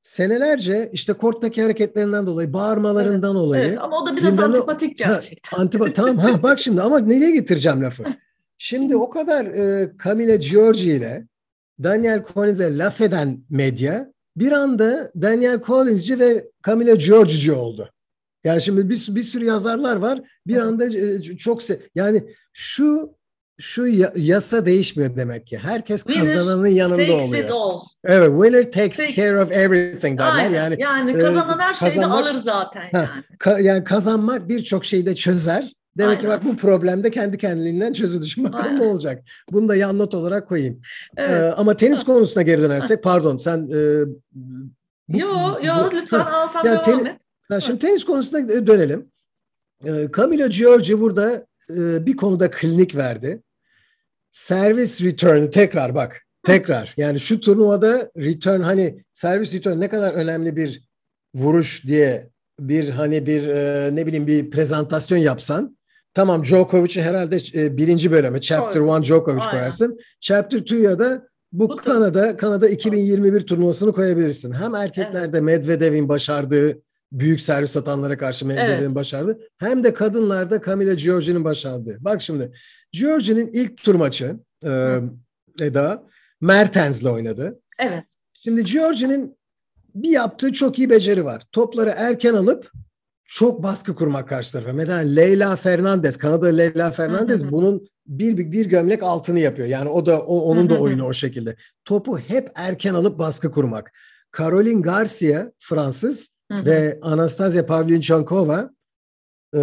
senelerce 0.03 0.90
işte 0.92 1.12
korttaki 1.12 1.62
hareketlerinden 1.62 2.26
dolayı, 2.26 2.53
bağırmalarından 2.53 3.34
dolayı 3.34 3.64
Evet, 3.68 3.78
ama 3.80 4.03
o 4.03 4.07
da 4.07 4.16
biraz 4.16 4.30
gündeme- 4.30 4.42
antipatik 4.57 5.07
Ha, 5.07 5.12
gerçekten. 5.14 5.59
Antipa 5.59 5.92
tamam 5.92 6.18
ha 6.18 6.42
bak 6.42 6.59
şimdi 6.61 6.82
ama 6.82 6.98
nereye 6.98 7.30
getireceğim 7.30 7.82
lafı? 7.82 8.05
Şimdi 8.59 8.96
o 8.96 9.11
kadar 9.11 9.44
e, 9.46 9.92
Camila 10.05 10.36
Giorgi 10.36 10.90
ile 10.90 11.26
Daniel 11.82 12.24
Collins'e 12.34 12.78
laf 12.78 13.01
eden 13.01 13.44
medya 13.51 14.12
bir 14.36 14.53
anda 14.53 15.12
Daniel 15.22 15.61
Collins'ci 15.62 16.18
ve 16.18 16.51
Camila 16.66 16.94
Giorgi'ci 16.94 17.53
oldu. 17.53 17.90
Yani 18.44 18.62
şimdi 18.62 18.88
bir, 18.90 19.07
bir 19.11 19.22
sürü 19.22 19.44
yazarlar 19.44 19.96
var. 19.96 20.20
Bir 20.46 20.57
anda 20.57 20.84
e, 20.86 21.22
çok 21.22 21.62
se- 21.62 21.80
yani 21.94 22.22
şu 22.53 23.14
şu 23.61 23.86
ya- 23.86 24.12
yasa 24.16 24.66
değişmiyor 24.66 25.16
demek 25.16 25.46
ki. 25.46 25.58
Herkes 25.58 26.04
Winner 26.04 26.26
kazananın 26.34 26.66
yanında 26.66 26.96
Takes 26.96 27.28
oluyor. 27.28 27.44
it 27.44 27.50
all. 27.50 27.78
Evet, 28.04 28.30
winner 28.42 28.64
takes 28.72 28.98
Takes- 28.98 29.14
care 29.16 29.40
of 29.42 29.52
everything 29.52 30.18
derler. 30.20 30.34
Aynen. 30.34 30.54
Yani 30.54 30.76
Yani, 30.82 31.11
e, 31.11 31.14
kazanan 31.14 31.58
her 31.58 31.74
şeyi 31.74 31.94
kazanmak- 31.94 32.22
alır 32.22 32.34
zaten 32.40 32.80
Ha, 32.80 32.88
yani. 32.92 33.08
Ka- 33.38 33.62
yani 33.62 33.84
kazanmak 33.84 34.48
birçok 34.48 34.84
şeyi 34.84 35.06
de 35.06 35.14
çözer. 35.16 35.72
Demek 35.98 36.20
ki 36.20 36.26
Aynen. 36.28 36.40
bak 36.40 36.46
bu 36.52 36.56
problem 36.56 37.02
de 37.02 37.11
kendi 37.11 37.38
kendiliğinden 37.38 37.92
çözülür. 37.92 38.26
Şimdi 38.26 38.52
bakalım 38.52 38.80
ne 38.80 38.82
olacak. 38.86 39.22
Bunu 39.52 39.68
da 39.68 39.76
yan 39.76 39.98
not 39.98 40.14
olarak 40.14 40.48
koyayım. 40.48 40.80
Evet. 41.16 41.30
Ee, 41.30 41.52
ama 41.56 41.76
tenis 41.76 42.04
konusuna 42.04 42.42
geri 42.42 42.62
dönersek 42.62 43.02
pardon 43.02 43.36
sen 43.36 43.58
e, 43.74 44.04
bu- 45.08 45.18
yo 45.18 45.28
bu- 45.28 45.66
yo 45.66 45.74
lütfen 45.92 46.18
al 46.20 46.48
sen 46.48 46.64
Ya 46.64 46.84
devam 46.86 47.06
et. 47.06 47.16
ha, 47.50 47.61
şimdi 47.61 47.78
tenis 47.78 48.04
konusuna 48.04 48.48
dönelim. 48.66 49.06
Ee, 49.86 49.90
Camilo 50.16 50.48
Giorgi 50.48 51.00
burada 51.00 51.44
e, 51.70 52.06
bir 52.06 52.16
konuda 52.16 52.50
klinik 52.50 52.96
verdi. 52.96 53.42
Servis 54.30 55.02
return 55.02 55.46
tekrar 55.46 55.94
bak. 55.94 56.26
Tekrar. 56.44 56.94
Yani 56.96 57.20
şu 57.20 57.40
turnuvada 57.40 58.10
return 58.16 58.60
hani 58.60 59.04
servis 59.12 59.54
return 59.54 59.80
ne 59.80 59.88
kadar 59.88 60.14
önemli 60.14 60.56
bir 60.56 60.82
vuruş 61.34 61.86
diye 61.86 62.30
bir 62.60 62.88
hani 62.88 63.26
bir 63.26 63.48
e, 63.48 63.90
ne 63.96 64.06
bileyim 64.06 64.26
bir 64.26 64.50
prezentasyon 64.50 65.18
yapsan 65.18 65.78
tamam 66.14 66.44
Djokovic'i 66.44 67.02
herhalde 67.02 67.38
e, 67.54 67.76
birinci 67.76 68.12
bölüme 68.12 68.40
Chapter 68.40 68.86
Koy. 68.86 69.00
1 69.00 69.04
Djokovic 69.04 69.40
Aynen. 69.40 69.50
koyarsın. 69.50 69.98
Chapter 70.20 70.58
2'ya 70.58 70.98
da 70.98 71.28
bu 71.52 71.68
Bu 71.68 71.76
Kanada 71.76 72.36
Kanada 72.36 72.68
2021 72.68 73.40
turnuvasını 73.40 73.92
koyabilirsin. 73.92 74.52
Hem 74.52 74.74
erkeklerde 74.74 75.40
Medvedev'in 75.40 76.08
başardığı 76.08 76.82
büyük 77.12 77.40
servis 77.40 77.76
atanlara 77.76 78.18
karşı 78.18 78.46
Medvedev'in 78.46 78.82
Evet. 78.82 78.94
başardığı 78.94 79.38
hem 79.58 79.84
de 79.84 79.94
kadınlarda 79.94 80.60
Camila 80.66 80.94
Giorgi'nin 80.94 81.44
başardığı. 81.44 81.96
Bak 82.00 82.22
şimdi 82.22 82.52
Giorgi'nin 82.93 83.51
ilk 83.53 83.76
tur 83.76 83.95
maçı 83.95 84.36
e, 84.64 84.99
Eda 85.61 86.03
Mertens'le 86.41 87.05
oynadı. 87.05 87.61
Evet. 87.78 88.05
Şimdi 88.45 88.64
Giorgi'nin 88.64 89.36
bir 89.95 90.11
yaptığı 90.11 90.53
çok 90.53 90.78
iyi 90.78 90.91
beceri 90.91 91.24
var. 91.24 91.43
Topları 91.53 91.95
erken 91.97 92.34
alıp 92.34 92.72
çok 93.24 93.62
baskı 93.62 93.95
kurmak 93.95 94.28
karşı 94.28 94.53
tarafa. 94.53 94.72
Mesela 94.72 94.99
Leyla 94.99 95.57
Fernandez, 95.57 96.16
Kanadalı 96.16 96.59
Leyla 96.59 96.91
Fernandez 96.91 97.53
bunun 97.53 97.88
bir, 98.07 98.36
bir, 98.36 98.53
bir 98.53 98.66
gömlek 98.66 99.03
altını 99.03 99.41
yapıyor. 99.41 99.68
Yani 99.68 99.88
o 99.88 100.07
da 100.07 100.20
o, 100.20 100.41
onun 100.41 100.70
da 100.70 100.80
oyunu 100.80 101.07
o 101.07 101.12
şekilde. 101.12 101.57
Topu 101.84 102.18
hep 102.18 102.51
erken 102.55 102.95
alıp 102.95 103.18
baskı 103.18 103.51
kurmak. 103.51 103.93
Caroline 104.38 104.80
Garcia 104.80 105.53
Fransız 105.59 106.28
ve 106.51 106.99
Anastasia 107.03 107.66
Pavlyuchenkova 107.66 108.70
e, 109.55 109.61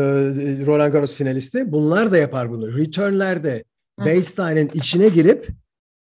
Roland 0.65 0.93
Garros 0.93 1.15
finalisti. 1.15 1.71
Bunlar 1.71 2.11
da 2.11 2.17
yapar 2.17 2.49
bunu. 2.49 2.77
Returnlerde 2.77 3.63
baseline'in 3.99 4.71
içine 4.73 5.09
girip 5.09 5.49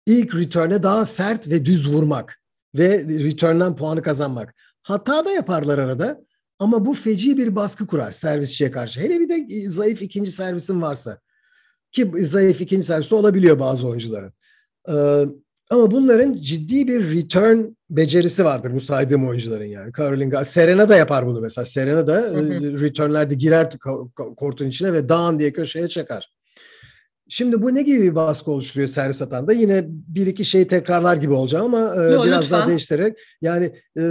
ilk 0.06 0.34
return'e 0.34 0.82
daha 0.82 1.06
sert 1.06 1.48
ve 1.48 1.64
düz 1.64 1.88
vurmak 1.88 2.40
ve 2.74 3.04
return'dan 3.04 3.76
puanı 3.76 4.02
kazanmak. 4.02 4.54
Hata 4.82 5.24
da 5.24 5.30
yaparlar 5.30 5.78
arada 5.78 6.24
ama 6.58 6.84
bu 6.84 6.94
feci 6.94 7.38
bir 7.38 7.56
baskı 7.56 7.86
kurar 7.86 8.12
servisçiye 8.12 8.70
karşı. 8.70 9.00
Hele 9.00 9.20
bir 9.20 9.28
de 9.28 9.68
zayıf 9.68 10.02
ikinci 10.02 10.30
servisin 10.30 10.82
varsa. 10.82 11.18
Ki 11.92 12.12
zayıf 12.14 12.60
ikinci 12.60 12.86
servisi 12.86 13.14
olabiliyor 13.14 13.58
bazı 13.58 13.86
oyuncuların. 13.86 14.32
Ee, 14.88 15.24
ama 15.72 15.90
bunların 15.90 16.32
ciddi 16.32 16.88
bir 16.88 17.14
return 17.14 17.64
becerisi 17.90 18.44
vardır 18.44 18.74
bu 18.74 18.80
saydığım 18.80 19.28
oyuncuların 19.28 19.64
yani. 19.64 19.92
Caroline 19.98 20.44
Serena 20.44 20.88
da 20.88 20.96
yapar 20.96 21.26
bunu 21.26 21.40
mesela. 21.40 21.64
Serena 21.64 22.06
da 22.06 22.16
Hı 22.16 22.36
hı. 22.36 22.54
e, 22.54 22.80
returnlerde 22.80 23.34
girer 23.34 23.64
ko- 23.64 24.12
ko- 24.12 24.34
kortun 24.36 24.66
içine 24.68 24.92
ve 24.92 25.08
dağın 25.08 25.38
diye 25.38 25.52
köşeye 25.52 25.88
çakar. 25.88 26.32
Şimdi 27.28 27.62
bu 27.62 27.74
ne 27.74 27.82
gibi 27.82 28.02
bir 28.02 28.14
baskı 28.14 28.50
oluşturuyor 28.50 28.88
servis 28.88 29.22
atanda? 29.22 29.52
Yine 29.52 29.84
bir 29.88 30.26
iki 30.26 30.44
şey 30.44 30.66
tekrarlar 30.66 31.16
gibi 31.16 31.32
olacağım 31.32 31.74
ama 31.74 31.94
e, 31.94 32.24
biraz 32.26 32.42
lütfen. 32.42 32.58
daha 32.58 32.68
değiştirerek. 32.68 33.18
Yani 33.42 33.72
e, 33.98 34.02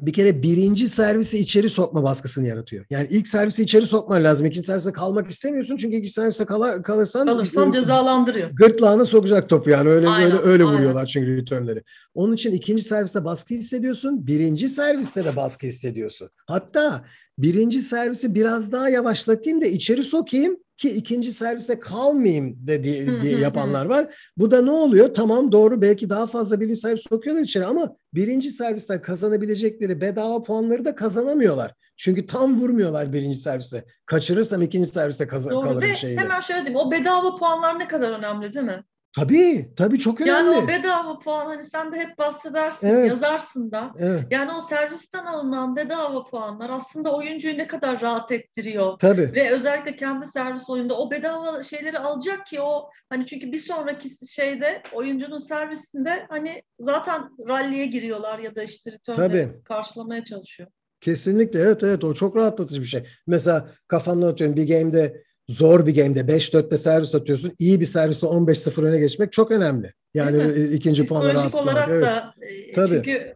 bir 0.00 0.12
kere 0.12 0.42
birinci 0.42 0.88
servisi 0.88 1.38
içeri 1.38 1.70
sokma 1.70 2.02
baskısını 2.02 2.46
yaratıyor. 2.46 2.84
Yani 2.90 3.06
ilk 3.10 3.26
servisi 3.26 3.62
içeri 3.62 3.86
sokman 3.86 4.24
lazım. 4.24 4.46
İkinci 4.46 4.66
servise 4.66 4.92
kalmak 4.92 5.30
istemiyorsun 5.30 5.76
çünkü 5.76 5.96
ikinci 5.96 6.12
servise 6.12 6.44
kala, 6.44 6.82
kalırsan 6.82 7.26
Kalırsan 7.26 7.68
e, 7.68 7.72
cezalandırıyor. 7.72 8.50
gırtlağına 8.50 9.04
sokacak 9.04 9.48
topu 9.48 9.70
yani 9.70 9.88
öyle 9.88 10.08
Aynen, 10.08 10.32
öyle 10.32 10.42
öyle 10.42 10.64
aynen. 10.64 10.76
vuruyorlar 10.76 11.06
çünkü 11.06 11.36
returnleri. 11.36 11.82
Onun 12.14 12.34
için 12.34 12.52
ikinci 12.52 12.82
serviste 12.82 13.24
baskı 13.24 13.54
hissediyorsun, 13.54 14.26
birinci 14.26 14.68
serviste 14.68 15.24
de 15.24 15.36
baskı 15.36 15.66
hissediyorsun. 15.66 16.30
Hatta 16.46 17.04
birinci 17.38 17.80
servisi 17.80 18.34
biraz 18.34 18.72
daha 18.72 18.88
yavaşlatayım 18.88 19.62
da 19.62 19.66
içeri 19.66 20.04
sokayım 20.04 20.56
ki 20.78 20.90
ikinci 20.90 21.32
servise 21.32 21.80
kalmayayım 21.80 22.56
de 22.66 22.84
diye, 22.84 23.38
yapanlar 23.38 23.86
var. 23.86 24.14
Bu 24.36 24.50
da 24.50 24.62
ne 24.62 24.70
oluyor? 24.70 25.14
Tamam 25.14 25.52
doğru 25.52 25.82
belki 25.82 26.10
daha 26.10 26.26
fazla 26.26 26.60
birinci 26.60 26.80
servis 26.80 27.02
sokuyorlar 27.10 27.42
içeri 27.42 27.64
ama 27.66 27.96
birinci 28.14 28.50
servisten 28.50 29.02
kazanabilecekleri 29.02 30.00
bedava 30.00 30.42
puanları 30.42 30.84
da 30.84 30.94
kazanamıyorlar. 30.94 31.74
Çünkü 31.96 32.26
tam 32.26 32.60
vurmuyorlar 32.60 33.12
birinci 33.12 33.36
servise. 33.38 33.84
Kaçırırsam 34.06 34.62
ikinci 34.62 34.86
servise 34.88 35.26
kaz- 35.26 35.50
Doğru 35.50 35.66
kalırım 35.66 35.88
ve 35.90 35.96
şeyle. 35.96 36.20
hemen 36.20 36.40
şöyle 36.40 36.60
diyeyim 36.66 36.86
o 36.86 36.90
bedava 36.90 37.36
puanlar 37.36 37.78
ne 37.78 37.88
kadar 37.88 38.10
önemli 38.18 38.54
değil 38.54 38.66
mi? 38.66 38.84
Tabii, 39.16 39.70
tabii 39.76 39.98
çok 39.98 40.20
önemli. 40.20 40.30
Yani 40.56 40.64
o 40.64 40.68
bedava 40.68 41.18
puan 41.18 41.46
hani 41.46 41.64
sen 41.64 41.92
de 41.92 41.96
hep 41.96 42.18
bahsedersin, 42.18 42.86
Evet. 42.86 43.08
yazarsın 43.08 43.70
da. 43.70 43.90
Evet, 43.98 44.22
Yani 44.30 44.52
o 44.52 44.60
servisten 44.60 45.24
alınan 45.26 45.76
bedava 45.76 46.24
puanlar 46.24 46.70
aslında 46.70 47.12
oyuncuyu 47.14 47.58
ne 47.58 47.66
kadar 47.66 48.00
rahat 48.00 48.32
ettiriyor. 48.32 48.98
tabii. 48.98 49.32
Ve 49.34 49.50
özellikle 49.50 49.96
kendi 49.96 50.26
servis 50.26 50.70
oyunda 50.70 50.98
o 50.98 51.10
bedava 51.10 51.62
şeyleri 51.62 51.98
alacak 51.98 52.46
ki 52.46 52.60
o 52.60 52.90
hani 53.10 53.26
çünkü 53.26 53.52
bir 53.52 53.58
sonraki 53.58 54.26
şeyde 54.28 54.82
oyuncunun 54.92 55.38
servisinde 55.38 56.26
hani 56.28 56.62
zaten 56.80 57.22
ralliye 57.48 57.86
giriyorlar 57.86 58.38
ya 58.38 58.56
da 58.56 58.62
işte 58.62 58.92
return'de 58.92 59.54
karşılamaya 59.64 60.24
çalışıyor. 60.24 60.68
Kesinlikle 61.00 61.60
evet 61.60 61.82
evet 61.82 62.04
o 62.04 62.14
çok 62.14 62.36
rahatlatıcı 62.36 62.80
bir 62.80 62.86
şey. 62.86 63.06
Mesela 63.26 63.70
kafamda 63.88 64.28
atıyorum 64.28 64.56
bir 64.56 64.68
game'de 64.68 65.22
zor 65.48 65.86
bir 65.86 65.94
game'de 65.94 66.20
5-4'te 66.20 66.76
servis 66.76 67.14
atıyorsun. 67.14 67.52
İyi 67.58 67.80
bir 67.80 67.86
servisle 67.86 68.26
15-0 68.26 68.84
öne 68.84 68.98
geçmek 68.98 69.32
çok 69.32 69.50
önemli. 69.50 69.92
Yani 70.14 70.52
ikinci 70.72 71.06
puanı 71.06 71.34
rahat 71.34 71.54
olarak 71.54 71.88
evet. 71.90 72.02
da 72.02 72.34
e, 72.40 72.72
Tabii. 72.72 72.94
çünkü 72.94 73.34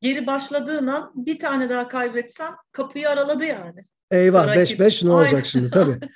geri 0.00 0.26
başladığın 0.26 0.86
an 0.86 1.12
bir 1.14 1.38
tane 1.38 1.70
daha 1.70 1.88
kaybetsen 1.88 2.52
kapıyı 2.72 3.08
araladı 3.08 3.44
yani. 3.44 3.80
Eyvah 4.10 4.46
5-5 4.46 5.06
ne 5.06 5.10
olacak 5.10 5.46
şimdi 5.46 5.70
tabii. 5.70 5.98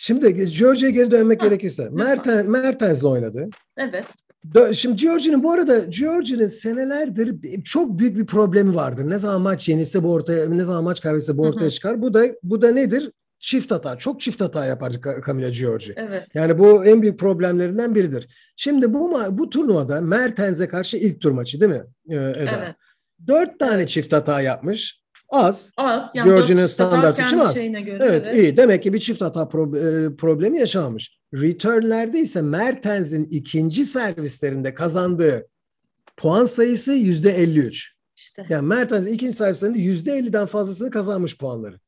Şimdi 0.00 0.50
George'ye 0.58 0.92
geri 0.92 1.10
dönmek 1.10 1.40
gerekirse. 1.40 1.88
Merten, 1.90 2.50
Mertens'le 2.50 3.02
oynadı. 3.02 3.48
Evet. 3.76 4.04
Şimdi 4.72 4.96
George'nin 4.96 5.42
bu 5.42 5.52
arada 5.52 5.78
George'nin 5.78 6.46
senelerdir 6.46 7.34
çok 7.64 7.98
büyük 7.98 8.16
bir 8.16 8.26
problemi 8.26 8.74
vardır. 8.74 9.10
Ne 9.10 9.18
zaman 9.18 9.40
maç 9.40 9.68
yenilse 9.68 10.02
bu 10.02 10.12
ortaya, 10.12 10.48
ne 10.48 10.64
zaman 10.64 10.84
maç 10.84 11.00
kaybetse 11.00 11.38
bu 11.38 11.42
ortaya 11.42 11.70
çıkar. 11.70 12.02
Bu 12.02 12.14
da 12.14 12.24
bu 12.42 12.62
da 12.62 12.72
nedir? 12.72 13.12
Çift 13.40 13.70
hata. 13.70 13.98
Çok 13.98 14.20
çift 14.20 14.40
hata 14.40 14.64
yapar 14.64 14.92
Camila 15.26 15.48
Giorgi. 15.48 15.92
Evet. 15.96 16.34
Yani 16.34 16.58
bu 16.58 16.84
en 16.84 17.02
büyük 17.02 17.18
problemlerinden 17.18 17.94
biridir. 17.94 18.28
Şimdi 18.56 18.94
bu 18.94 19.20
bu 19.30 19.50
turnuvada 19.50 20.00
Mertens'e 20.00 20.68
karşı 20.68 20.96
ilk 20.96 21.20
tur 21.20 21.30
maçı 21.30 21.60
değil 21.60 21.72
mi 21.72 21.82
ee, 22.08 22.14
Eda? 22.14 22.64
Evet. 22.64 22.74
Dört 23.26 23.58
tane 23.58 23.86
çift 23.86 24.12
hata 24.12 24.40
yapmış. 24.40 24.98
Az. 25.28 25.70
Az. 25.76 26.10
Yani 26.14 26.28
Georgia'nın 26.28 26.66
standart 26.66 27.18
için 27.18 27.38
az. 27.38 27.54
Göre, 27.54 27.98
evet, 28.00 28.00
evet 28.02 28.34
iyi. 28.34 28.56
Demek 28.56 28.82
ki 28.82 28.92
bir 28.92 29.00
çift 29.00 29.20
hata 29.20 29.42
e, 29.42 30.16
problemi 30.16 30.58
yaşamamış. 30.58 31.18
Return'lerde 31.34 32.18
ise 32.18 32.42
Mertens'in 32.42 33.24
ikinci 33.24 33.84
servislerinde 33.84 34.74
kazandığı 34.74 35.48
puan 36.16 36.44
sayısı 36.44 36.92
yüzde 36.92 37.30
53. 37.30 37.92
İşte. 38.16 38.46
Yani 38.48 38.66
Mertens 38.66 39.06
ikinci 39.06 39.36
servislerinde 39.36 39.78
yüzde 39.78 40.18
50'den 40.18 40.46
fazlasını 40.46 40.90
kazanmış 40.90 41.38
puanları. 41.38 41.80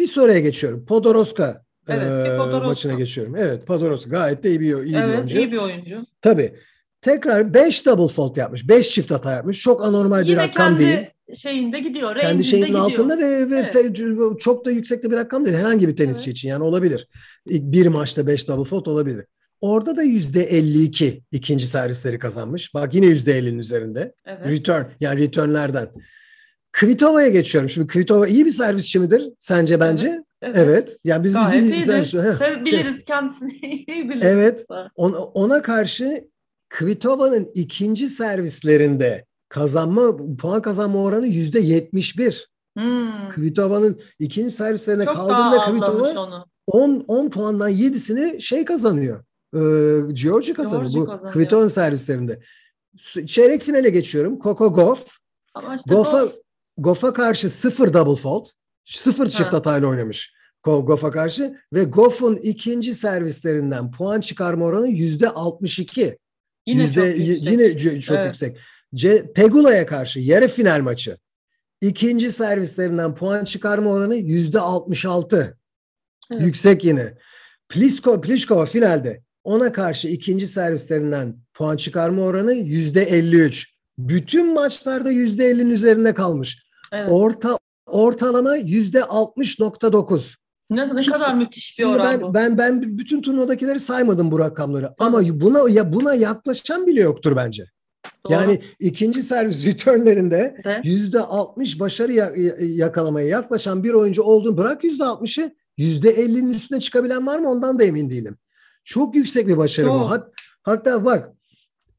Bir 0.00 0.06
soruya 0.06 0.38
geçiyorum. 0.38 0.84
Podoroska 0.84 1.64
evet, 1.88 2.26
e, 2.26 2.36
Podoroska. 2.36 2.66
maçına 2.66 2.92
geçiyorum. 2.94 3.36
Evet 3.36 3.66
Podoroska 3.66 4.10
gayet 4.10 4.44
de 4.44 4.50
iyi 4.50 4.60
bir, 4.60 4.66
iyi 4.66 4.96
evet, 4.96 5.08
bir 5.08 5.16
oyuncu. 5.16 5.38
iyi 5.38 5.52
bir 5.52 5.56
oyuncu. 5.56 6.06
Tabii. 6.22 6.54
Tekrar 7.00 7.54
5 7.54 7.86
double 7.86 8.14
fault 8.14 8.36
yapmış. 8.36 8.68
5 8.68 8.90
çift 8.90 9.10
hata 9.10 9.32
yapmış. 9.32 9.60
Çok 9.60 9.84
anormal 9.84 10.26
Yine 10.26 10.30
bir 10.30 10.36
rakam 10.36 10.78
değil. 10.78 10.98
şeyinde 11.34 11.78
gidiyor. 11.80 12.16
Kendi 12.20 12.44
şeyinin 12.44 12.66
gidiyor. 12.66 12.84
altında 12.84 13.18
ve, 13.18 13.50
ve 13.50 13.70
evet. 13.74 14.40
çok 14.40 14.64
da 14.64 14.70
yüksekte 14.70 15.10
bir 15.10 15.16
rakam 15.16 15.44
değil. 15.44 15.56
Herhangi 15.56 15.88
bir 15.88 15.96
tenisçi 15.96 16.24
evet. 16.24 16.36
için 16.36 16.48
yani 16.48 16.64
olabilir. 16.64 17.08
Bir 17.46 17.86
maçta 17.86 18.26
5 18.26 18.48
double 18.48 18.64
fault 18.64 18.88
olabilir. 18.88 19.24
Orada 19.60 19.96
da 19.96 20.02
yüzde 20.02 20.42
52 20.42 21.22
ikinci 21.32 21.66
servisleri 21.66 22.18
kazanmış. 22.18 22.74
Bak 22.74 22.94
yine 22.94 23.06
yüzde 23.06 23.38
50'nin 23.38 23.58
üzerinde. 23.58 24.14
Evet. 24.26 24.46
Return 24.46 24.84
yani 25.00 25.20
returnlerden. 25.20 25.88
Kvitova'ya 26.72 27.28
geçiyorum. 27.28 27.70
Şimdi 27.70 27.86
Kvitova 27.86 28.26
iyi 28.26 28.46
bir 28.46 28.50
servisçi 28.50 28.98
midir 28.98 29.32
sence 29.38 29.80
bence? 29.80 30.24
Evet. 30.42 30.56
evet. 30.58 30.96
Yani 31.04 31.24
biz 31.24 31.32
Gayet 31.32 31.62
bizi 31.62 31.80
servis, 31.80 32.14
biliriz 32.64 32.96
şey, 32.96 33.04
kendisini 33.04 33.52
iyi 33.62 34.08
biliriz. 34.08 34.24
Evet. 34.24 34.66
Ona, 34.96 35.18
ona 35.18 35.62
karşı 35.62 36.28
Kvitova'nın 36.68 37.50
ikinci 37.54 38.08
servislerinde 38.08 39.24
kazanma 39.48 40.16
puan 40.38 40.62
kazanma 40.62 41.02
oranı 41.02 41.26
yüzde 41.26 41.60
yetmiş 41.60 42.18
bir. 42.18 42.50
Hmm. 42.76 43.28
Kvitova'nın 43.28 44.00
ikinci 44.18 44.50
servislerine 44.50 45.04
Çok 45.04 45.16
kaldığında 45.16 45.64
Kvitova 45.64 46.46
10 46.66 47.04
10 47.08 47.30
puandan 47.30 47.70
7'sini 47.70 48.40
şey 48.40 48.64
kazanıyor. 48.64 49.24
Ee, 49.54 49.58
Georgi 50.12 50.54
kazanıyor 50.54 50.90
Georgi 50.90 51.00
bu 51.00 51.06
kazanıyor. 51.06 51.34
Kvitova'nın 51.34 51.68
servislerinde. 51.68 52.40
Çeyrek 53.26 53.62
finale 53.62 53.90
geçiyorum. 53.90 54.38
Coco 54.40 54.72
Goff. 54.72 55.06
Işte 55.76 55.94
Goff'a 55.94 56.28
Goff'a 56.80 57.12
karşı 57.12 57.50
sıfır 57.50 57.94
double 57.94 58.22
fault. 58.22 58.50
Sıfır 58.84 59.30
çift 59.30 59.52
ha. 59.52 59.56
hatayla 59.56 59.88
oynamış. 59.88 60.32
Goff'a 60.62 61.10
karşı 61.10 61.54
ve 61.72 61.84
Goff'un 61.84 62.36
ikinci 62.36 62.94
servislerinden 62.94 63.90
puan 63.90 64.20
çıkarma 64.20 64.64
oranı 64.64 64.88
yüzde 64.88 65.28
62. 65.28 66.18
Yine 66.66 66.82
yüzde, 66.82 67.10
çok 67.10 67.18
yüksek. 67.18 67.52
Yine 67.52 68.00
çok 68.00 68.16
evet. 68.16 68.26
yüksek. 68.26 68.58
C, 68.94 69.32
Pegula'ya 69.32 69.86
karşı 69.86 70.20
yarı 70.20 70.48
final 70.48 70.80
maçı. 70.80 71.16
İkinci 71.80 72.32
servislerinden 72.32 73.14
puan 73.14 73.44
çıkarma 73.44 73.90
oranı 73.90 74.16
yüzde 74.16 74.60
66. 74.60 75.58
Evet. 76.32 76.42
Yüksek 76.42 76.84
yine. 76.84 77.14
Plisko, 77.68 78.20
Pliskova 78.20 78.66
finalde 78.66 79.22
ona 79.44 79.72
karşı 79.72 80.08
ikinci 80.08 80.46
servislerinden 80.46 81.36
puan 81.54 81.76
çıkarma 81.76 82.22
oranı 82.22 82.52
yüzde 82.54 83.02
53. 83.02 83.74
Bütün 83.98 84.54
maçlarda 84.54 85.10
yüzde 85.10 85.50
50'nin 85.50 85.70
üzerinde 85.70 86.14
kalmış. 86.14 86.69
Evet. 86.92 87.08
Orta 87.12 87.58
ortalama 87.86 88.56
yüzde 88.56 88.98
60.9. 88.98 90.36
Ne, 90.70 90.96
ne 90.96 91.00
Hiç, 91.00 91.10
kadar 91.10 91.34
müthiş 91.34 91.78
bir 91.78 91.84
oran 91.84 92.04
ben, 92.04 92.22
bu. 92.22 92.34
Ben 92.34 92.58
ben 92.58 92.98
bütün 92.98 93.22
turnuvadakileri 93.22 93.80
saymadım 93.80 94.30
bu 94.30 94.38
rakamları. 94.38 94.94
Tamam. 94.98 95.14
Ama 95.14 95.40
buna 95.40 95.70
ya 95.70 95.92
buna 95.92 96.14
yaklaşan 96.14 96.86
bile 96.86 97.00
yoktur 97.00 97.36
bence. 97.36 97.64
Doğru. 98.24 98.32
Yani 98.32 98.62
ikinci 98.80 99.22
servis 99.22 99.66
returnlerinde 99.66 100.56
yüzde 100.84 101.20
60 101.20 101.80
başarı 101.80 102.12
yakalamaya 102.64 103.28
yaklaşan 103.28 103.84
bir 103.84 103.92
oyuncu 103.92 104.22
olduğunu 104.22 104.56
bırak 104.56 104.84
yüzde 104.84 105.02
60'ı 105.02 105.54
yüzde 105.76 106.14
50'nin 106.14 106.52
üstüne 106.52 106.80
çıkabilen 106.80 107.26
var 107.26 107.38
mı 107.38 107.50
ondan 107.50 107.78
da 107.78 107.84
emin 107.84 108.10
değilim. 108.10 108.36
Çok 108.84 109.14
yüksek 109.14 109.48
bir 109.48 109.56
başarı 109.56 109.86
Doğru. 109.86 110.00
bu. 110.00 110.10
Hat, 110.10 110.28
hatta 110.62 111.04
bak 111.04 111.28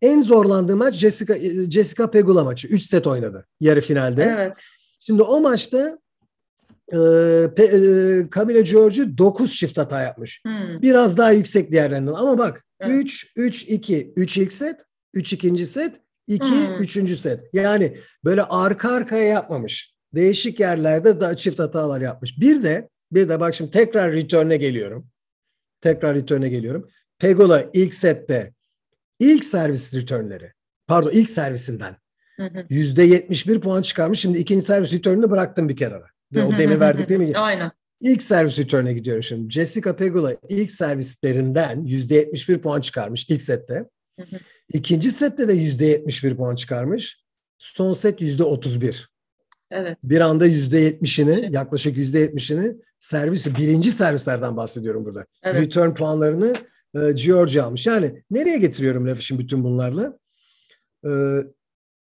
en 0.01 0.21
zorlandığı 0.21 0.77
maç 0.77 0.95
Jessica 0.95 1.35
Jessica 1.71 2.11
Pegula 2.11 2.43
maçı. 2.43 2.67
3 2.67 2.83
set 2.83 3.07
oynadı 3.07 3.47
yarı 3.59 3.81
finalde. 3.81 4.23
Evet. 4.23 4.63
Şimdi 5.05 5.23
o 5.23 5.41
maçta 5.41 5.99
e, 6.91 6.97
Pe, 7.55 7.63
e, 7.63 7.79
Camila 8.35 8.61
Giorgi 8.61 9.17
9 9.17 9.53
çift 9.53 9.77
hata 9.77 10.01
yapmış. 10.01 10.41
Hmm. 10.45 10.81
Biraz 10.81 11.17
daha 11.17 11.31
yüksek 11.31 11.71
diğerlerinden 11.71 12.13
ama 12.13 12.37
bak 12.37 12.65
3 12.87 13.31
3 13.35 13.63
2 13.63 14.13
3 14.15 14.37
ilk 14.37 14.53
set 14.53 14.81
3 15.13 15.33
ikinci 15.33 15.65
set, 15.65 16.01
2 16.27 16.45
hmm. 16.45 16.75
üçüncü 16.79 17.17
set. 17.17 17.43
Yani 17.53 17.97
böyle 18.25 18.43
arka 18.43 18.91
arkaya 18.91 19.23
yapmamış. 19.27 19.93
Değişik 20.15 20.59
yerlerde 20.59 21.21
daha 21.21 21.35
çift 21.35 21.59
hatalar 21.59 22.01
yapmış. 22.01 22.39
Bir 22.39 22.63
de 22.63 22.89
bir 23.11 23.29
de 23.29 23.39
bak 23.39 23.55
şimdi 23.55 23.71
tekrar 23.71 24.13
return'e 24.13 24.57
geliyorum. 24.57 25.07
Tekrar 25.81 26.15
return'e 26.15 26.49
geliyorum. 26.49 26.89
Pegula 27.19 27.65
ilk 27.73 27.95
sette 27.95 28.53
ilk 29.19 29.45
servis 29.45 29.95
return'leri 29.95 30.53
pardon 30.87 31.11
ilk 31.11 31.29
servisinden 31.29 31.95
yüzde 32.69 33.03
yetmiş 33.03 33.47
bir 33.47 33.61
puan 33.61 33.81
çıkarmış. 33.81 34.19
Şimdi 34.19 34.37
ikinci 34.37 34.65
servis 34.65 34.93
return'ünü 34.93 35.29
bıraktım 35.29 35.69
bir 35.69 35.77
kere. 35.77 36.01
O 36.35 36.57
demi 36.57 36.79
verdik 36.79 37.09
değil 37.09 37.19
mi? 37.19 37.37
Aynen. 37.37 37.71
İlk 38.01 38.23
servis 38.23 38.59
return'e 38.59 38.93
gidiyorum 38.93 39.23
şimdi. 39.23 39.53
Jessica 39.53 39.95
Pegula 39.95 40.35
ilk 40.49 40.71
servislerinden 40.71 41.85
yüzde 41.85 42.15
yetmiş 42.15 42.49
bir 42.49 42.57
puan 42.61 42.81
çıkarmış 42.81 43.25
ilk 43.29 43.41
sette. 43.41 43.89
İkinci 44.73 45.11
sette 45.11 45.47
de 45.47 45.53
yüzde 45.53 45.85
yetmiş 45.85 46.23
bir 46.23 46.37
puan 46.37 46.55
çıkarmış. 46.55 47.21
Son 47.57 47.93
set 47.93 48.21
yüzde 48.21 48.43
otuz 48.43 48.81
bir. 48.81 49.11
Evet. 49.71 49.97
Bir 50.03 50.19
anda 50.19 50.45
yüzde 50.45 50.79
yetmişini, 50.79 51.49
yaklaşık 51.51 51.97
yüzde 51.97 52.19
yetmişini 52.19 52.75
servis, 52.99 53.47
birinci 53.47 53.91
servislerden 53.91 54.57
bahsediyorum 54.57 55.05
burada. 55.05 55.25
Evet. 55.43 55.61
Return 55.61 55.93
puanlarını 55.93 56.53
e, 56.95 57.11
George 57.11 57.61
almış. 57.61 57.87
Yani 57.87 58.23
nereye 58.31 58.57
getiriyorum 58.57 59.07
lafı 59.07 59.21
şimdi 59.21 59.43
bütün 59.43 59.63
bunlarla? 59.63 60.17
E, 61.05 61.09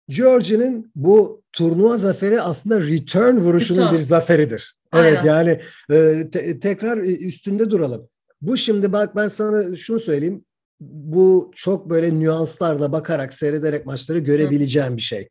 George'nin 0.09 0.91
bu 0.95 1.41
turnuva 1.53 1.97
zaferi 1.97 2.41
aslında 2.41 2.81
return 2.81 3.37
vuruşunun 3.37 3.79
return. 3.79 3.93
bir 3.93 3.99
zaferidir. 3.99 4.75
Evet 4.93 5.17
Aynen. 5.17 5.25
yani 5.25 5.61
e, 5.91 6.29
te, 6.29 6.59
tekrar 6.59 6.97
e, 6.97 7.17
üstünde 7.17 7.69
duralım. 7.69 8.07
Bu 8.41 8.57
şimdi 8.57 8.93
bak 8.93 9.15
ben 9.15 9.29
sana 9.29 9.75
şunu 9.75 9.99
söyleyeyim 9.99 10.45
bu 10.81 11.51
çok 11.55 11.89
böyle 11.89 12.19
nüanslarla 12.19 12.91
bakarak 12.91 13.33
seyrederek 13.33 13.85
maçları 13.85 14.19
görebileceğim 14.19 14.97
bir 14.97 15.01
şey. 15.01 15.29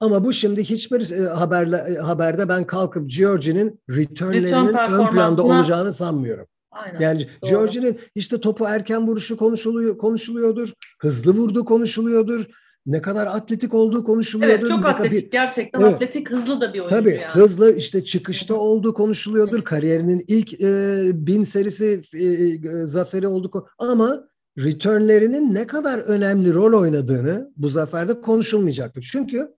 Ama 0.00 0.24
bu 0.24 0.32
şimdi 0.32 0.64
hiçbir 0.64 1.10
e, 1.10 1.28
haberle, 1.28 1.76
e, 1.76 1.94
haberde 1.94 2.48
ben 2.48 2.66
kalkıp 2.66 3.10
Georgie'nin 3.10 3.80
returnlerinin 3.90 4.74
ön 4.92 5.10
planda 5.10 5.42
olacağını 5.42 5.92
sanmıyorum. 5.92 6.46
Aynen, 6.70 7.00
yani 7.00 7.28
Georgie'nin 7.42 8.00
işte 8.14 8.40
topu 8.40 8.64
erken 8.64 9.06
vuruşu 9.06 9.36
konuşuluyor 9.36 9.98
konuşuluyordur. 9.98 10.72
Hızlı 10.98 11.34
vurduğu 11.34 11.64
konuşuluyordur. 11.64 12.46
Ne 12.88 13.02
kadar 13.02 13.26
atletik 13.26 13.74
olduğu 13.74 14.04
konuşuluyordur. 14.04 14.58
Evet 14.58 14.68
çok 14.68 14.86
atletik 14.86 15.26
bir, 15.26 15.30
gerçekten 15.30 15.80
evet, 15.80 15.94
atletik 15.94 16.30
hızlı 16.30 16.60
da 16.60 16.74
bir 16.74 16.78
oyuncu 16.78 16.94
tabii, 16.94 17.20
yani. 17.22 17.42
hızlı 17.42 17.76
işte 17.76 18.04
çıkışta 18.04 18.54
olduğu 18.54 18.94
konuşuluyordur. 18.94 19.64
Kariyerinin 19.64 20.24
ilk 20.28 20.60
e, 20.60 21.00
bin 21.14 21.44
serisi 21.44 22.02
e, 22.14 22.24
e, 22.24 22.58
zaferi 22.86 23.26
olduğu 23.28 23.66
ama 23.78 24.28
returnlerinin 24.58 25.54
ne 25.54 25.66
kadar 25.66 25.98
önemli 25.98 26.54
rol 26.54 26.80
oynadığını 26.80 27.52
bu 27.56 27.68
zaferde 27.68 28.20
konuşulmayacaktır. 28.20 29.08
Çünkü 29.12 29.48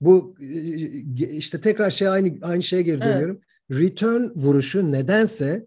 bu 0.00 0.34
e, 0.40 1.28
işte 1.28 1.60
tekrar 1.60 1.90
şey 1.90 2.08
aynı 2.08 2.32
aynı 2.42 2.62
şeye 2.62 2.82
geri 2.82 3.00
dönüyorum. 3.00 3.40
Evet. 3.70 3.80
Return 3.80 4.22
vuruşu 4.36 4.92
nedense 4.92 5.66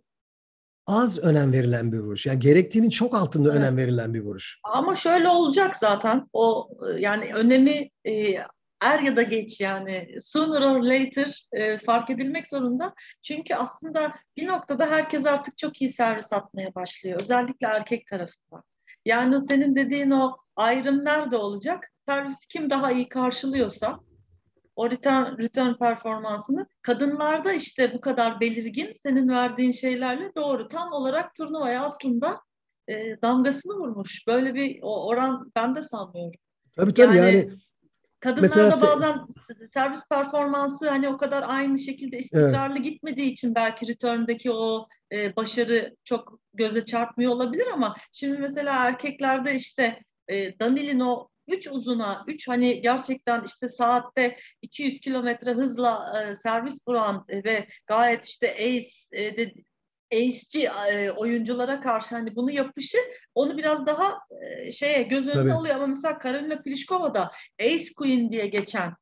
az 0.90 1.20
önem 1.20 1.54
verilen 1.54 1.92
bir 1.92 2.00
vuruş. 2.00 2.26
Yani 2.26 2.40
gerektiğinin 2.40 2.90
çok 2.90 3.16
altında 3.16 3.50
evet. 3.50 3.60
önem 3.60 3.78
verilen 3.78 4.14
bir 4.14 4.22
vuruş. 4.22 4.60
Ama 4.64 4.96
şöyle 4.96 5.28
olacak 5.28 5.76
zaten. 5.76 6.30
O 6.34 6.70
yani 6.98 7.34
önemi 7.34 7.90
e, 8.06 8.36
er 8.82 9.00
ya 9.00 9.16
da 9.16 9.22
geç 9.22 9.62
yani 9.62 10.08
sooner 10.22 10.62
or 10.62 10.84
later 10.84 11.48
e, 11.52 11.78
fark 11.78 12.10
edilmek 12.10 12.48
zorunda. 12.48 12.94
Çünkü 13.22 13.56
aslında 13.56 14.14
bir 14.38 14.48
noktada 14.48 14.86
herkes 14.86 15.26
artık 15.26 15.58
çok 15.58 15.82
iyi 15.82 15.90
servis 15.90 16.34
atmaya 16.34 16.76
başlıyor. 16.76 17.20
Özellikle 17.22 17.68
erkek 17.68 18.08
tarafından. 18.08 18.64
Yani 19.06 19.42
senin 19.42 19.76
dediğin 19.76 20.12
o 20.12 20.38
ayrım 20.56 21.06
nerede 21.06 21.38
olacak? 21.38 21.92
Servis 22.10 22.46
kim 22.46 22.70
daha 22.70 22.92
iyi 22.92 23.10
karşılıyorsa 23.10 24.00
o 24.80 24.92
return, 24.92 25.38
return 25.38 25.74
performansını 25.74 26.68
kadınlarda 26.82 27.54
işte 27.54 27.94
bu 27.94 28.02
kadar 28.02 28.40
belirgin 28.40 28.94
senin 29.04 29.30
verdiğin 29.30 29.72
şeylerle 29.72 30.32
doğru 30.36 30.68
tam 30.68 30.92
olarak 30.92 31.36
turnuvaya 31.36 31.84
aslında 31.84 32.42
e, 32.88 33.22
damgasını 33.22 33.74
vurmuş. 33.74 34.28
Böyle 34.28 34.54
bir 34.54 34.80
oran 34.82 35.52
ben 35.56 35.76
de 35.76 35.82
sanmıyorum. 35.82 36.40
Tabii 36.76 36.94
tabii 36.94 37.18
yani, 37.18 37.38
yani 37.38 37.50
kadınlarda 38.20 38.66
mesela, 38.72 38.96
bazen 38.96 39.26
servis 39.70 40.08
performansı 40.10 40.90
hani 40.90 41.10
o 41.10 41.18
kadar 41.18 41.44
aynı 41.48 41.78
şekilde 41.78 42.18
istikrarlı 42.18 42.76
evet. 42.76 42.86
gitmediği 42.86 43.32
için 43.32 43.56
belki 43.56 43.88
return'daki 43.88 44.52
o 44.52 44.88
e, 45.14 45.36
başarı 45.36 45.96
çok 46.04 46.40
göze 46.54 46.86
çarpmıyor 46.86 47.32
olabilir 47.32 47.68
ama 47.74 47.96
şimdi 48.12 48.38
mesela 48.38 48.86
erkeklerde 48.86 49.56
işte 49.56 50.00
e, 50.28 50.60
Danil'in 50.60 51.00
o 51.00 51.28
üç 51.52 51.68
uzuna, 51.68 52.24
üç 52.28 52.48
hani 52.48 52.82
gerçekten 52.82 53.44
işte 53.44 53.68
saatte 53.68 54.38
200 54.62 55.00
kilometre 55.00 55.54
hızla 55.54 56.14
e, 56.20 56.36
servis 56.36 56.88
vuran 56.88 57.26
e, 57.30 57.44
ve 57.44 57.68
gayet 57.88 58.26
işte 58.26 58.54
ace 58.54 58.90
e, 59.12 59.38
de, 59.38 59.54
ace'ci 60.14 60.70
e, 60.92 61.12
oyunculara 61.12 61.82
karşı 61.82 62.16
hani 62.16 62.36
bunu 62.36 62.52
yapışı 62.52 62.98
onu 63.36 63.58
biraz 63.58 63.86
daha 63.86 64.20
e, 64.42 64.72
şeye 64.72 65.04
göz 65.04 65.28
önünde 65.28 65.40
Tabii. 65.40 65.54
oluyor 65.54 65.76
ama 65.76 65.88
mesela 65.88 66.20
Karolina 66.20 66.62
Pliskova 66.62 67.14
da 67.14 67.32
Ace 67.62 67.94
Queen 67.96 68.32
diye 68.32 68.48
geçen 68.48 68.94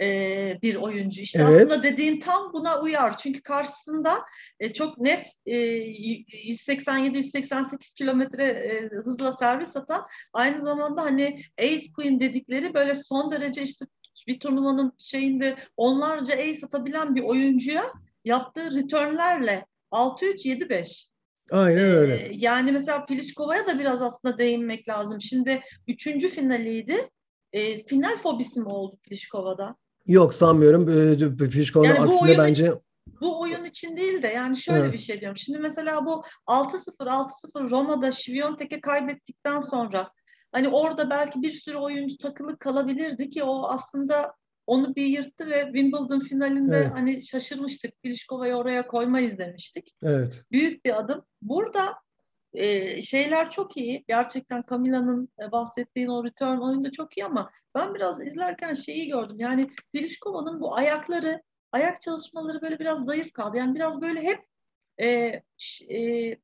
e, 0.00 0.58
bir 0.62 0.74
oyuncu. 0.74 1.20
İşte 1.20 1.38
evet. 1.42 1.56
aslında 1.56 1.82
dediğin 1.82 2.20
tam 2.20 2.52
buna 2.52 2.80
uyar. 2.80 3.18
Çünkü 3.18 3.42
karşısında 3.42 4.18
e, 4.60 4.72
çok 4.72 4.98
net 4.98 5.26
e, 5.46 5.56
187-188 5.56 7.94
kilometre 7.94 8.44
e, 8.44 8.88
hızla 8.88 9.32
servis 9.32 9.76
atan 9.76 10.06
aynı 10.32 10.62
zamanda 10.62 11.02
hani 11.02 11.42
Ace 11.58 11.92
Queen 11.96 12.20
dedikleri 12.20 12.74
böyle 12.74 12.94
son 12.94 13.30
derece 13.30 13.62
işte 13.62 13.86
bir 14.26 14.40
turnuvanın 14.40 14.92
şeyinde 14.98 15.56
onlarca 15.76 16.34
ace 16.34 16.66
atabilen 16.66 17.14
bir 17.14 17.22
oyuncuya 17.22 17.92
yaptığı 18.24 18.74
returnlerle 18.74 19.66
6-3-7-5 19.92 21.10
Aynen 21.50 21.90
öyle. 21.90 22.14
Ee, 22.14 22.30
yani 22.32 22.72
mesela 22.72 23.06
Pliškova'ya 23.06 23.66
da 23.66 23.78
biraz 23.78 24.02
aslında 24.02 24.38
değinmek 24.38 24.88
lazım. 24.88 25.20
Şimdi 25.20 25.60
üçüncü 25.88 26.28
finaliydi. 26.28 27.08
E, 27.52 27.84
final 27.84 28.16
fobisi 28.16 28.60
mi 28.60 28.68
oldu 28.68 28.98
Pliškova'da? 29.02 29.76
Yok 30.06 30.34
sanmıyorum. 30.34 30.86
Pliškova'nın 31.36 31.88
yani 31.88 32.00
aksine 32.00 32.28
oyun, 32.28 32.38
bence... 32.38 32.72
Bu 33.20 33.40
oyun 33.40 33.64
için 33.64 33.96
değil 33.96 34.22
de 34.22 34.28
yani 34.28 34.56
şöyle 34.56 34.80
evet. 34.80 34.92
bir 34.92 34.98
şey 34.98 35.20
diyorum. 35.20 35.36
Şimdi 35.36 35.58
mesela 35.58 36.06
bu 36.06 36.22
6-0 36.46 36.92
6-0 36.98 37.70
Roma'da 37.70 38.12
Şiviyontek'e 38.12 38.80
kaybettikten 38.80 39.60
sonra 39.60 40.10
hani 40.52 40.68
orada 40.68 41.10
belki 41.10 41.42
bir 41.42 41.52
sürü 41.52 41.76
oyuncu 41.76 42.16
takılı 42.18 42.58
kalabilirdi 42.58 43.30
ki 43.30 43.42
o 43.44 43.68
aslında 43.68 44.34
onu 44.66 44.96
bir 44.96 45.06
yırttı 45.06 45.46
ve 45.46 45.64
Wimbledon 45.64 46.20
finalinde 46.20 46.76
evet. 46.76 46.92
hani 46.94 47.26
şaşırmıştık. 47.26 48.02
Pliškova'yı 48.02 48.54
oraya 48.54 48.86
koymayız 48.86 49.38
demiştik. 49.38 49.94
Evet. 50.02 50.44
Büyük 50.52 50.84
bir 50.84 50.98
adım. 50.98 51.22
Burada 51.42 51.94
e, 52.54 53.02
şeyler 53.02 53.50
çok 53.50 53.76
iyi. 53.76 54.04
Gerçekten 54.08 54.64
Camila'nın 54.70 55.28
e, 55.42 55.52
bahsettiğin 55.52 56.08
o 56.08 56.24
return 56.24 56.58
oyunda 56.58 56.92
çok 56.92 57.18
iyi 57.18 57.24
ama 57.24 57.50
ben 57.74 57.94
biraz 57.94 58.26
izlerken 58.26 58.74
şeyi 58.74 59.08
gördüm. 59.08 59.36
Yani 59.40 59.70
Pliškova'nın 59.92 60.60
bu 60.60 60.76
ayakları, 60.76 61.42
ayak 61.72 62.00
çalışmaları 62.00 62.62
böyle 62.62 62.78
biraz 62.78 63.04
zayıf 63.04 63.32
kaldı. 63.32 63.56
Yani 63.56 63.74
biraz 63.74 64.00
böyle 64.02 64.22
hep 64.22 64.46
e, 64.98 65.06
e, 65.96 66.36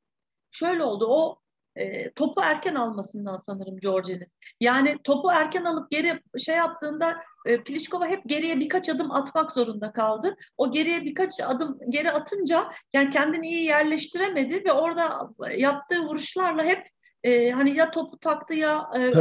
şöyle 0.51 0.83
oldu. 0.83 1.07
O 1.09 1.41
e, 1.77 2.11
topu 2.11 2.41
erken 2.41 2.75
almasından 2.75 3.37
sanırım 3.37 3.77
Georgie'nin. 3.77 4.33
Yani 4.61 4.99
topu 5.05 5.31
erken 5.33 5.65
alıp 5.65 5.91
geri 5.91 6.21
şey 6.39 6.57
yaptığında 6.57 7.17
e, 7.47 7.65
Pliskova 7.65 8.07
hep 8.07 8.23
geriye 8.27 8.61
birkaç 8.61 8.89
adım 8.89 9.11
atmak 9.11 9.53
zorunda 9.53 9.93
kaldı. 9.93 10.37
O 10.57 10.71
geriye 10.71 11.03
birkaç 11.03 11.41
adım 11.41 11.79
geri 11.89 12.11
atınca 12.11 12.73
yani 12.93 13.11
kendini 13.11 13.47
iyi 13.47 13.65
yerleştiremedi 13.65 14.65
ve 14.65 14.73
orada 14.73 15.31
yaptığı 15.57 16.03
vuruşlarla 16.03 16.65
hep 16.65 16.87
e, 17.25 17.51
hani 17.51 17.77
ya 17.77 17.91
topu 17.91 18.19
taktı 18.19 18.55
ya 18.55 18.91
e, 18.97 19.13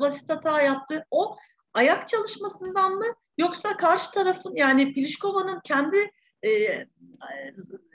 basit 0.00 0.30
hata 0.30 0.62
yaptı. 0.62 1.06
O 1.10 1.36
ayak 1.74 2.08
çalışmasından 2.08 2.92
mı 2.92 3.06
yoksa 3.38 3.76
karşı 3.76 4.10
tarafın 4.10 4.56
yani 4.56 4.94
Pliškova'nın 4.94 5.60
kendi 5.64 6.10
e, 6.44 6.50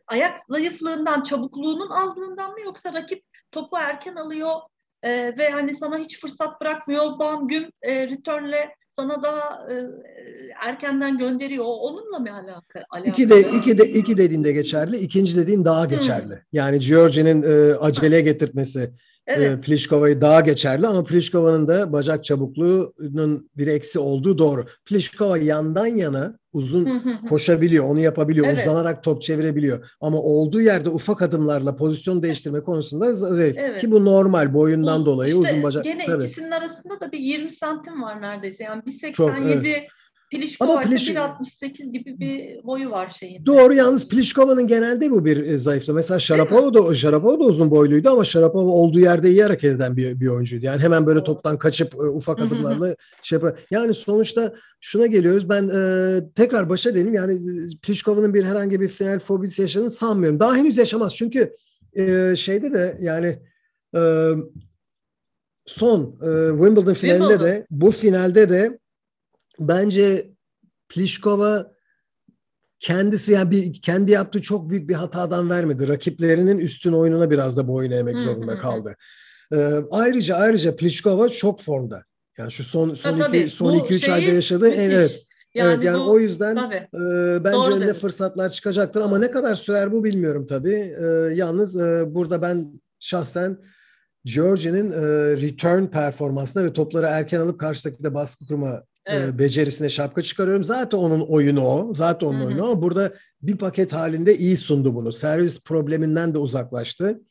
ayak 0.09 0.39
zayıflığından, 0.39 1.23
çabukluğunun 1.23 1.89
azlığından 1.89 2.51
mı 2.51 2.61
yoksa 2.65 2.93
rakip 2.93 3.23
topu 3.51 3.77
erken 3.77 4.15
alıyor 4.15 4.51
e, 5.03 5.09
ve 5.37 5.49
hani 5.49 5.75
sana 5.75 5.97
hiç 5.97 6.21
fırsat 6.21 6.61
bırakmıyor. 6.61 7.19
Bam 7.19 7.47
güm 7.47 7.71
e, 7.81 8.07
returnle 8.07 8.75
sana 8.89 9.23
daha 9.23 9.67
e, 9.71 9.75
erkenden 10.65 11.17
gönderiyor. 11.17 11.65
Onunla 11.67 12.19
mı 12.19 12.33
alaka? 12.33 12.83
alakalı? 12.89 13.11
İki 13.11 13.29
de 13.29 13.39
iki 13.39 13.77
de 13.77 13.85
iki 13.85 14.17
dediğinde 14.17 14.51
geçerli, 14.51 14.97
ikinci 14.97 15.37
dediğin 15.37 15.65
daha 15.65 15.85
geçerli. 15.85 16.33
Hmm. 16.33 16.41
Yani 16.51 16.79
Georgie'nin 16.79 17.43
e, 17.43 17.75
acele 17.75 18.21
getirtmesi 18.21 18.93
Evet. 19.29 19.63
Pliškova'yı 19.63 20.21
daha 20.21 20.41
geçerli 20.41 20.87
ama 20.87 21.03
Pliškova'nın 21.03 21.67
da 21.67 21.93
bacak 21.93 22.23
çabukluğunun 22.23 23.49
bir 23.57 23.67
eksi 23.67 23.99
olduğu 23.99 24.37
doğru. 24.37 24.65
Pliškova 24.85 25.37
yandan 25.37 25.85
yana 25.85 26.39
uzun 26.53 27.03
koşabiliyor, 27.29 27.85
onu 27.85 27.99
yapabiliyor, 27.99 28.47
evet. 28.47 28.59
uzanarak 28.59 29.03
top 29.03 29.21
çevirebiliyor. 29.21 29.89
Ama 30.01 30.17
olduğu 30.17 30.61
yerde 30.61 30.89
ufak 30.89 31.21
adımlarla 31.21 31.75
pozisyon 31.75 32.23
değiştirme 32.23 32.61
konusunda 32.61 33.13
zayıf. 33.13 33.57
Evet. 33.57 33.81
Ki 33.81 33.91
bu 33.91 34.05
normal 34.05 34.53
boyundan 34.53 35.01
bu, 35.01 35.05
dolayı 35.05 35.35
işte 35.35 35.49
uzun 35.51 35.63
bacak. 35.63 35.83
Gene 35.83 36.05
Tabii. 36.05 36.23
ikisinin 36.23 36.51
arasında 36.51 36.99
da 36.99 37.11
bir 37.11 37.19
20 37.19 37.49
santim 37.49 38.01
var 38.03 38.21
neredeyse. 38.21 38.63
Yani 38.63 38.81
1.87 38.81 39.67
evet. 39.67 39.87
Pliskova 40.31 40.73
Ama 40.73 40.81
Pliş... 40.81 41.09
1.68 41.09 41.91
gibi 41.91 42.19
bir 42.19 42.63
boyu 42.63 42.91
var 42.91 43.09
şeyin. 43.09 43.45
Doğru 43.45 43.73
yalnız 43.73 44.07
Pliškova'nın 44.07 44.67
genelde 44.67 45.11
bu 45.11 45.25
bir 45.25 45.37
e, 45.37 45.57
zayıflığı. 45.57 45.93
Mesela 45.93 46.19
Sharapova 46.19 46.73
da 46.73 46.95
Sharapova 46.95 47.39
da 47.39 47.43
uzun 47.43 47.71
boyluydu 47.71 48.09
ama 48.09 48.25
Sharapova 48.25 48.71
olduğu 48.71 48.99
yerde 48.99 49.29
iyi 49.29 49.43
hareket 49.43 49.71
eden 49.71 49.97
bir, 49.97 50.19
bir 50.19 50.27
oyuncuydu. 50.27 50.65
Yani 50.65 50.81
hemen 50.81 51.05
böyle 51.05 51.23
toptan 51.23 51.57
kaçıp 51.57 51.95
e, 51.95 51.97
ufak 51.97 52.39
adımlarla 52.39 52.95
şey 53.21 53.35
yapar. 53.35 53.59
Yani 53.71 53.93
sonuçta 53.93 54.53
şuna 54.81 55.05
geliyoruz. 55.05 55.49
Ben 55.49 55.69
e, 55.69 56.33
tekrar 56.35 56.69
başa 56.69 56.95
dedim. 56.95 57.13
Yani 57.13 57.33
e, 57.33 57.77
Pliškova'nın 57.81 58.33
bir 58.33 58.43
herhangi 58.43 58.81
bir 58.81 58.89
final 58.89 59.19
fobisi 59.19 59.61
yaşadığını 59.61 59.91
sanmıyorum. 59.91 60.39
Daha 60.39 60.55
henüz 60.55 60.77
yaşamaz. 60.77 61.15
Çünkü 61.15 61.55
e, 61.97 62.35
şeyde 62.37 62.73
de 62.73 62.97
yani 63.01 63.39
e, 63.95 64.31
son 65.65 66.01
e, 66.01 66.49
Wimbledon 66.51 66.93
finalinde 66.93 67.27
Wimbledon. 67.27 67.45
de 67.45 67.65
bu 67.71 67.91
finalde 67.91 68.49
de 68.49 68.79
bence 69.59 70.29
Pliskova 70.89 71.71
kendisi 72.79 73.31
yani 73.31 73.51
bir 73.51 73.81
kendi 73.81 74.11
yaptığı 74.11 74.41
çok 74.41 74.69
büyük 74.69 74.89
bir 74.89 74.93
hatadan 74.93 75.49
vermedi. 75.49 75.87
Rakiplerinin 75.87 76.59
üstün 76.59 76.93
oyununa 76.93 77.31
biraz 77.31 77.57
da 77.57 77.67
boyun 77.67 77.91
eğmek 77.91 78.19
zorunda 78.19 78.59
kaldı. 78.59 78.95
Ee, 79.53 79.73
ayrıca 79.91 80.35
ayrıca 80.35 80.75
Pliskova 80.75 81.29
çok 81.29 81.61
formda. 81.61 82.03
Yani 82.37 82.51
şu 82.51 82.63
son 82.63 82.95
son 82.95 83.19
ha, 83.19 83.27
iki 83.27 83.49
son 83.49 83.75
iki 83.75 83.93
üç 83.93 84.09
ayda 84.09 84.31
yaşadığı 84.31 84.69
en 84.69 84.89
evet. 84.89 85.25
Yani 85.53 85.73
evet 85.73 85.83
yani 85.83 85.99
bu, 85.99 86.11
o 86.11 86.19
yüzden 86.19 86.57
e, 86.57 87.43
bence 87.43 87.57
Doğru 87.57 87.73
önüne 87.73 87.87
dedim. 87.87 87.95
fırsatlar 88.01 88.49
çıkacaktır 88.49 89.01
ama 89.01 89.19
ne 89.19 89.31
kadar 89.31 89.55
sürer 89.55 89.91
bu 89.91 90.03
bilmiyorum 90.03 90.47
tabii. 90.47 90.93
E, 91.03 91.05
yalnız 91.33 91.81
e, 91.81 92.05
burada 92.07 92.41
ben 92.41 92.81
şahsen 92.99 93.57
Georgie'nin 94.25 94.91
e, 94.91 95.01
return 95.41 95.85
performansına 95.85 96.63
ve 96.63 96.73
topları 96.73 97.05
erken 97.05 97.39
alıp 97.39 97.59
karşıdaki 97.59 98.03
de 98.03 98.13
baskı 98.13 98.47
kurma 98.47 98.83
evet. 99.05 99.39
becerisine 99.39 99.89
şapka 99.89 100.21
çıkarıyorum. 100.21 100.63
Zaten 100.63 100.97
onun 100.97 101.21
oyunu 101.21 101.61
o. 101.61 101.93
Zaten 101.93 102.27
onun 102.27 102.39
Hı-hı. 102.39 102.47
oyunu 102.47 102.65
ama 102.65 102.81
burada 102.81 103.13
bir 103.41 103.57
paket 103.57 103.93
halinde 103.93 104.37
iyi 104.37 104.57
sundu 104.57 104.95
bunu. 104.95 105.13
Servis 105.13 105.63
probleminden 105.63 106.33
de 106.33 106.37
uzaklaştı. 106.37 107.21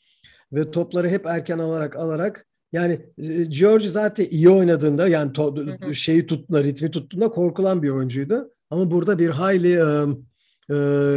Ve 0.52 0.70
topları 0.70 1.08
hep 1.08 1.26
erken 1.26 1.58
alarak 1.58 1.96
alarak 1.96 2.46
yani 2.72 3.00
George 3.48 3.88
zaten 3.88 4.26
iyi 4.30 4.48
oynadığında 4.48 5.08
yani 5.08 5.32
to- 5.32 5.94
şeyi 5.94 6.26
tuttuğunda, 6.26 6.64
ritmi 6.64 6.90
tuttuğunda 6.90 7.28
korkulan 7.28 7.82
bir 7.82 7.88
oyuncuydu. 7.88 8.50
Ama 8.70 8.90
burada 8.90 9.18
bir 9.18 9.28
hayli 9.28 9.72
e, 9.72 10.06
e, 10.70 10.76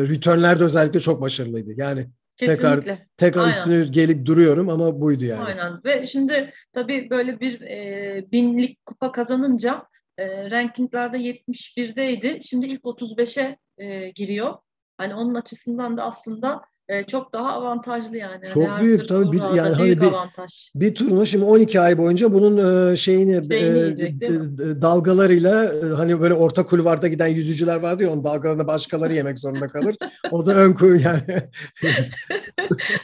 returnlerde 0.09 0.63
özellikle 0.63 0.99
çok 0.99 1.21
başarılıydı. 1.21 1.71
Yani 1.77 2.07
Kesinlikle. 2.37 2.75
tekrar 2.75 2.97
tekrar 3.17 3.41
Aynen. 3.41 3.57
üstüne 3.57 3.85
gelip 3.85 4.25
duruyorum 4.25 4.69
ama 4.69 5.01
buydu 5.01 5.25
yani. 5.25 5.43
Aynen 5.43 5.83
ve 5.85 6.05
şimdi 6.05 6.53
tabii 6.73 7.09
böyle 7.09 7.39
bir 7.39 7.61
e, 7.61 8.25
binlik 8.31 8.85
kupa 8.85 9.11
kazanınca 9.11 9.83
e, 10.17 10.51
rankinglerde 10.51 11.17
71'deydi. 11.17 12.41
Şimdi 12.41 12.65
ilk 12.67 12.81
35'e 12.83 13.57
e, 13.77 14.09
giriyor. 14.09 14.57
Hani 14.97 15.15
onun 15.15 15.35
açısından 15.35 15.97
da 15.97 16.03
aslında 16.03 16.61
e, 16.91 17.03
çok 17.03 17.33
daha 17.33 17.53
avantajlı 17.53 18.17
yani. 18.17 18.47
Çok 18.53 18.67
Her 18.67 18.81
büyük 18.81 19.09
tabii 19.09 19.31
bir, 19.31 19.37
yani 19.37 19.59
hani 19.59 19.83
büyük 19.83 20.01
bir, 20.01 20.07
avantaj. 20.07 20.71
bir 20.75 20.95
turnuva 20.95 21.25
şimdi 21.25 21.45
12 21.45 21.79
ay 21.79 21.97
boyunca 21.97 22.33
bunun 22.33 22.57
e, 22.91 22.97
şeyini 22.97 23.31
Şeyini 23.51 23.53
e, 23.53 23.81
yiyecek, 23.81 24.21
dalgalarıyla 24.81 25.65
e, 25.65 25.85
hani 25.85 26.21
böyle 26.21 26.33
orta 26.33 26.65
kulvarda 26.65 27.07
giden 27.07 27.27
yüzücüler 27.27 27.75
vardı 27.75 28.03
ya 28.03 28.11
onun 28.11 28.23
dalgalarını 28.23 28.67
başkaları 28.67 29.15
yemek 29.15 29.39
zorunda 29.39 29.67
kalır. 29.67 29.95
O 30.31 30.45
da 30.45 30.55
ön 30.55 30.73
kuyu 30.73 31.01
yani. 31.01 31.21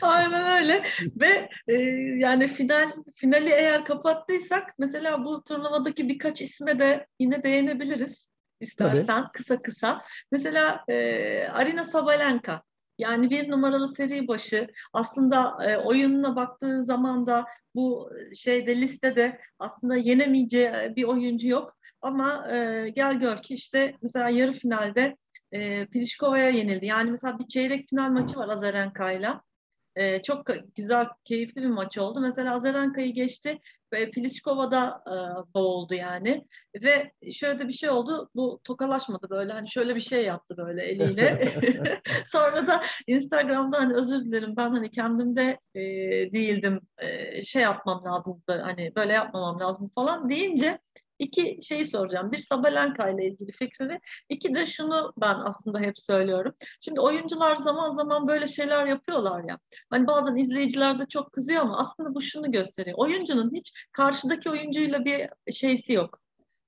Aynen 0.01 0.61
öyle 0.61 0.83
ve 1.21 1.49
e, 1.67 1.73
yani 2.17 2.47
final 2.47 2.91
finali 3.15 3.49
eğer 3.49 3.85
kapattıysak 3.85 4.73
mesela 4.79 5.25
bu 5.25 5.43
turnuvadaki 5.43 6.09
birkaç 6.09 6.41
isme 6.41 6.79
de 6.79 7.07
yine 7.19 7.43
değinebiliriz 7.43 8.27
istersen 8.59 9.25
kısa 9.33 9.59
kısa. 9.59 10.03
Mesela 10.31 10.83
e, 10.89 11.47
Arina 11.53 11.85
Sabalenka 11.85 12.61
yani 12.97 13.29
bir 13.29 13.51
numaralı 13.51 13.87
seri 13.87 14.27
başı 14.27 14.67
aslında 14.93 15.57
e, 15.65 15.77
oyununa 15.77 16.35
baktığı 16.35 16.83
zaman 16.83 17.27
da 17.27 17.45
bu 17.75 18.11
şeyde 18.35 18.81
listede 18.81 19.39
aslında 19.59 19.95
yenemeyeceği 19.95 20.71
bir 20.95 21.03
oyuncu 21.03 21.47
yok. 21.47 21.77
Ama 22.01 22.47
e, 22.51 22.89
gel 22.89 23.13
gör 23.13 23.37
ki 23.37 23.53
işte 23.53 23.95
mesela 24.01 24.29
yarı 24.29 24.53
finalde 24.53 25.17
e, 25.51 25.85
Pliškova'ya 25.85 26.49
yenildi. 26.49 26.85
Yani 26.85 27.11
mesela 27.11 27.39
bir 27.39 27.47
çeyrek 27.47 27.89
final 27.89 28.09
maçı 28.09 28.37
var 28.37 28.49
Azarenka'yla. 28.49 29.41
E, 29.97 30.21
çok 30.21 30.45
güzel, 30.75 31.07
keyifli 31.23 31.61
bir 31.61 31.67
maç 31.67 31.97
oldu. 31.97 32.19
Mesela 32.19 32.55
Azarenka'yı 32.55 33.13
geçti 33.13 33.59
ve 33.93 34.11
Pliškova'da 34.11 35.03
e, 35.07 35.15
boğuldu 35.53 35.93
yani. 35.93 36.45
Ve 36.83 37.11
şöyle 37.33 37.59
de 37.59 37.67
bir 37.67 37.73
şey 37.73 37.89
oldu. 37.89 38.29
Bu 38.35 38.61
tokalaşmadı 38.63 39.29
böyle. 39.29 39.53
Hani 39.53 39.69
şöyle 39.69 39.95
bir 39.95 39.99
şey 39.99 40.25
yaptı 40.25 40.57
böyle 40.57 40.83
eliyle. 40.83 41.53
Sonra 42.25 42.67
da 42.67 42.83
Instagram'da 43.07 43.77
hani 43.77 43.93
özür 43.93 44.19
dilerim 44.19 44.53
ben 44.57 44.69
hani 44.69 44.91
kendimde 44.91 45.59
e, 45.75 45.81
değildim. 46.31 46.81
E, 46.97 47.41
şey 47.41 47.61
yapmam 47.61 48.05
lazımdı. 48.05 48.61
Hani 48.61 48.95
böyle 48.95 49.13
yapmamam 49.13 49.59
lazım 49.59 49.87
falan 49.95 50.29
deyince 50.29 50.79
iki 51.19 51.59
şeyi 51.61 51.85
soracağım. 51.85 52.31
Bir 52.31 52.37
Sabalenka 52.37 53.09
ile 53.09 53.27
ilgili 53.27 53.51
fikrini. 53.51 53.99
İki 54.29 54.55
de 54.55 54.65
şunu 54.65 55.13
ben 55.17 55.35
aslında 55.45 55.79
hep 55.79 55.99
söylüyorum. 55.99 56.53
Şimdi 56.81 57.01
oyuncular 57.01 57.55
zaman 57.55 57.91
zaman 57.91 58.27
böyle 58.27 58.47
şeyler 58.47 58.85
yapıyorlar 58.85 59.43
ya. 59.49 59.59
Hani 59.89 60.07
bazen 60.07 60.35
izleyiciler 60.35 60.99
de 60.99 61.05
çok 61.05 61.31
kızıyor 61.31 61.61
ama 61.61 61.79
aslında 61.79 62.15
bu 62.15 62.21
şunu 62.21 62.51
gösteriyor. 62.51 62.97
Oyuncunun 62.97 63.51
hiç 63.53 63.73
karşıdaki 63.91 64.49
oyuncuyla 64.49 65.05
bir 65.05 65.29
şeysi 65.51 65.93
yok 65.93 66.19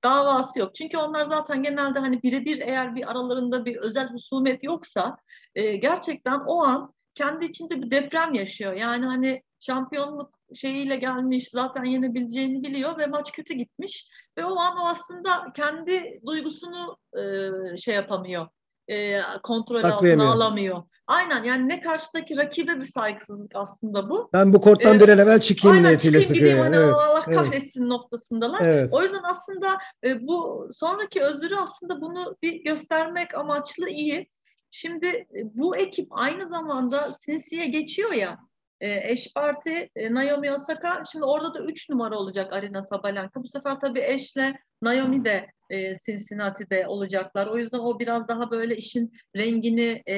davası 0.04 0.58
yok. 0.58 0.74
Çünkü 0.74 0.96
onlar 0.96 1.24
zaten 1.24 1.62
genelde 1.62 1.98
hani 1.98 2.22
birebir 2.22 2.58
eğer 2.58 2.94
bir 2.94 3.10
aralarında 3.10 3.64
bir 3.64 3.76
özel 3.76 4.08
husumet 4.08 4.64
yoksa 4.64 5.16
e, 5.54 5.76
gerçekten 5.76 6.40
o 6.46 6.64
an 6.64 6.94
kendi 7.14 7.44
içinde 7.44 7.82
bir 7.82 7.90
deprem 7.90 8.34
yaşıyor. 8.34 8.72
Yani 8.72 9.06
hani 9.06 9.42
şampiyonluk 9.60 10.30
şeyiyle 10.54 10.96
gelmiş 10.96 11.48
zaten 11.48 11.84
yenebileceğini 11.84 12.62
biliyor 12.62 12.98
ve 12.98 13.06
maç 13.06 13.32
kötü 13.32 13.54
gitmiş 13.54 14.10
ve 14.40 14.44
o 14.44 14.58
an 14.58 14.76
o 14.76 14.86
aslında 14.86 15.52
kendi 15.54 16.20
duygusunu 16.26 16.96
e, 17.18 17.76
şey 17.76 17.94
yapamıyor 17.94 18.46
e, 18.88 19.20
kontrol 19.42 19.84
altına 19.84 20.32
alamıyor. 20.32 20.82
Aynen 21.06 21.44
yani 21.44 21.68
ne 21.68 21.80
karşıdaki 21.80 22.36
rakibe 22.36 22.78
bir 22.78 22.84
saygısızlık 22.84 23.50
aslında 23.54 24.10
bu. 24.10 24.30
Ben 24.32 24.52
bu 24.52 24.60
korttan 24.60 24.96
ee, 24.96 25.00
bir 25.00 25.08
an 25.08 25.18
evvel 25.18 25.40
çıkayım 25.40 25.76
aynen, 25.76 25.88
niyetiyle 25.88 26.20
çıkayım 26.20 26.44
sıkıyor. 26.44 26.64
Hani 26.64 26.76
evet, 26.76 26.94
Allah 26.94 27.24
kahretsin 27.24 27.80
evet. 27.80 27.90
noktasındalar. 27.90 28.60
Evet. 28.60 28.88
O 28.92 29.02
yüzden 29.02 29.22
aslında 29.24 29.78
e, 30.04 30.26
bu 30.26 30.68
sonraki 30.72 31.22
özürü 31.22 31.56
aslında 31.56 32.00
bunu 32.00 32.36
bir 32.42 32.64
göstermek 32.64 33.34
amaçlı 33.34 33.88
iyi. 33.88 34.30
Şimdi 34.70 35.06
e, 35.06 35.40
bu 35.54 35.76
ekip 35.76 36.08
aynı 36.10 36.48
zamanda 36.48 37.12
Sinsi'ye 37.12 37.66
geçiyor 37.66 38.12
ya 38.12 38.38
e, 38.80 39.12
eş 39.12 39.32
parti 39.34 39.90
e, 39.96 40.14
Naomi 40.14 40.52
Osaka. 40.52 41.02
Şimdi 41.12 41.24
orada 41.24 41.54
da 41.54 41.64
3 41.64 41.90
numara 41.90 42.18
olacak 42.18 42.52
Arina 42.52 42.82
Sabalenka. 42.82 43.42
Bu 43.42 43.48
sefer 43.48 43.80
tabii 43.80 44.00
eşle 44.00 44.58
Naomi 44.82 45.24
de 45.24 45.46
e, 45.70 45.94
Cincinnati'de 45.94 46.86
olacaklar. 46.86 47.46
O 47.46 47.58
yüzden 47.58 47.78
o 47.78 47.98
biraz 47.98 48.28
daha 48.28 48.50
böyle 48.50 48.76
işin 48.76 49.12
rengini 49.36 50.02
e, 50.06 50.16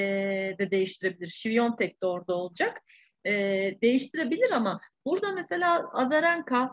de 0.59 0.71
değiştirebilir. 0.71 1.27
Şiviyontek 1.27 2.03
de 2.03 2.07
orada 2.07 2.35
olacak. 2.35 2.81
Değiştirebilir 3.83 4.51
ama 4.51 4.81
burada 5.07 5.33
mesela 5.33 5.91
Azarenka, 5.93 6.71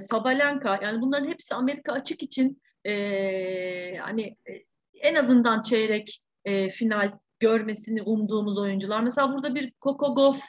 Sabalenka 0.00 0.80
yani 0.82 1.00
bunların 1.00 1.28
hepsi 1.28 1.54
Amerika 1.54 1.92
açık 1.92 2.22
için 2.22 2.62
hani 4.00 4.36
en 4.94 5.14
azından 5.14 5.62
çeyrek 5.62 6.20
final 6.70 7.12
görmesini 7.40 8.02
umduğumuz 8.02 8.58
oyuncular. 8.58 9.02
Mesela 9.02 9.32
burada 9.32 9.54
bir 9.54 9.72
Coco 9.82 10.14
Gauff 10.14 10.42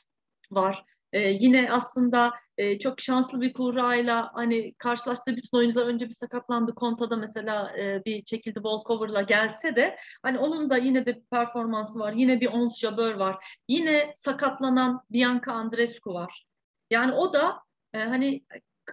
var. 0.51 0.85
Ee, 1.13 1.29
yine 1.29 1.71
aslında 1.71 2.33
e, 2.57 2.79
çok 2.79 3.01
şanslı 3.01 3.41
bir 3.41 3.53
kurayla 3.53 4.31
hani 4.33 4.73
karşılaştığı 4.73 5.35
bütün 5.35 5.57
oyuncular 5.57 5.87
önce 5.87 6.09
bir 6.09 6.13
sakatlandı. 6.13 6.75
Konta'da 6.75 7.17
mesela 7.17 7.77
e, 7.79 8.05
bir 8.05 8.23
çekildi 8.23 8.55
walkover'la 8.55 9.21
gelse 9.21 9.75
de 9.75 9.97
hani 10.23 10.39
onun 10.39 10.69
da 10.69 10.77
yine 10.77 11.05
de 11.05 11.15
bir 11.15 11.25
performansı 11.31 11.99
var. 11.99 12.13
Yine 12.13 12.41
bir 12.41 12.47
Ons 12.47 12.79
Jabeur 12.79 13.15
var. 13.15 13.45
Yine 13.67 14.13
sakatlanan 14.15 15.01
Bianca 15.09 15.51
Andreescu 15.51 16.13
var. 16.13 16.45
Yani 16.89 17.13
o 17.13 17.33
da 17.33 17.61
e, 17.93 17.99
hani 17.99 18.45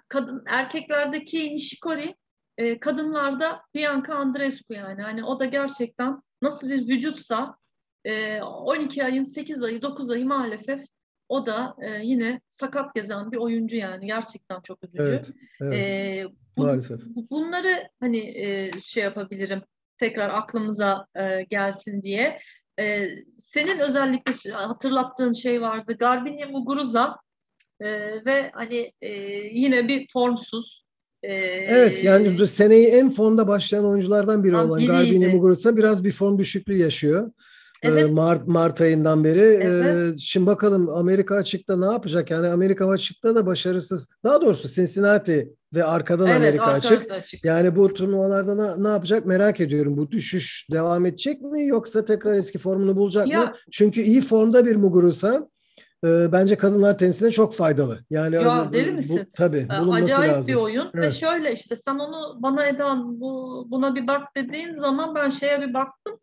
kadın 0.09 0.45
erkeklerdeki 0.47 1.55
Nishikori 1.55 2.15
e, 2.59 2.81
kadınlarda 2.81 3.63
Bianca 3.75 4.15
Andreescu 4.15 4.75
yani. 4.75 5.03
Hani 5.03 5.25
o 5.25 5.41
da 5.41 5.45
gerçekten 5.45 6.23
nasıl 6.43 6.69
bir 6.69 6.89
vücutsa 6.89 7.57
e, 8.05 8.43
12 8.43 9.05
ayın 9.05 9.25
8 9.25 9.63
ayı 9.63 9.83
9 9.83 10.11
ayı 10.11 10.27
maalesef 10.27 10.81
o 11.33 11.47
da 11.47 11.77
e, 11.83 12.03
yine 12.03 12.41
sakat 12.51 12.95
gezen 12.95 13.33
bir 13.33 13.37
oyuncu 13.37 13.77
yani 13.77 14.07
gerçekten 14.07 14.61
çok 14.61 14.85
üzücü. 14.85 15.03
Evet, 15.03 15.31
evet. 15.61 15.75
E, 15.79 16.25
bu, 16.57 16.63
Maalesef. 16.63 17.01
Bunları 17.31 17.89
hani 18.01 18.19
e, 18.19 18.71
şey 18.81 19.05
yapabilirim 19.05 19.63
tekrar 19.99 20.31
aklımıza 20.31 21.07
e, 21.17 21.43
gelsin 21.43 22.03
diye. 22.03 22.39
E, 22.81 23.09
senin 23.39 23.79
özellikle 23.79 24.51
hatırlattığın 24.51 25.33
şey 25.33 25.63
vardı. 25.63 25.97
Garbine 25.99 26.45
Muguruza 26.45 27.17
e, 27.81 27.89
ve 28.25 28.51
hani 28.55 28.93
e, 29.01 29.13
yine 29.53 29.89
bir 29.89 30.07
formsuz. 30.13 30.85
E, 31.23 31.35
evet 31.35 32.05
yani 32.05 32.49
seneyi 32.49 32.87
en 32.87 33.11
fonda 33.11 33.49
başlayan 33.49 33.87
oyunculardan 33.87 34.45
biri 34.45 34.57
olan 34.57 34.87
Garbine 34.87 35.35
Muguruza 35.35 35.77
biraz 35.77 36.05
bir 36.05 36.13
form 36.13 36.39
düşüklüğü 36.39 36.77
yaşıyor. 36.77 37.31
Evet. 37.83 38.13
Mart, 38.13 38.49
Mart 38.49 38.81
ayından 38.81 39.25
beri. 39.25 39.41
Evet. 39.41 40.19
Şimdi 40.19 40.47
bakalım 40.47 40.89
Amerika 40.89 41.37
açıkta 41.37 41.77
ne 41.77 41.93
yapacak? 41.93 42.31
Yani 42.31 42.49
Amerika 42.49 42.89
açıkta 42.89 43.35
da 43.35 43.47
başarısız. 43.47 44.09
Daha 44.25 44.41
doğrusu 44.41 44.69
Cincinnati 44.69 45.53
ve 45.75 45.85
arkadan 45.85 46.27
evet, 46.27 46.37
Amerika 46.37 46.65
açık. 46.65 47.11
açık. 47.11 47.45
Yani 47.45 47.77
bu 47.77 47.95
turnuvalarda 47.95 48.55
ne, 48.55 48.85
ne 48.85 48.89
yapacak 48.89 49.27
merak 49.27 49.61
ediyorum. 49.61 49.97
Bu 49.97 50.11
düşüş 50.11 50.67
devam 50.73 51.07
edecek 51.07 51.43
mi 51.43 51.67
yoksa 51.67 52.05
tekrar 52.05 52.33
eski 52.33 52.59
formunu 52.59 52.97
bulacak 52.97 53.27
ya. 53.27 53.41
mı? 53.41 53.53
Çünkü 53.71 54.01
iyi 54.01 54.23
formda 54.23 54.67
bir 54.67 54.77
Muguruza 54.77 55.49
e, 56.05 56.33
bence 56.33 56.57
kadınlar 56.57 56.99
tenisine 56.99 57.31
çok 57.31 57.55
faydalı. 57.55 57.99
Yani 58.11 58.35
ya 58.35 58.67
bu, 58.69 58.73
deli 58.73 58.93
misin? 58.93 59.21
Bu, 59.27 59.33
tabii 59.33 59.69
bulunması 59.81 60.05
Acayip 60.05 60.35
lazım. 60.35 60.55
bir 60.55 60.61
oyun 60.61 60.91
evet. 60.95 61.05
ve 61.05 61.11
şöyle 61.11 61.53
işte 61.53 61.77
sen 61.77 61.99
onu 61.99 62.43
bana 62.43 62.67
Eda 62.67 62.97
bu 63.05 63.67
buna 63.71 63.95
bir 63.95 64.07
bak 64.07 64.23
dediğin 64.37 64.75
zaman 64.75 65.15
ben 65.15 65.29
şeye 65.29 65.61
bir 65.61 65.75
baktım 65.75 66.19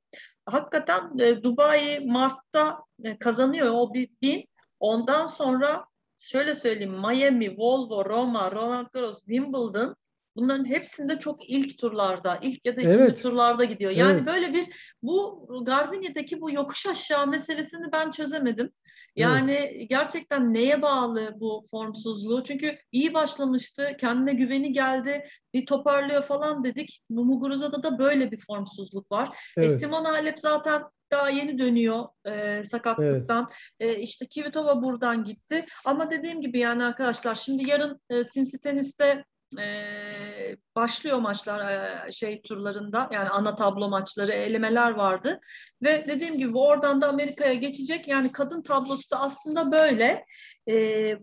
hakikaten 0.54 1.18
e, 1.20 1.44
Dubai 1.44 2.00
Mart'ta 2.06 2.80
e, 3.04 3.20
kazanıyor 3.20 3.70
o 3.74 3.94
bir 3.94 4.10
bin. 4.22 4.46
Ondan 4.80 5.26
sonra 5.26 5.86
şöyle 6.18 6.56
söyleyeyim 6.56 6.94
Miami, 6.94 7.58
Volvo, 7.58 8.06
Roma, 8.06 8.52
Roland 8.52 8.88
Garros, 8.94 9.20
Wimbledon 9.20 9.96
bunların 10.36 10.66
hepsinde 10.66 11.20
çok 11.20 11.50
ilk 11.50 11.78
turlarda, 11.78 12.40
ilk 12.42 12.66
ya 12.66 12.76
da 12.76 12.82
ikinci 12.82 12.98
evet. 12.98 13.22
turlarda 13.22 13.64
gidiyor. 13.64 13.92
Yani 13.92 14.12
evet. 14.12 14.28
böyle 14.28 14.54
bir 14.54 14.66
bu 15.02 15.48
Garbini'deki 15.66 16.42
bu 16.42 16.52
yokuş 16.52 16.86
aşağı 16.86 17.28
meselesini 17.28 17.92
ben 17.92 18.12
çözemedim. 18.12 18.72
Yani 19.16 19.52
evet. 19.52 19.90
gerçekten 19.90 20.54
neye 20.54 20.82
bağlı 20.82 21.36
bu 21.40 21.66
formsuzluğu? 21.72 22.44
Çünkü 22.44 22.78
iyi 22.92 23.14
başlamıştı, 23.14 23.98
kendine 24.00 24.34
güveni 24.34 24.74
geldi, 24.74 25.26
bir 25.54 25.66
toparlıyor 25.66 26.24
falan 26.24 26.64
dedik. 26.64 27.02
Mumuguruza'da 27.10 27.84
da 27.84 28.00
böyle 28.00 28.32
bir 28.32 28.40
formsuzluk 28.48 29.12
var. 29.12 29.28
E, 29.58 29.62
evet. 29.64 29.72
E, 29.72 29.78
Simon 29.78 30.06
Halep 30.06 30.40
zaten 30.40 30.84
daha 31.12 31.30
yeni 31.30 31.60
dönüyor 31.60 32.06
e, 32.26 32.64
sakatlıktan. 32.64 33.50
Evet. 33.80 33.98
E, 33.98 34.02
işte 34.02 34.26
Kvitova 34.28 34.84
buradan 34.84 35.24
gitti. 35.24 35.66
Ama 35.86 36.12
dediğim 36.12 36.42
gibi 36.42 36.60
yani 36.60 36.84
arkadaşlar 36.84 37.36
şimdi 37.36 37.70
yarın 37.70 38.02
e, 38.10 38.24
Tennis'te 38.64 39.26
e, 39.58 40.58
başlıyor 40.76 41.18
maçlar 41.18 41.72
e, 41.72 42.12
şey 42.12 42.42
turlarında 42.42 43.10
yani 43.12 43.30
ana 43.30 43.56
tablo 43.56 43.90
maçları 43.90 44.32
elemeler 44.32 44.92
vardı. 44.92 45.40
Ve 45.84 46.06
dediğim 46.08 46.38
gibi 46.38 46.58
oradan 46.58 47.02
da 47.02 47.10
Amerika'ya 47.10 47.54
geçecek. 47.54 48.08
Yani 48.08 48.32
kadın 48.32 48.62
tablosu 48.62 49.12
da 49.12 49.20
aslında 49.20 49.72
böyle. 49.72 50.26
E, 50.70 51.14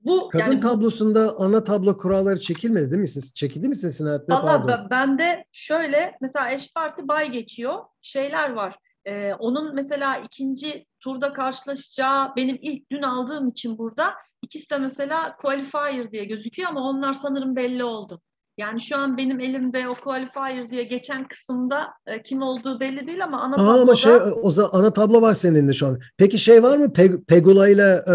bu 0.00 0.28
kadın 0.28 0.44
yani, 0.44 0.60
tablosunda 0.60 1.34
ana 1.38 1.64
tablo 1.64 1.96
kuralları 1.96 2.40
çekilmedi 2.40 2.90
değil 2.90 3.02
mi? 3.02 3.08
Siz 3.08 3.34
çekildi 3.34 3.68
mi 3.68 3.76
Cincinnati'de? 3.76 4.34
Valla 4.34 4.86
bende 4.90 5.44
şöyle 5.52 6.16
mesela 6.20 6.50
eş 6.50 6.74
parti 6.74 7.08
bay 7.08 7.30
geçiyor 7.30 7.78
şeyler 8.02 8.52
var. 8.52 8.76
E, 9.04 9.34
onun 9.34 9.74
mesela 9.74 10.16
ikinci 10.16 10.86
turda 11.00 11.32
karşılaşacağı 11.32 12.36
benim 12.36 12.58
ilk 12.62 12.90
dün 12.90 13.02
aldığım 13.02 13.48
için 13.48 13.78
burada 13.78 14.14
ikisi 14.42 14.70
de 14.70 14.78
mesela 14.78 15.36
qualifier 15.36 16.12
diye 16.12 16.24
gözüküyor 16.24 16.70
ama 16.70 16.80
onlar 16.88 17.12
sanırım 17.12 17.56
belli 17.56 17.84
oldu. 17.84 18.20
Yani 18.58 18.80
şu 18.80 18.96
an 18.96 19.16
benim 19.16 19.40
elimde 19.40 19.88
o 19.88 19.94
qualifier 19.94 20.70
diye 20.70 20.82
geçen 20.82 21.28
kısımda 21.28 21.88
e, 22.06 22.22
kim 22.22 22.42
olduğu 22.42 22.80
belli 22.80 23.06
değil 23.06 23.24
ama 23.24 23.40
ana 23.40 23.54
Aa, 23.54 23.56
tabloda... 23.56 23.82
ama 23.82 23.94
şey 23.94 24.12
o 24.42 24.50
zaman 24.50 24.70
ana 24.72 24.92
tablo 24.92 25.22
var 25.22 25.34
senin 25.34 25.54
elinde 25.54 25.74
şu 25.74 25.86
an. 25.86 26.00
Peki 26.16 26.38
şey 26.38 26.62
var 26.62 26.78
mı? 26.78 26.92
Pe 26.92 27.10
Pegula 27.28 27.68
ile 27.68 28.02
e, 28.08 28.14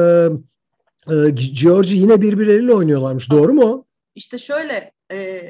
e, 1.13 1.29
Georgie 1.63 1.97
yine 1.97 2.21
birbirleriyle 2.21 2.73
oynuyorlarmış. 2.73 3.31
Doğru 3.31 3.53
mu? 3.53 3.85
İşte 4.15 4.37
şöyle 4.37 4.91
e, 5.11 5.41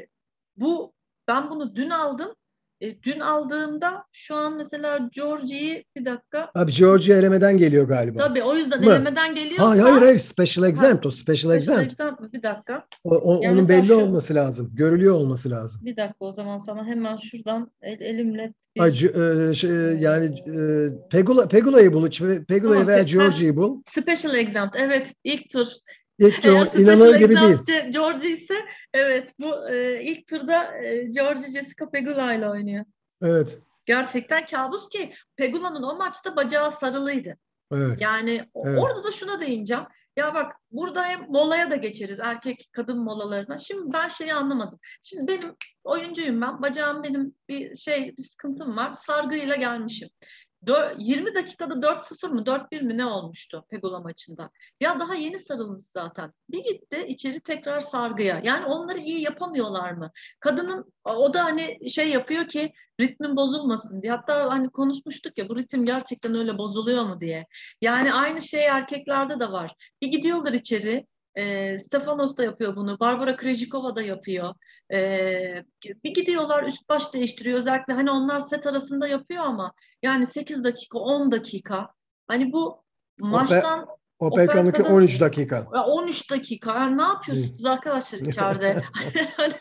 bu 0.56 0.92
ben 1.28 1.50
bunu 1.50 1.76
dün 1.76 1.90
aldım. 1.90 2.34
E, 2.80 3.02
dün 3.02 3.20
aldığımda 3.20 4.04
şu 4.12 4.34
an 4.34 4.56
mesela 4.56 5.08
Georgie'yi 5.12 5.84
bir 5.96 6.04
dakika. 6.04 6.50
Abi 6.54 6.72
Georgie 6.72 7.14
elemeden 7.14 7.58
geliyor 7.58 7.88
galiba. 7.88 8.18
Tabii 8.18 8.42
o 8.42 8.54
yüzden 8.56 8.84
Mı? 8.84 8.92
elemeden 8.92 9.34
geliyor. 9.34 9.58
Hayır 9.58 9.82
hayır 9.82 10.02
hayır 10.02 10.18
special 10.18 10.68
exempt 10.68 11.06
o 11.06 11.10
special 11.10 11.36
Special 11.36 11.56
exempt. 11.56 11.92
exempt, 11.92 12.32
Bir 12.32 12.42
dakika. 12.42 12.86
O, 13.04 13.16
o- 13.16 13.42
Yani 13.42 13.58
onun 13.58 13.68
belli 13.68 13.86
şu- 13.86 13.94
olması 14.00 14.34
lazım. 14.34 14.70
Görülüyor 14.74 15.14
olması 15.14 15.50
lazım. 15.50 15.80
Bir 15.84 15.96
dakika 15.96 16.24
o 16.24 16.30
zaman 16.30 16.58
sana 16.58 16.86
hemen 16.86 17.16
şuradan 17.16 17.70
el, 17.82 18.00
elimle 18.00 18.54
bir... 18.76 18.80
Ay, 18.82 18.90
e, 19.50 19.54
şey, 19.54 19.70
yani 20.00 20.26
e, 20.26 20.60
Pegula 21.10 21.48
Pegula'yı 21.48 21.92
bul. 21.92 22.10
Pegula'yı 22.48 22.80
Tamam, 22.80 22.86
veya 22.86 23.02
Georgie'yi 23.02 23.56
bul. 23.56 23.82
Special 23.90 24.34
exempt 24.34 24.76
evet 24.78 25.12
ilk 25.24 25.50
tur. 25.50 25.66
İlk 26.18 26.42
tur 26.42 26.78
inanılır 26.78 27.16
gibi 27.18 27.34
değil. 27.36 27.90
Georgie 27.90 28.30
ise 28.30 28.54
evet 28.94 29.34
bu 29.38 29.68
e, 29.70 30.02
ilk 30.02 30.26
turda 30.26 30.78
e, 30.82 31.04
Georgie 31.04 31.50
Jessica 31.50 31.90
Pegula 31.90 32.34
ile 32.34 32.48
oynuyor. 32.48 32.84
Evet. 33.22 33.58
Gerçekten 33.86 34.46
kabus 34.46 34.88
ki 34.88 35.12
Pegula'nın 35.36 35.82
o 35.82 35.96
maçta 35.96 36.36
bacağı 36.36 36.72
sarılıydı. 36.72 37.36
Evet. 37.72 38.00
Yani 38.00 38.48
Evet. 38.54 38.78
orada 38.78 39.04
da 39.04 39.10
şuna 39.12 39.40
değineceğim. 39.40 39.84
Ya 40.16 40.34
bak 40.34 40.56
burada 40.70 41.04
hem 41.04 41.26
molaya 41.28 41.70
da 41.70 41.76
geçeriz 41.76 42.20
erkek 42.20 42.68
kadın 42.72 42.98
molalarına. 42.98 43.58
Şimdi 43.58 43.92
ben 43.92 44.08
şeyi 44.08 44.34
anlamadım. 44.34 44.78
Şimdi 45.02 45.32
benim 45.32 45.56
oyuncuyum 45.84 46.40
ben. 46.40 46.62
Bacağım 46.62 47.02
benim 47.02 47.34
bir 47.48 47.74
şey 47.76 48.16
bir 48.16 48.22
sıkıntım 48.22 48.76
var. 48.76 48.94
Sargıyla 48.94 49.54
gelmişim. 49.56 50.08
Dö- 50.66 50.94
20 50.98 51.34
dakikada 51.34 51.82
4-0 51.82 52.28
mı 52.28 52.46
4-1 52.46 52.82
mi 52.82 52.96
ne 52.98 53.06
olmuştu 53.06 53.64
Pegula 53.70 54.00
maçında? 54.00 54.50
Ya 54.80 55.00
daha 55.00 55.14
yeni 55.14 55.38
sarılmış 55.38 55.84
zaten. 55.84 56.32
Bir 56.50 56.64
gitti 56.64 57.04
içeri 57.08 57.40
tekrar 57.40 57.80
sargıya. 57.80 58.40
Yani 58.44 58.66
onları 58.66 58.98
iyi 58.98 59.20
yapamıyorlar 59.20 59.92
mı? 59.92 60.10
Kadının 60.40 60.92
o 61.04 61.34
da 61.34 61.44
hani 61.44 61.90
şey 61.90 62.10
yapıyor 62.10 62.48
ki 62.48 62.72
ritmin 63.00 63.36
bozulmasın 63.36 64.02
diye. 64.02 64.12
Hatta 64.12 64.50
hani 64.50 64.70
konuşmuştuk 64.70 65.38
ya 65.38 65.48
bu 65.48 65.56
ritim 65.56 65.84
gerçekten 65.84 66.34
öyle 66.34 66.58
bozuluyor 66.58 67.04
mu 67.04 67.20
diye. 67.20 67.46
Yani 67.80 68.12
aynı 68.12 68.42
şey 68.42 68.66
erkeklerde 68.66 69.40
de 69.40 69.52
var. 69.52 69.74
Bir 70.02 70.06
gidiyorlar 70.08 70.52
içeri. 70.52 71.06
E, 71.38 71.78
Stefanos 71.78 72.36
da 72.36 72.44
yapıyor 72.44 72.76
bunu. 72.76 73.00
Barbara 73.00 73.36
Krejcikova 73.36 73.96
da 73.96 74.02
yapıyor. 74.02 74.54
E, 74.92 75.64
bir 76.04 76.14
gidiyorlar 76.14 76.62
üst 76.62 76.88
baş 76.88 77.14
değiştiriyor. 77.14 77.58
Özellikle 77.58 77.92
hani 77.92 78.10
onlar 78.10 78.40
set 78.40 78.66
arasında 78.66 79.08
yapıyor 79.08 79.44
ama 79.44 79.72
yani 80.02 80.26
8 80.26 80.64
dakika 80.64 80.98
10 80.98 81.30
dakika. 81.30 81.88
Hani 82.28 82.52
bu 82.52 82.82
maçtan 83.20 83.86
Operka'da- 84.18 84.88
13 84.88 85.20
dakika. 85.20 85.56
ya 85.74 85.84
13 85.84 86.30
dakika. 86.30 86.74
Yani 86.74 86.98
ne 86.98 87.02
yapıyorsunuz 87.02 87.66
arkadaşlar 87.66 88.18
içeride? 88.28 88.82
Hani 89.36 89.54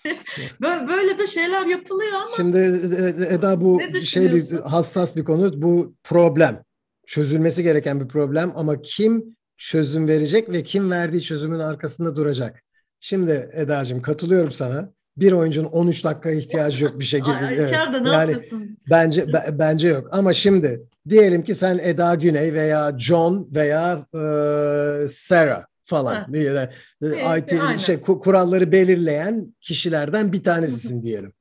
böyle, 0.62 1.20
de 1.20 1.28
şeyler 1.28 1.66
yapılıyor 1.66 2.14
ama 2.14 2.36
Şimdi 2.36 2.58
e, 2.58 3.34
Eda 3.34 3.62
bu 3.62 3.82
şey 4.02 4.34
bir 4.34 4.52
hassas 4.52 5.16
bir 5.16 5.24
konu. 5.24 5.62
Bu 5.62 5.94
problem. 6.04 6.64
Çözülmesi 7.08 7.64
gereken 7.64 8.00
bir 8.00 8.08
problem 8.08 8.54
ama 8.56 8.82
kim 8.82 9.37
çözüm 9.58 10.08
verecek 10.08 10.50
ve 10.50 10.64
kim 10.64 10.92
verdiği 10.92 11.22
çözümün 11.22 11.60
arkasında 11.60 12.16
duracak? 12.16 12.64
Şimdi 13.00 13.50
Eda'cığım 13.54 14.02
katılıyorum 14.02 14.52
sana. 14.52 14.94
Bir 15.18 15.32
oyuncunun 15.32 15.68
13 15.68 16.04
dakika 16.04 16.32
ihtiyacı 16.32 16.84
yok 16.84 17.00
bir 17.00 17.06
şekilde. 17.06 17.32
Ay, 17.46 17.56
Evet. 17.56 17.68
içeride 17.68 18.04
ne 18.04 18.10
Yani 18.10 18.32
yapıyorsunuz? 18.32 18.70
Bence 18.90 19.28
be- 19.34 19.50
bence 19.52 19.88
yok. 19.88 20.08
Ama 20.12 20.34
şimdi 20.34 20.82
diyelim 21.10 21.44
ki 21.44 21.56
sen 21.56 21.80
Eda 21.84 22.16
Güney 22.16 22.54
veya 22.54 23.00
John 23.00 23.50
veya 23.56 24.06
e, 24.16 25.08
Sarah 25.08 25.64
falan 25.84 26.34
diye 26.34 26.54
de- 26.54 26.72
de- 27.04 27.18
Evet, 27.30 27.52
IT 27.52 27.62
aynen. 27.62 27.78
şey 27.78 27.96
ku- 27.96 28.20
kuralları 28.20 28.72
belirleyen 28.72 29.56
kişilerden 29.62 30.34
bir 30.34 30.44
tanesisin 30.44 31.04
diyelim. 31.04 31.34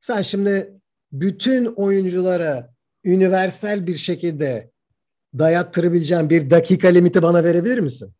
Sen 0.00 0.22
şimdi 0.22 0.72
bütün 1.12 1.66
oyunculara 1.66 2.70
üniversal 3.04 3.86
bir 3.86 3.96
şekilde 3.96 4.70
dayattırabileceğin 5.38 6.30
bir 6.30 6.50
dakika 6.50 6.88
limiti 6.88 7.22
bana 7.22 7.44
verebilir 7.44 7.78
misin? 7.78 8.10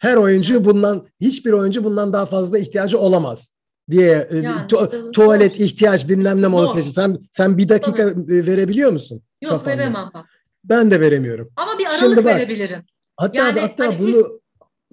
Her 0.00 0.16
oyuncu 0.16 0.64
bundan 0.64 1.06
hiçbir 1.20 1.52
oyuncu 1.52 1.84
bundan 1.84 2.12
daha 2.12 2.26
fazla 2.26 2.58
ihtiyacı 2.58 2.98
olamaz 2.98 3.54
diye 3.90 4.28
e, 4.30 4.36
Yani 4.36 4.66
tu- 4.68 4.84
işte 4.84 5.10
tuvalet 5.12 5.56
zor. 5.56 5.64
ihtiyaç 5.64 6.08
bilmem 6.08 6.42
ne 6.42 6.46
molası 6.46 6.80
için. 6.80 6.90
Sen 6.90 7.18
sen 7.30 7.58
bir 7.58 7.68
dakika 7.68 8.02
e, 8.02 8.14
verebiliyor 8.46 8.92
musun? 8.92 9.22
Yok 9.42 9.52
kafanda. 9.52 9.70
veremem 9.78 10.10
bak. 10.14 10.26
Ben 10.64 10.90
de 10.90 11.00
veremiyorum. 11.00 11.52
Ama 11.56 11.78
bir 11.78 11.84
aralık 11.86 11.98
Şimdi 11.98 12.16
bak. 12.24 12.36
verebilirim. 12.36 12.82
Hatta 13.16 13.38
Yani 13.38 13.60
hatta 13.60 13.86
hani 13.86 13.98
bunu 13.98 14.40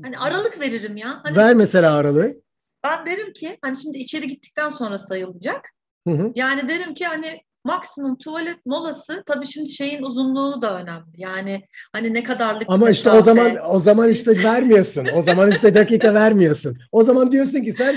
Hani 0.04 0.20
aralık 0.20 0.60
veririm 0.60 0.98
ya. 0.98 1.20
Hani 1.24 1.38
ver 1.38 1.56
mesela 1.56 1.94
aralığı. 1.96 2.36
ben 2.84 3.06
derim 3.06 3.34
ki 3.34 3.58
hani 3.62 3.78
şimdi 3.82 3.98
içeri 3.98 4.28
gittikten 4.28 4.70
sonra 4.70 4.98
sayılacak. 4.98 5.70
Hı 6.08 6.14
hı. 6.14 6.32
Yani 6.36 6.68
derim 6.68 6.94
ki 6.94 7.06
hani 7.06 7.42
maksimum 7.64 8.18
tuvalet 8.18 8.66
molası 8.66 9.24
tabii 9.26 9.48
şimdi 9.48 9.70
şeyin 9.70 10.04
uzunluğu 10.04 10.62
da 10.62 10.82
önemli. 10.82 11.06
Yani 11.18 11.62
hani 11.94 12.14
ne 12.14 12.24
kadarlık 12.24 12.64
Ama 12.68 12.90
işte 12.90 13.10
o 13.10 13.16
mesafe. 13.16 13.42
zaman 13.42 13.58
o 13.76 13.80
zaman 13.80 14.10
işte 14.10 14.44
vermiyorsun. 14.44 15.08
O 15.16 15.22
zaman 15.24 15.52
işte 15.52 15.76
dakika 15.76 16.14
vermiyorsun. 16.14 16.78
O 16.92 17.04
zaman 17.04 17.32
diyorsun 17.32 17.62
ki 17.62 17.72
sen 17.72 17.96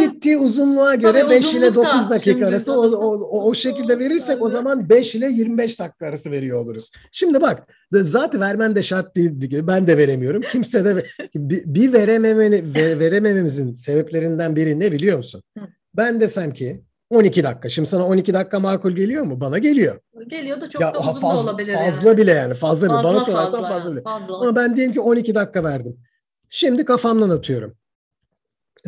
gittiği 0.00 0.36
uzunluğa 0.38 0.94
göre 0.94 1.20
Tabii 1.20 1.30
5 1.30 1.54
ile 1.54 1.68
uzunluk 1.68 1.84
da 1.86 1.94
9 1.94 2.10
dakika 2.10 2.30
şimdi 2.30 2.46
arası 2.46 2.72
o, 2.72 2.86
o, 2.86 3.12
o, 3.20 3.48
o 3.50 3.54
şekilde 3.54 3.98
verirsek 3.98 4.42
o 4.42 4.48
zaman 4.48 4.88
5 4.88 5.14
ile 5.14 5.26
25 5.30 5.80
dakika 5.80 6.06
arası 6.06 6.30
veriyor 6.30 6.60
oluruz. 6.60 6.90
Şimdi 7.12 7.40
bak 7.40 7.66
zaten 7.92 8.40
vermen 8.40 8.76
de 8.76 8.82
şart 8.82 9.16
değil. 9.16 9.30
Ben 9.66 9.86
de 9.86 9.98
veremiyorum. 9.98 10.42
Kimse 10.52 10.84
de 10.84 11.06
bir, 11.34 11.62
bir 11.66 11.92
verememeni, 11.92 12.74
ve- 12.74 12.98
veremememizin 12.98 13.74
sebeplerinden 13.74 14.56
biri 14.56 14.80
ne 14.80 14.92
biliyor 14.92 15.18
musun? 15.18 15.42
Ben 15.96 16.20
desem 16.20 16.52
ki 16.52 16.82
12 17.10 17.44
dakika. 17.44 17.68
Şimdi 17.68 17.88
sana 17.88 18.06
12 18.06 18.34
dakika 18.34 18.60
makul 18.60 18.92
geliyor 18.92 19.24
mu? 19.24 19.40
Bana 19.40 19.58
geliyor. 19.58 19.98
Geliyor 20.26 20.60
da 20.60 20.70
çok 20.70 20.82
ya 20.82 20.94
da 20.94 20.98
uzun 20.98 21.12
fazla, 21.12 21.36
da 21.36 21.40
olabilir 21.40 21.74
fazla 21.74 22.08
yani. 22.08 22.18
bile 22.18 22.30
yani. 22.30 22.54
Fazla, 22.54 22.86
bile. 22.86 22.94
Bana 22.94 23.24
sorarsan 23.24 23.62
fazla, 23.62 23.68
fazla 23.68 23.92
bile. 23.92 24.02
Fazla. 24.02 24.36
Ama 24.36 24.56
ben 24.56 24.76
diyelim 24.76 24.94
ki 24.94 25.00
12 25.00 25.34
dakika 25.34 25.64
verdim. 25.64 25.96
Şimdi 26.50 26.84
kafamdan 26.84 27.30
atıyorum. 27.30 27.76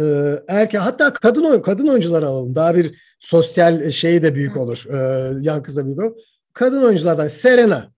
Ee, 0.01 0.43
erkek 0.49 0.81
hatta 0.81 1.12
kadın 1.12 1.45
oyun 1.45 1.62
kadın 1.62 1.89
oyuncular 1.89 2.23
alalım. 2.23 2.55
Daha 2.55 2.75
bir 2.75 3.01
sosyal 3.20 3.91
şeyi 3.91 4.23
de 4.23 4.35
büyük 4.35 4.57
olur. 4.57 4.85
Ee, 4.93 5.33
yankısı 5.41 5.77
da 5.77 5.87
büyük 5.87 6.03
olur. 6.03 6.16
Kadın 6.53 6.83
oyunculardan 6.83 7.29
Serena 7.29 7.93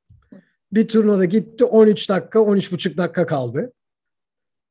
bir 0.72 0.88
turnuvada 0.88 1.24
gitti 1.24 1.64
13 1.64 2.08
dakika 2.08 2.38
13,5 2.38 2.96
dakika 2.96 3.26
kaldı. 3.26 3.72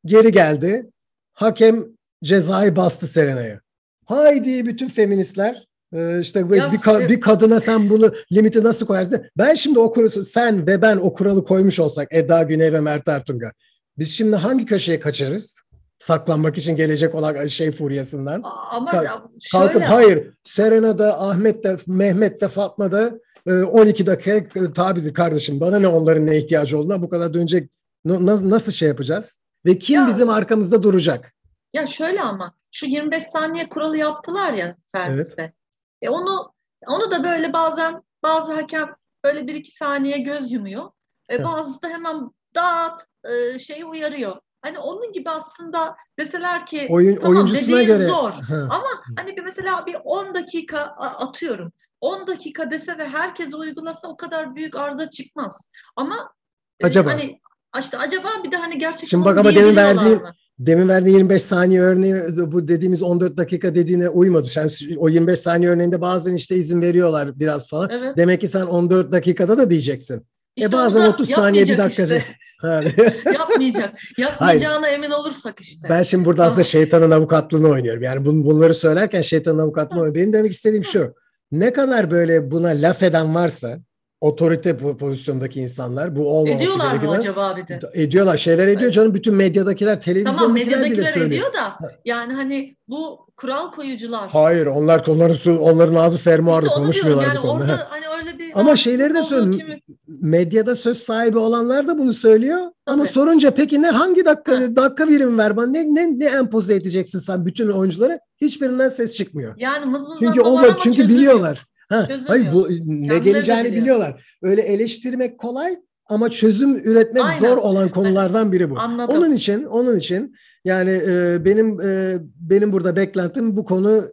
Geri 0.06 0.32
geldi. 0.32 0.90
Hakem 1.34 1.86
cezayı 2.24 2.76
bastı 2.76 3.08
Serena'ya. 3.08 3.63
Haydi 4.06 4.66
bütün 4.66 4.88
feministler 4.88 5.68
e, 5.94 6.20
işte 6.22 6.50
bir, 6.52 6.56
Ya, 6.56 6.72
bir, 6.72 6.78
ka- 6.78 7.10
bir 7.10 7.22
kadına 7.22 7.60
sen 7.60 7.90
bunu 7.90 8.14
limiti 8.32 8.64
nasıl 8.64 8.86
koyarsın? 8.86 9.26
Ben 9.38 9.54
şimdi 9.54 9.80
o 9.80 9.94
kuralı 9.94 10.10
sen 10.26 10.68
ve 10.68 10.82
ben 10.82 10.98
o 10.98 11.14
kuralı 11.14 11.46
koymuş 11.46 11.80
olsak 11.80 12.08
Eda 12.12 12.44
Güney 12.44 12.74
ve 12.74 12.80
Mert 12.80 13.08
Ertunga. 13.08 13.52
Biz 13.98 14.12
şimdi 14.12 14.36
hangi 14.36 14.66
köşeye 14.66 15.00
kaçarız? 15.00 15.56
Saklanmak 16.00 16.58
için 16.58 16.76
gelecek 16.76 17.16
olan 17.16 17.48
şey 17.48 17.72
furyasından. 17.72 18.42
Ama 18.72 18.92
Kalk- 18.92 19.06
ya 19.06 19.22
Kalkıp 19.52 19.74
şöyle- 19.74 19.86
hayır 19.86 20.28
Serena 20.44 20.98
da 20.98 21.22
Ahmet 21.22 21.64
de 21.64 21.78
Mehmet 21.88 22.42
de 22.42 22.48
Fatma 22.48 22.92
da 22.92 23.12
e, 23.48 23.54
12 23.54 24.06
dakika 24.06 24.32
e, 24.32 24.74
tabidir 24.76 25.14
kardeşim. 25.14 25.60
Bana 25.60 25.80
ne 25.80 25.88
onların 25.88 26.26
ne 26.28 26.38
ihtiyacı 26.38 26.80
olduğuna 26.80 27.02
bu 27.02 27.10
kadar 27.10 27.34
dönecek. 27.34 27.70
Na- 28.06 28.26
na- 28.26 28.50
nasıl 28.50 28.72
şey 28.72 28.88
yapacağız? 28.88 29.40
Ve 29.66 29.80
kim 29.80 30.02
Ya- 30.02 30.08
bizim 30.08 30.30
arkamızda 30.30 30.84
duracak? 30.84 31.34
Ya 31.74 31.88
şöyle 31.88 32.22
ama 32.22 32.54
şu 32.74 32.86
25 32.86 33.24
saniye 33.24 33.70
kuralı 33.70 33.98
yaptılar 33.98 34.54
ya 34.54 34.76
serviste. 34.88 35.54
E 36.02 36.10
onu 36.10 36.54
onu 36.88 37.12
da 37.12 37.24
böyle 37.24 37.54
bazen 37.54 38.04
bazı 38.24 38.54
hakem 38.54 38.96
böyle 39.24 39.48
bir 39.48 39.56
iki 39.56 39.72
saniye 39.72 40.18
göz 40.18 40.52
yumuyor. 40.52 40.86
E 41.30 41.36
Evet. 41.36 41.46
bazısı 41.46 41.82
da 41.82 41.88
hemen 41.90 42.32
dağıt 42.56 43.02
e, 43.24 43.60
şeyi 43.60 43.86
uyarıyor. 43.86 44.38
Hani 44.62 44.80
onun 44.80 45.14
gibi 45.14 45.30
aslında 45.30 45.96
deseler 46.20 46.66
ki 46.66 46.88
Oyun 46.90 47.16
tamam 47.16 47.32
oyuncusuna 47.36 47.84
göre. 47.84 48.04
zor. 48.04 48.34
Ha. 48.34 48.68
Ama 48.70 48.90
hani 49.18 49.38
bir 49.38 49.44
mesela 49.44 49.86
bir 49.86 49.98
10 50.04 50.36
dakika 50.36 50.80
atıyorum. 50.98 51.72
10 52.02 52.28
dakika 52.28 52.72
dese 52.72 52.98
ve 52.98 53.08
herkes 53.08 53.54
uygulasa 53.54 54.08
o 54.08 54.18
kadar 54.18 54.56
büyük 54.56 54.76
arıza 54.76 55.10
çıkmaz. 55.10 55.70
Ama 55.96 56.34
e, 56.80 56.86
Acaba? 56.86 57.12
hani 57.12 57.40
işte 57.80 57.98
acaba 57.98 58.30
bir 58.44 58.52
de 58.52 58.58
hani 58.58 58.78
gerçekten 58.78 59.08
Şimdi 59.08 59.26
bak 59.26 59.38
ama 59.38 59.56
demin 59.56 59.76
mı? 59.96 60.34
Demin 60.60 60.90
verdiğin 60.90 61.18
25 61.18 61.42
saniye 61.42 61.82
örneği 61.82 62.16
bu 62.38 62.68
dediğimiz 62.68 63.04
14 63.04 63.38
dakika 63.38 63.76
dediğine 63.76 64.10
uymadı. 64.10 64.48
Sen 64.48 64.70
o 64.98 65.10
25 65.10 65.40
saniye 65.40 65.72
örneğinde 65.72 66.02
bazen 66.02 66.36
işte 66.36 66.56
izin 66.56 66.82
veriyorlar 66.82 67.40
biraz 67.40 67.68
falan. 67.68 67.90
Evet. 67.92 68.18
Demek 68.18 68.42
ki 68.42 68.48
sen 68.48 68.66
14 68.66 69.12
dakikada 69.12 69.58
da 69.58 69.70
diyeceksin. 69.70 70.18
E 70.18 70.22
işte 70.56 70.70
e 70.70 70.72
bazen 70.72 71.06
30 71.06 71.30
saniye 71.30 71.64
bir 71.64 71.78
dakika. 71.78 72.04
Işte. 72.04 72.26
Yapmayacak. 73.34 73.94
Yapmayacağına 74.18 74.88
Hayır. 74.88 74.96
emin 74.96 75.12
olursak 75.12 75.60
işte. 75.60 75.90
Ben 75.90 76.04
şimdi 76.04 76.26
burada 76.26 76.46
aslında 76.46 76.64
şeytanın 76.64 77.12
avukatlığını 77.12 77.68
oynuyorum. 77.68 78.04
Yani 78.04 78.26
bunları 78.26 78.74
söylerken 78.74 79.22
şeytanın 79.22 79.60
avukatlığını 79.60 80.00
oynuyorum. 80.00 80.22
Benim 80.22 80.34
demek 80.34 80.52
istediğim 80.52 80.86
şu. 80.86 81.14
Ne 81.52 81.74
kadar 81.74 82.12
böyle 82.12 82.52
buna 82.52 82.68
laf 82.68 83.04
eden 83.04 83.36
varsa 83.36 83.80
otorite 84.24 84.78
pozisyondaki 84.78 85.62
insanlar 85.62 86.16
bu 86.16 86.38
olmaması 86.38 86.64
Ediyorlar 86.64 86.90
gerekiyor. 86.90 87.12
mı 87.12 87.18
acaba 87.18 87.58
bir 87.58 87.68
de? 87.68 87.80
Ediyorlar. 87.94 88.38
Şeyler 88.38 88.68
ediyor 88.68 88.82
evet. 88.82 88.94
canım. 88.94 89.14
Bütün 89.14 89.36
medyadakiler, 89.36 90.02
televizyondakiler 90.02 90.74
tamam, 90.74 90.92
bile 90.92 91.06
söylüyor. 91.06 91.28
ediyor 91.28 91.54
da 91.54 91.78
yani 92.06 92.34
hani 92.34 92.76
bu 92.88 93.28
kural 93.38 93.72
koyucular. 93.72 94.30
Hayır 94.30 94.66
onlar 94.66 95.08
onların 95.08 95.58
onların 95.58 95.96
ağzı 95.96 96.18
fermuarlı 96.18 96.68
işte 96.68 96.80
konuşmuyorlar 96.80 97.28
yani 97.28 97.38
bu 97.38 97.42
konuda. 97.42 97.64
Orada, 97.64 97.88
hani 97.90 98.06
öyle 98.18 98.40
bir 98.40 98.60
Ama 98.60 98.76
şeyleri 98.76 99.14
de 99.14 99.22
söylüyor. 99.22 99.80
Medyada 100.08 100.76
söz 100.76 100.98
sahibi 100.98 101.38
olanlar 101.38 101.88
da 101.88 101.98
bunu 101.98 102.14
söylüyor. 102.14 102.60
Tabii. 102.60 102.72
Ama 102.86 103.06
sorunca 103.06 103.52
peki 103.52 103.82
ne 103.82 103.90
hangi 103.90 104.26
dakika 104.26 104.56
ha. 104.56 104.76
dakika 104.76 105.10
birimi 105.10 105.38
ver 105.38 105.58
bana 105.58 105.68
ne, 105.68 105.94
ne 105.94 106.20
ne 106.20 106.26
empoze 106.26 106.76
edeceksin 106.76 107.20
sen 107.20 107.46
bütün 107.46 107.70
oyuncuları? 107.70 108.20
Hiçbirinden 108.42 108.90
ses 108.90 109.14
çıkmıyor. 109.14 109.54
Yani 109.58 109.86
mız 109.86 110.08
mız 110.08 110.18
çünkü 110.20 110.42
olmadı 110.42 110.76
çünkü 110.84 110.98
çözülmüyor. 110.98 111.20
biliyorlar. 111.20 111.73
Ha, 111.94 112.08
hayır 112.28 112.54
bu 112.54 112.68
ne 112.86 113.20
geleceğini 113.20 113.66
biliyor. 113.66 113.82
biliyorlar. 113.82 114.26
Öyle 114.42 114.62
eleştirmek 114.62 115.40
kolay 115.40 115.80
ama 116.06 116.30
çözüm 116.30 116.78
üretmek 116.78 117.24
Aynen. 117.24 117.40
zor 117.40 117.58
olan 117.58 117.92
konulardan 117.92 118.52
biri 118.52 118.70
bu. 118.70 118.80
Anladım. 118.80 119.18
Onun 119.18 119.32
için 119.32 119.64
onun 119.64 120.00
için 120.00 120.36
yani 120.66 121.02
e, 121.08 121.46
benim 121.46 121.82
e, 121.82 122.18
benim 122.36 122.74
burada 122.74 122.96
beklentim 122.96 123.58
bu 123.58 123.66
konu 123.66 124.04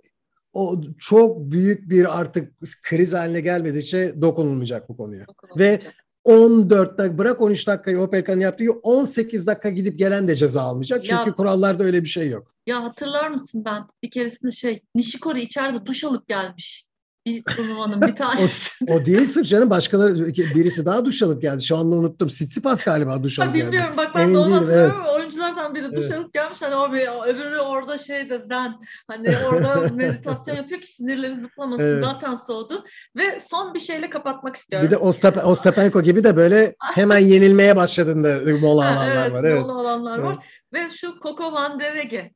o 0.53 0.81
çok 0.99 1.41
büyük 1.41 1.91
bir 1.91 2.20
artık 2.20 2.53
kriz 2.83 3.12
haline 3.12 3.41
gelmedikçe 3.41 4.22
dokunulmayacak 4.22 4.89
bu 4.89 4.97
konuya. 4.97 5.24
Ve 5.59 5.81
14 6.24 6.99
dakika 6.99 7.18
bırak 7.18 7.41
13 7.41 7.66
dakikayı 7.66 8.01
Opelka'nın 8.01 8.41
yaptığı 8.41 8.70
18 8.70 9.47
dakika 9.47 9.70
gidip 9.70 9.99
gelen 9.99 10.28
de 10.28 10.37
ceza 10.37 10.62
almayacak. 10.62 11.05
Çünkü 11.05 11.28
ya, 11.31 11.35
kurallarda 11.35 11.85
öyle 11.85 12.03
bir 12.03 12.09
şey 12.09 12.28
yok. 12.28 12.55
Ya 12.66 12.85
hatırlar 12.85 13.28
mısın 13.28 13.64
ben 13.64 13.83
bir 14.03 14.11
keresinde 14.11 14.51
şey 14.51 14.83
Nishikori 14.95 15.43
içeride 15.43 15.87
duş 15.87 16.05
alıp 16.05 16.28
gelmiş 16.28 16.89
bir 17.26 17.42
turnuvanın 17.56 18.02
bir 18.02 18.16
tanesi. 18.16 18.70
o, 18.88 18.94
o 18.94 19.04
değil 19.04 19.26
sırf 19.26 19.46
canım 19.46 19.70
başkaları 19.70 20.26
birisi 20.36 20.84
daha 20.84 21.04
duş 21.04 21.22
alıp 21.22 21.42
geldi. 21.42 21.64
Şu 21.64 21.76
anda 21.76 21.96
unuttum. 21.96 22.28
Tsitsipas 22.28 22.82
galiba 22.84 23.22
duş 23.22 23.38
alıp 23.38 23.54
geldi. 23.54 23.66
Bilmiyorum 23.66 23.96
bak 23.96 24.10
ben 24.14 24.20
Emin 24.20 24.34
de 24.34 24.38
onu 24.38 24.54
hatırlıyorum. 24.54 24.96
Evet. 25.00 25.14
Oyunculardan 25.16 25.74
biri 25.74 25.92
duş 25.94 26.04
evet. 26.06 26.18
alıp 26.18 26.32
gelmiş. 26.32 26.62
Hani 26.62 26.74
o 26.74 26.92
bir, 26.92 27.28
öbürü 27.28 27.58
orada 27.58 27.98
şeyde 27.98 28.38
zen 28.38 28.74
hani 29.08 29.36
orada 29.48 29.88
meditasyon 29.94 30.56
yapıyor 30.56 30.80
ki 30.80 30.86
sinirleri 30.86 31.40
zıplamasın. 31.40 31.84
Evet. 31.84 32.04
Zaten 32.04 32.34
soğudu. 32.34 32.84
Ve 33.16 33.40
son 33.40 33.74
bir 33.74 33.80
şeyle 33.80 34.10
kapatmak 34.10 34.56
istiyorum. 34.56 34.88
Bir 34.88 34.90
de 34.90 34.96
Ostap 34.96 35.46
Ostapenko 35.46 36.02
gibi 36.02 36.24
de 36.24 36.36
böyle 36.36 36.74
hemen 36.94 37.18
yenilmeye 37.18 37.76
başladığında 37.76 38.58
mola 38.60 38.86
alanlar 38.86 39.26
evet, 39.26 39.32
var. 39.32 39.44
Evet. 39.44 39.62
Mola 39.62 39.80
alanlar 39.80 40.18
evet. 40.18 40.24
var. 40.24 40.46
Ve 40.72 40.88
şu 40.88 41.14
Coco 41.22 41.52
Van 41.52 41.80
de 41.80 41.84
Wege 41.84 42.32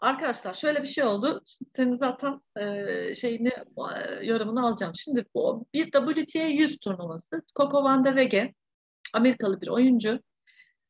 Arkadaşlar 0.00 0.54
şöyle 0.54 0.82
bir 0.82 0.88
şey 0.88 1.04
oldu. 1.04 1.42
senin 1.76 1.96
zaten 1.96 2.40
e, 2.56 3.14
şeyini 3.14 3.48
e, 3.48 4.24
yorumunu 4.24 4.66
alacağım. 4.66 4.94
Şimdi 4.96 5.24
bu 5.34 5.66
bir 5.74 5.90
WTA 5.90 6.42
100 6.46 6.78
turnuvası. 6.78 7.42
Coco 7.56 7.84
Van 7.84 8.04
de 8.04 8.08
Wege 8.08 8.54
Amerikalı 9.14 9.60
bir 9.60 9.68
oyuncu. 9.68 10.20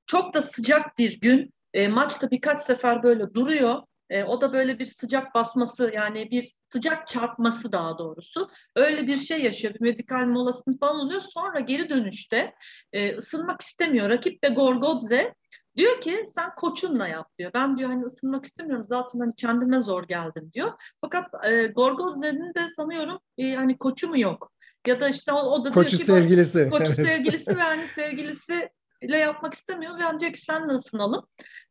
Çok 0.06 0.34
da 0.34 0.42
sıcak 0.42 0.98
bir 0.98 1.20
gün. 1.20 1.54
E, 1.74 1.88
maçta 1.88 2.30
birkaç 2.30 2.60
sefer 2.60 3.02
böyle 3.02 3.34
duruyor. 3.34 3.82
E, 4.10 4.24
o 4.24 4.40
da 4.40 4.52
böyle 4.52 4.78
bir 4.78 4.84
sıcak 4.84 5.34
basması 5.34 5.92
yani 5.94 6.30
bir 6.30 6.52
sıcak 6.72 7.08
çarpması 7.08 7.72
daha 7.72 7.98
doğrusu. 7.98 8.50
Öyle 8.76 9.06
bir 9.06 9.16
şey 9.16 9.42
yaşıyor. 9.42 9.74
Bir 9.74 9.80
medikal 9.80 10.26
molasını 10.26 10.78
falan 10.78 11.00
oluyor. 11.00 11.20
Sonra 11.20 11.60
geri 11.60 11.88
dönüşte 11.88 12.54
e, 12.92 13.16
ısınmak 13.16 13.60
istemiyor. 13.60 14.08
Rakip 14.08 14.44
de 14.44 14.48
Gorgodze 14.48 15.34
Diyor 15.80 16.00
ki 16.00 16.24
sen 16.28 16.54
koçunla 16.56 17.08
yap 17.08 17.38
diyor. 17.38 17.50
Ben 17.54 17.78
diyor 17.78 17.90
hani 17.90 18.04
ısınmak 18.04 18.44
istemiyorum 18.44 18.86
zaten 18.88 19.18
hani 19.20 19.32
kendime 19.36 19.80
zor 19.80 20.08
geldim 20.08 20.50
diyor. 20.52 20.72
Fakat 21.00 21.44
e, 21.44 21.66
Gorgozze'nin 21.66 22.54
de 22.54 22.68
sanıyorum 22.76 23.18
e, 23.38 23.54
hani 23.54 23.78
koçu 23.78 24.08
mu 24.08 24.20
yok? 24.20 24.52
Ya 24.86 25.00
da 25.00 25.08
işte 25.08 25.32
o, 25.32 25.38
o 25.38 25.64
da 25.64 25.70
koçu 25.70 25.88
diyor 25.88 25.98
ki 25.98 26.06
sevgilisi. 26.06 26.70
koçu 26.70 26.94
sevgilisi 26.94 27.56
ve 27.56 27.60
hani 27.60 27.86
sevgilisiyle 27.94 29.18
yapmak 29.18 29.54
istemiyor 29.54 29.98
ve 29.98 30.04
ancak 30.04 30.38
senle 30.38 30.72
ısınalım. 30.72 31.26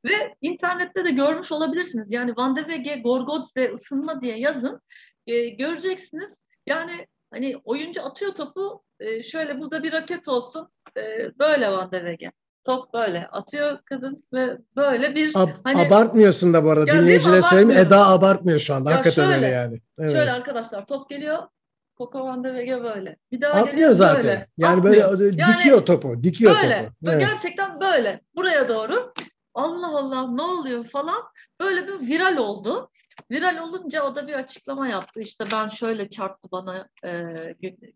Ve 0.06 0.36
internette 0.42 1.06
de 1.06 1.12
görmüş 1.12 1.52
olabilirsiniz. 1.52 2.12
Yani 2.12 2.38
Van 2.38 2.56
de 2.56 2.60
Wege 2.60 2.96
Gorgodze 2.96 3.74
ısınma 3.74 4.22
diye 4.22 4.40
yazın. 4.40 4.82
E, 5.28 5.50
göreceksiniz. 5.50 6.44
Yani 6.68 7.08
hani 7.32 7.58
oyuncu 7.64 8.04
atıyor 8.04 8.36
topu 8.36 8.84
e, 9.00 9.24
şöyle 9.24 9.60
burada 9.60 9.84
bir 9.84 9.92
raket 9.92 10.28
olsun 10.28 10.70
e, 10.98 11.32
böyle 11.40 11.72
Van 11.72 11.92
de 11.92 11.98
Wege 11.98 12.32
top 12.70 12.94
böyle 12.94 13.28
atıyor 13.28 13.80
kadın 13.86 14.24
ve 14.34 14.58
böyle 14.76 15.16
bir 15.16 15.32
Ab, 15.36 15.52
hani 15.64 15.88
abartmıyorsun 15.88 16.54
da 16.54 16.64
bu 16.64 16.72
arada 16.72 16.88
dinleyicilere 16.88 17.42
söyleyeyim 17.42 17.86
Eda 17.86 18.08
abartmıyor 18.08 18.60
şu 18.60 18.76
anda 18.76 18.92
ya 18.92 18.98
hakikaten 18.98 19.24
şöyle, 19.24 19.36
öyle 19.36 19.48
yani. 19.48 19.82
Evet. 20.00 20.12
Şöyle 20.12 20.32
arkadaşlar 20.32 20.86
top 20.86 21.10
geliyor 21.10 21.38
Koko 22.00 22.24
Van 22.26 22.44
de 22.44 22.54
Vege 22.54 22.84
böyle. 22.84 23.18
Bir 23.32 23.42
daha 23.42 23.62
Atmıyor 23.62 23.92
zaten. 23.92 24.24
Böyle. 24.24 24.48
Yani 24.58 24.78
Atmıyor. 24.78 25.20
böyle 25.20 25.42
yani, 25.42 25.54
dikiyor 25.54 25.86
topu. 25.86 26.24
Dikiyor 26.24 26.56
böyle. 26.64 26.86
topu. 26.86 26.96
Evet. 27.08 27.20
Gerçekten 27.20 27.80
böyle. 27.82 28.22
Buraya 28.36 28.70
doğru. 28.70 29.14
Allah 29.54 29.98
Allah 29.98 30.28
ne 30.28 30.42
oluyor 30.42 30.84
falan. 30.84 31.24
Böyle 31.62 31.88
bir 31.88 32.08
viral 32.08 32.38
oldu. 32.38 32.90
Viral 33.32 33.58
olunca 33.58 34.04
o 34.04 34.16
da 34.16 34.28
bir 34.28 34.34
açıklama 34.34 34.88
yaptı. 34.88 35.22
İşte 35.22 35.46
ben 35.52 35.68
şöyle 35.70 36.10
çarptı 36.10 36.50
bana 36.52 36.88
e, 37.06 37.24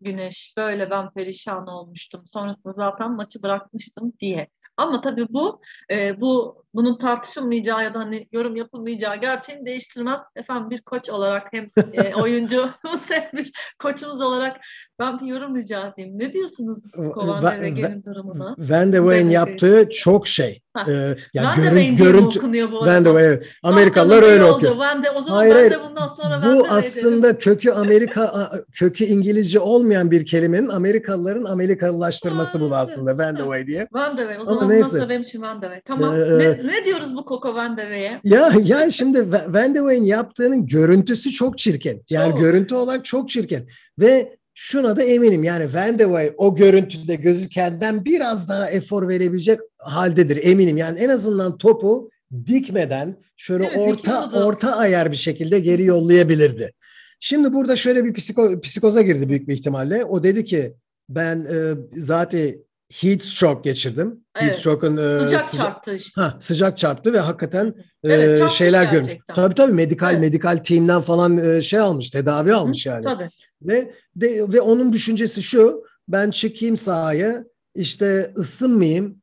güneş, 0.00 0.54
böyle 0.56 0.90
ben 0.90 1.10
perişan 1.10 1.66
olmuştum. 1.66 2.24
Sonrasında 2.26 2.72
zaten 2.72 3.12
maçı 3.12 3.42
bırakmıştım 3.42 4.12
diye. 4.20 4.48
Ama 4.76 5.00
tabii 5.00 5.26
bu 5.32 5.60
e, 5.90 6.20
bu 6.20 6.63
bunun 6.74 6.98
tartışılmayacağı 6.98 7.84
ya 7.84 7.94
da 7.94 7.98
hani 7.98 8.28
yorum 8.32 8.56
yapılmayacağı 8.56 9.16
gerçeğini 9.16 9.66
değiştirmez. 9.66 10.20
Efendim 10.36 10.70
bir 10.70 10.82
koç 10.82 11.10
olarak 11.10 11.46
hem 11.52 11.66
e, 11.92 12.14
oyuncu 12.22 12.70
hem 13.08 13.30
bir 13.32 13.52
koçumuz 13.78 14.20
olarak 14.20 14.56
ben 14.98 15.20
bir 15.20 15.26
yorum 15.26 15.56
rica 15.56 15.88
edeyim. 15.88 16.18
Ne 16.18 16.32
diyorsunuz 16.32 16.78
Kovan 17.14 17.42
Devege'nin 17.42 18.04
durumuna? 18.04 18.56
Van 18.58 18.92
de 18.92 19.04
Ven 19.04 19.30
yaptığı 19.30 19.88
çok 19.90 20.28
şey. 20.28 20.60
Ee, 20.88 21.16
yani 21.34 21.46
Van 21.46 21.56
görün, 21.56 21.96
görüntü 21.96 22.38
okunuyor 22.38 22.72
bu 22.72 22.80
Van 22.80 23.04
de. 23.04 23.42
Amerikalılar 23.62 24.22
öyle 24.22 24.44
okuyor. 24.44 24.76
Van 24.76 25.02
de, 25.02 25.10
o 25.10 25.22
zaman 25.22 25.36
hayır, 25.36 25.54
ben 25.54 25.70
de 25.70 25.82
bundan 25.82 26.08
sonra 26.08 26.42
Bu 26.44 26.66
aslında 26.70 27.38
kökü 27.38 27.70
Amerika 27.70 28.50
kökü 28.72 29.04
İngilizce 29.04 29.60
olmayan 29.60 30.10
bir 30.10 30.26
kelimenin 30.26 30.68
Amerikalıların 30.68 31.44
Amerikalılaştırması 31.44 32.60
bu 32.60 32.76
aslında 32.76 33.18
Van 33.18 33.38
de 33.38 33.66
diye. 33.66 33.88
Van 33.92 34.16
de. 34.16 34.38
O 34.40 34.44
zaman 34.44 34.62
Ama 34.62 34.72
neyse. 34.72 35.08
benim 35.08 35.22
için 35.22 35.42
Van 35.42 35.62
de. 35.62 35.82
Tamam. 35.84 36.14
Ee, 36.14 36.38
ne, 36.38 36.63
ne 36.64 36.84
diyoruz 36.84 37.16
bu 37.16 37.24
Coco 37.28 37.54
Van? 37.54 37.78
Ya 38.24 38.52
ya 38.62 38.90
şimdi 38.90 39.32
Van 39.32 39.74
de 39.74 39.84
Ven 39.84 40.02
yaptığının 40.02 40.66
görüntüsü 40.66 41.30
çok 41.30 41.58
çirkin. 41.58 42.02
Yani 42.10 42.30
çok. 42.30 42.40
görüntü 42.40 42.74
olarak 42.74 43.04
çok 43.04 43.28
çirkin. 43.28 43.68
Ve 43.98 44.36
şuna 44.54 44.96
da 44.96 45.02
eminim 45.02 45.44
yani 45.44 45.74
Van 45.74 45.98
de 45.98 46.34
o 46.36 46.54
görüntüde 46.54 47.14
gözükenden 47.14 48.04
biraz 48.04 48.48
daha 48.48 48.70
efor 48.70 49.08
verebilecek 49.08 49.60
haldedir 49.78 50.40
eminim. 50.42 50.76
Yani 50.76 50.98
en 50.98 51.08
azından 51.08 51.58
topu 51.58 52.10
dikmeden 52.46 53.16
şöyle 53.36 53.66
evet, 53.66 53.78
orta 53.78 54.30
orta 54.30 54.76
ayar 54.76 55.12
bir 55.12 55.16
şekilde 55.16 55.58
geri 55.58 55.84
yollayabilirdi. 55.84 56.72
Şimdi 57.20 57.52
burada 57.52 57.76
şöyle 57.76 58.04
bir 58.04 58.14
psiko, 58.14 58.60
psikoza 58.60 59.02
girdi 59.02 59.28
büyük 59.28 59.48
bir 59.48 59.54
ihtimalle. 59.54 60.04
O 60.04 60.24
dedi 60.24 60.44
ki 60.44 60.74
ben 61.08 61.44
e, 61.44 61.74
zaten 61.92 62.54
heat 62.92 63.22
stroke 63.22 63.70
geçirdim. 63.70 64.20
Evet. 64.36 64.48
Heat 64.48 64.58
stroke'un 64.58 64.96
e, 64.96 65.24
sıcak, 65.24 65.44
sıcak 65.44 65.52
çarptı 65.52 65.94
işte. 65.94 66.20
Ha, 66.20 66.36
sıcak 66.40 66.78
çarptı 66.78 67.12
ve 67.12 67.18
hakikaten 67.18 67.74
evet, 68.04 68.42
e, 68.42 68.48
şeyler 68.50 68.92
görmüş. 68.92 69.12
Tabii 69.34 69.54
tabii 69.54 69.72
medikal 69.72 70.12
evet. 70.12 70.20
medikal 70.20 70.56
team'den 70.56 71.00
falan 71.00 71.38
e, 71.38 71.62
şey 71.62 71.78
almış, 71.78 72.10
tedavi 72.10 72.54
almış 72.54 72.86
Hı, 72.86 72.88
yani. 72.88 73.02
Tabii. 73.02 73.30
Ve 73.62 73.90
de, 74.16 74.52
ve 74.52 74.60
onun 74.60 74.92
düşüncesi 74.92 75.42
şu, 75.42 75.84
ben 76.08 76.30
çıkayım 76.30 76.76
sahaya, 76.76 77.44
işte 77.74 78.32
ısınmayayım, 78.38 79.22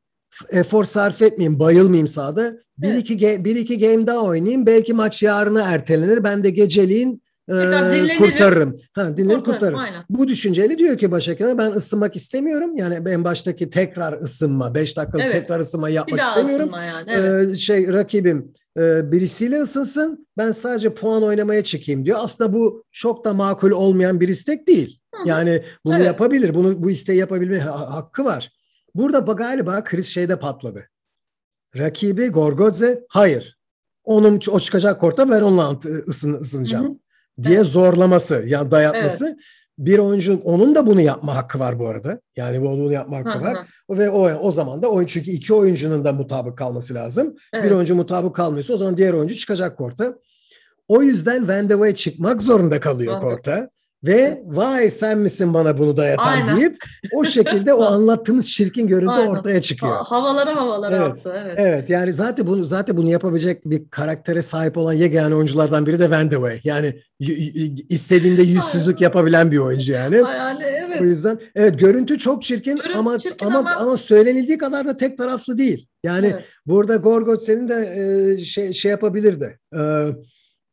efor 0.50 0.84
sarf 0.84 1.22
etmeyeyim, 1.22 1.58
bayılmayayım 1.58 2.08
sahada. 2.08 2.56
Bir 2.78 2.88
evet. 2.88 3.10
iki 3.10 3.44
bir 3.44 3.56
iki 3.56 3.78
game 3.78 4.06
daha 4.06 4.20
oynayayım. 4.20 4.66
Belki 4.66 4.94
maç 4.94 5.22
yarına 5.22 5.62
ertelenir. 5.62 6.24
Ben 6.24 6.44
de 6.44 6.50
geceliğin 6.50 7.22
e, 7.48 8.16
kurtarırım. 8.18 8.76
Ha, 8.92 9.16
dinlenir 9.16 9.44
kurtarırım. 9.44 9.78
Aynen. 9.78 10.04
Bu 10.10 10.28
düşünceyle 10.28 10.78
diyor 10.78 10.98
ki 10.98 11.10
Başak'a 11.10 11.58
ben 11.58 11.70
ısınmak 11.70 12.16
istemiyorum. 12.16 12.76
Yani 12.76 13.10
en 13.10 13.24
baştaki 13.24 13.70
tekrar 13.70 14.12
ısınma, 14.12 14.74
5 14.74 14.96
dakikalık 14.96 15.24
evet. 15.24 15.32
tekrar 15.32 15.60
ısınma 15.60 15.88
yapmak 15.88 16.20
istemiyorum. 16.20 16.70
Yani, 16.72 17.10
evet. 17.10 17.54
ee, 17.54 17.56
şey 17.56 17.92
rakibim 17.92 18.52
e, 18.78 19.12
birisiyle 19.12 19.62
ısınsın. 19.62 20.26
Ben 20.38 20.52
sadece 20.52 20.94
puan 20.94 21.22
oynamaya 21.22 21.64
çıkayım 21.64 22.04
diyor. 22.04 22.18
Aslında 22.20 22.52
bu 22.52 22.84
çok 22.92 23.24
da 23.24 23.34
makul 23.34 23.70
olmayan 23.70 24.20
bir 24.20 24.28
istek 24.28 24.68
değil. 24.68 25.00
Hı. 25.14 25.28
Yani 25.28 25.62
bunu 25.84 25.96
evet. 25.96 26.06
yapabilir. 26.06 26.54
Bunu 26.54 26.82
bu 26.82 26.90
isteği 26.90 27.18
yapabilme 27.18 27.58
hakkı 27.58 28.24
var. 28.24 28.50
Burada 28.94 29.18
galiba 29.32 29.84
kriz 29.84 30.06
şeyde 30.06 30.38
patladı. 30.38 30.88
Rakibi 31.76 32.28
Gorgodze 32.28 33.04
hayır 33.08 33.56
onun 34.04 34.40
o 34.50 34.60
çıkacak 34.60 35.00
korta 35.00 35.30
ben 35.30 35.42
onunla 35.42 35.78
ısın, 36.08 36.34
ısınacağım 36.34 36.84
hı 36.84 36.88
hı. 36.88 36.98
Diye 37.42 37.56
evet. 37.56 37.66
zorlaması 37.66 38.44
yani 38.46 38.70
dayatması. 38.70 39.26
Evet. 39.26 39.36
Bir 39.78 39.98
oyuncunun 39.98 40.40
onun 40.40 40.74
da 40.74 40.86
bunu 40.86 41.00
yapma 41.00 41.34
hakkı 41.34 41.58
var 41.58 41.78
bu 41.78 41.88
arada. 41.88 42.20
Yani 42.36 42.62
bunu 42.62 42.92
yapma 42.92 43.16
hakkı 43.16 43.40
var. 43.40 43.68
Ve 43.90 44.10
o 44.10 44.30
o 44.30 44.52
zaman 44.52 44.82
da 44.82 44.88
oyun 44.88 45.06
çünkü 45.06 45.30
iki 45.30 45.54
oyuncunun 45.54 46.04
da 46.04 46.12
mutabık 46.12 46.58
kalması 46.58 46.94
lazım. 46.94 47.36
Evet. 47.52 47.64
Bir 47.64 47.70
oyuncu 47.70 47.94
mutabık 47.94 48.36
kalmıyorsa 48.36 48.74
o 48.74 48.78
zaman 48.78 48.96
diğer 48.96 49.12
oyuncu 49.12 49.36
çıkacak 49.36 49.78
korta. 49.78 50.14
O 50.88 51.02
yüzden 51.02 51.48
Van 51.48 51.68
de 51.68 51.74
Wey 51.74 51.94
çıkmak 51.94 52.42
zorunda 52.42 52.80
kalıyor 52.80 53.20
korta. 53.20 53.68
Ve 54.04 54.42
vay 54.46 54.90
sen 54.90 55.18
misin 55.18 55.54
bana 55.54 55.78
bunu 55.78 55.96
dayatan 55.96 56.32
Aynen. 56.32 56.56
deyip 56.56 56.76
o 57.14 57.24
şekilde 57.24 57.74
o 57.74 57.84
anlattığımız 57.92 58.50
çirkin 58.50 58.86
görüntü 58.86 59.12
Aynen. 59.12 59.26
ortaya 59.26 59.62
çıkıyor. 59.62 59.96
Havalara 60.04 60.56
havalara 60.56 60.96
evet. 60.96 61.12
attı. 61.12 61.32
Evet. 61.44 61.58
Evet 61.58 61.90
yani 61.90 62.12
zaten 62.12 62.46
bunu 62.46 62.66
zaten 62.66 62.96
bunu 62.96 63.10
yapabilecek 63.10 63.64
bir 63.64 63.88
karaktere 63.90 64.42
sahip 64.42 64.76
olan 64.76 64.92
yegane 64.92 65.34
oyunculardan 65.34 65.86
biri 65.86 65.98
de 65.98 66.10
Van 66.10 66.30
de 66.30 66.34
Wey. 66.34 66.60
Yani 66.64 66.94
istediğinde 67.88 68.42
yüzsüzlük 68.42 68.96
Aynen. 68.96 69.02
yapabilen 69.02 69.50
bir 69.50 69.58
oyuncu 69.58 69.92
yani. 69.92 70.16
Yani 70.16 70.62
evet. 70.64 71.00
O 71.00 71.04
yüzden 71.04 71.38
evet 71.54 71.80
görüntü 71.80 72.18
çok 72.18 72.42
çirkin 72.42 72.76
görüntü 72.76 72.98
ama 72.98 73.18
çirkin 73.18 73.46
ama, 73.46 73.58
ama 73.58 73.70
ama 73.70 73.96
söylenildiği 73.96 74.58
kadar 74.58 74.86
da 74.86 74.96
tek 74.96 75.18
taraflı 75.18 75.58
değil. 75.58 75.86
Yani 76.04 76.26
evet. 76.26 76.44
burada 76.66 76.96
Gorgot 76.96 77.42
senin 77.42 77.68
de 77.68 77.74
e, 77.74 78.44
şey 78.44 78.72
şey 78.72 78.90
yapabilirdi. 78.90 79.58
E, 79.76 79.80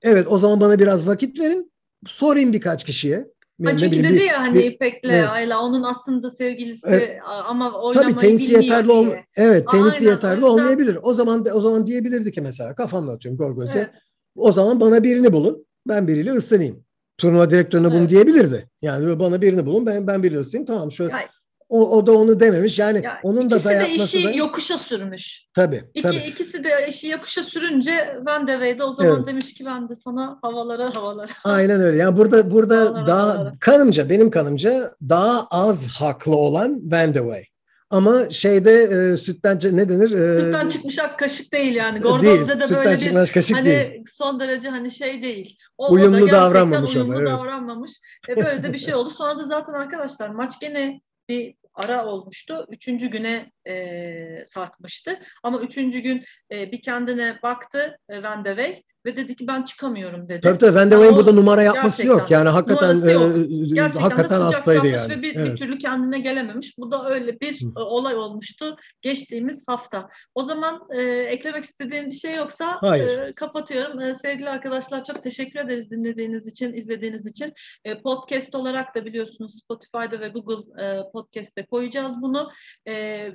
evet 0.01 0.27
o 0.29 0.39
zaman 0.39 0.61
bana 0.61 0.79
biraz 0.79 1.07
vakit 1.07 1.39
verin 1.39 1.71
sorayım 2.07 2.53
birkaç 2.53 2.83
kişiye. 2.83 3.27
Ha, 3.65 3.77
çünkü 3.77 3.91
bileyim, 3.91 4.15
dedi 4.15 4.23
ya 4.23 4.39
hani 4.39 4.61
İpek'le 4.61 5.03
evet. 5.03 5.29
Ayla 5.29 5.61
onun 5.61 5.83
aslında 5.83 6.29
sevgilisi 6.29 6.87
evet. 6.89 7.19
ama 7.47 7.79
oynamayı 7.81 8.15
Tabii 8.15 8.21
tenisi 8.21 8.53
yeterli 8.53 8.91
ol 8.91 9.07
Evet, 9.35 9.67
tenisi 9.71 9.99
Aynen, 9.99 10.11
yeterli 10.11 10.35
yüzden... 10.35 10.47
olmayabilir. 10.47 10.97
O 11.01 11.13
zaman 11.13 11.45
o 11.53 11.61
zaman 11.61 11.87
diyebilirdi 11.87 12.31
ki 12.31 12.41
mesela 12.41 12.75
kafamla 12.75 13.11
atıyorum 13.11 13.37
Gorgöz'e. 13.37 13.79
Evet. 13.79 13.89
O 14.35 14.51
zaman 14.51 14.79
bana 14.79 15.03
birini 15.03 15.33
bulun. 15.33 15.65
Ben 15.87 16.07
biriyle 16.07 16.31
ısınayım. 16.31 16.85
Turnuva 17.17 17.49
direktörüne 17.49 17.87
evet. 17.87 17.97
bunu 17.99 18.09
diyebilirdi. 18.09 18.69
Yani 18.81 19.19
bana 19.19 19.41
birini 19.41 19.65
bulun 19.65 19.85
ben 19.85 20.07
ben 20.07 20.23
biriyle 20.23 20.39
ısınayım. 20.39 20.65
Tamam 20.67 20.91
şöyle 20.91 21.11
yani, 21.11 21.23
o, 21.69 21.97
o 21.97 22.07
da 22.07 22.11
onu 22.11 22.39
dememiş. 22.39 22.79
Yani 22.79 23.03
ya, 23.03 23.19
onun 23.23 23.49
da 23.49 23.63
dayatması 23.63 24.13
de 24.13 24.19
işi 24.19 24.27
da... 24.27 24.31
yokuşa 24.31 24.77
sürmüş. 24.77 25.47
Tabii, 25.53 25.83
İki, 25.93 26.01
tabii. 26.01 26.15
İkisi 26.15 26.63
de 26.63 26.87
işi 26.89 27.07
yokuşa 27.07 27.43
sürünce 27.43 28.19
Van 28.25 28.47
de 28.47 28.51
Wey'de 28.51 28.83
o 28.83 28.91
zaman 28.91 29.15
evet. 29.17 29.27
demiş 29.27 29.53
ki 29.53 29.65
ben 29.65 29.89
de 29.89 29.95
sana 29.95 30.39
havalara 30.41 30.95
havalara. 30.95 31.31
Aynen 31.43 31.81
öyle. 31.81 31.97
Yani 31.97 32.17
burada 32.17 32.51
burada 32.51 32.79
havalara, 32.79 33.07
daha 33.07 33.33
havalara. 33.33 33.53
kanımca 33.59 34.09
benim 34.09 34.31
kanımca 34.31 34.95
daha 35.09 35.47
az 35.51 35.87
haklı 35.87 36.35
olan 36.35 36.91
Van 36.91 37.13
de 37.13 37.19
Wey. 37.19 37.45
Ama 37.91 38.29
şeyde 38.29 38.71
e, 38.71 39.17
sütten 39.17 39.59
ne 39.71 39.89
denir? 39.89 40.11
E, 40.11 40.41
sütten 40.41 40.69
çıkmış 40.69 40.99
ak 40.99 41.19
kaşık 41.19 41.53
değil 41.53 41.75
yani. 41.75 41.99
Gordoz'da 41.99 42.59
da 42.59 42.69
böyle 42.69 42.97
bir 42.97 43.33
kaşık 43.33 43.57
hani 43.57 43.65
değil. 43.65 44.03
son 44.07 44.39
derece 44.39 44.69
hani 44.69 44.91
şey 44.91 45.23
değil. 45.23 45.57
O 45.77 45.93
uyumlu 45.93 46.27
da 46.27 46.31
davranmamış 46.31 46.95
uyumlu 46.95 47.13
o 47.13 47.15
da, 47.15 47.19
evet. 47.19 47.31
davranmamış. 47.31 47.91
E 48.29 48.35
böyle 48.37 48.63
de 48.63 48.73
bir 48.73 48.77
şey 48.77 48.95
oldu. 48.95 49.09
Sonra 49.09 49.39
da 49.39 49.43
zaten 49.43 49.73
arkadaşlar 49.73 50.29
maç 50.29 50.59
gene 50.59 51.01
bir 51.29 51.55
ara 51.73 52.05
olmuştu. 52.05 52.65
Üçüncü 52.69 53.07
güne 53.07 53.51
e, 53.67 54.45
sarkmıştı. 54.45 55.19
Ama 55.43 55.59
üçüncü 55.59 55.99
gün 55.99 56.23
e, 56.51 56.71
bir 56.71 56.81
kendine 56.81 57.39
baktı 57.43 57.97
e, 58.09 58.23
Van 58.23 58.45
de 58.45 58.49
Wey 58.49 58.83
ve 59.05 59.17
dedi 59.17 59.35
ki 59.35 59.47
ben 59.47 59.63
çıkamıyorum 59.63 60.29
dedi. 60.29 60.39
Tabii 60.39 60.57
tabii 60.57 60.75
Van 60.75 60.91
de 60.91 60.95
Wey'in 60.95 61.15
burada 61.15 61.31
numara 61.31 61.63
yapması 61.63 62.07
yok. 62.07 62.31
Yani 62.31 62.49
hakikaten 62.49 62.95
e, 62.95 63.73
gerçekten 63.73 64.01
hakikaten 64.01 64.41
hastaydı 64.41 64.87
yani. 64.87 65.09
Ve 65.09 65.21
bir, 65.21 65.35
evet. 65.35 65.53
bir 65.53 65.57
türlü 65.57 65.77
kendine 65.77 66.19
gelememiş. 66.19 66.77
Bu 66.77 66.91
da 66.91 67.09
öyle 67.09 67.39
bir 67.39 67.61
Hı. 67.61 67.85
olay 67.85 68.15
olmuştu 68.15 68.77
geçtiğimiz 69.01 69.63
hafta. 69.67 70.09
O 70.35 70.43
zaman 70.43 70.81
e, 70.89 71.01
eklemek 71.03 71.63
istediğin 71.63 72.05
bir 72.05 72.15
şey 72.15 72.35
yoksa 72.35 72.79
e, 72.97 73.33
kapatıyorum. 73.33 74.01
E, 74.01 74.13
sevgili 74.13 74.49
arkadaşlar 74.49 75.03
çok 75.03 75.23
teşekkür 75.23 75.59
ederiz 75.59 75.91
dinlediğiniz 75.91 76.47
için, 76.47 76.73
izlediğiniz 76.73 77.25
için. 77.25 77.53
E, 77.85 78.01
podcast 78.01 78.55
olarak 78.55 78.95
da 78.95 79.05
biliyorsunuz 79.05 79.59
Spotify'da 79.63 80.19
ve 80.19 80.29
Google 80.29 80.83
e, 80.85 81.11
Podcast'te 81.13 81.65
koyacağız 81.65 82.21
bunu. 82.21 82.51
E, 82.87 83.31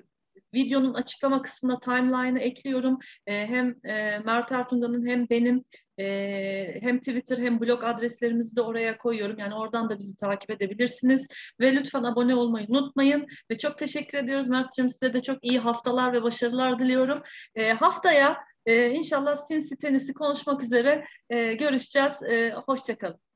Videonun 0.54 0.94
açıklama 0.94 1.42
kısmına 1.42 1.80
timeline'ı 1.80 2.40
ekliyorum. 2.40 2.98
E, 3.26 3.46
hem 3.46 3.74
e, 3.84 4.18
Mert 4.18 4.52
Ertungan'ın 4.52 5.06
hem 5.06 5.28
benim 5.30 5.64
e, 5.98 6.78
hem 6.80 6.98
Twitter 6.98 7.38
hem 7.38 7.60
blog 7.60 7.84
adreslerimizi 7.84 8.56
de 8.56 8.62
oraya 8.62 8.98
koyuyorum. 8.98 9.38
Yani 9.38 9.54
oradan 9.54 9.90
da 9.90 9.98
bizi 9.98 10.16
takip 10.16 10.50
edebilirsiniz. 10.50 11.28
Ve 11.60 11.74
lütfen 11.74 12.02
abone 12.02 12.34
olmayı 12.34 12.66
unutmayın. 12.68 13.26
Ve 13.50 13.58
çok 13.58 13.78
teşekkür 13.78 14.18
ediyoruz 14.18 14.48
Mert'ciğim. 14.48 14.90
Size 14.90 15.12
de 15.12 15.22
çok 15.22 15.44
iyi 15.44 15.58
haftalar 15.58 16.12
ve 16.12 16.22
başarılar 16.22 16.78
diliyorum. 16.78 17.22
E, 17.54 17.72
haftaya 17.72 18.36
e, 18.66 18.90
inşallah 18.90 19.36
Sinsi 19.36 19.76
Tenisi 19.76 20.14
konuşmak 20.14 20.62
üzere 20.62 21.04
e, 21.30 21.52
görüşeceğiz. 21.52 22.22
E, 22.22 22.50
Hoşçakalın. 22.66 23.33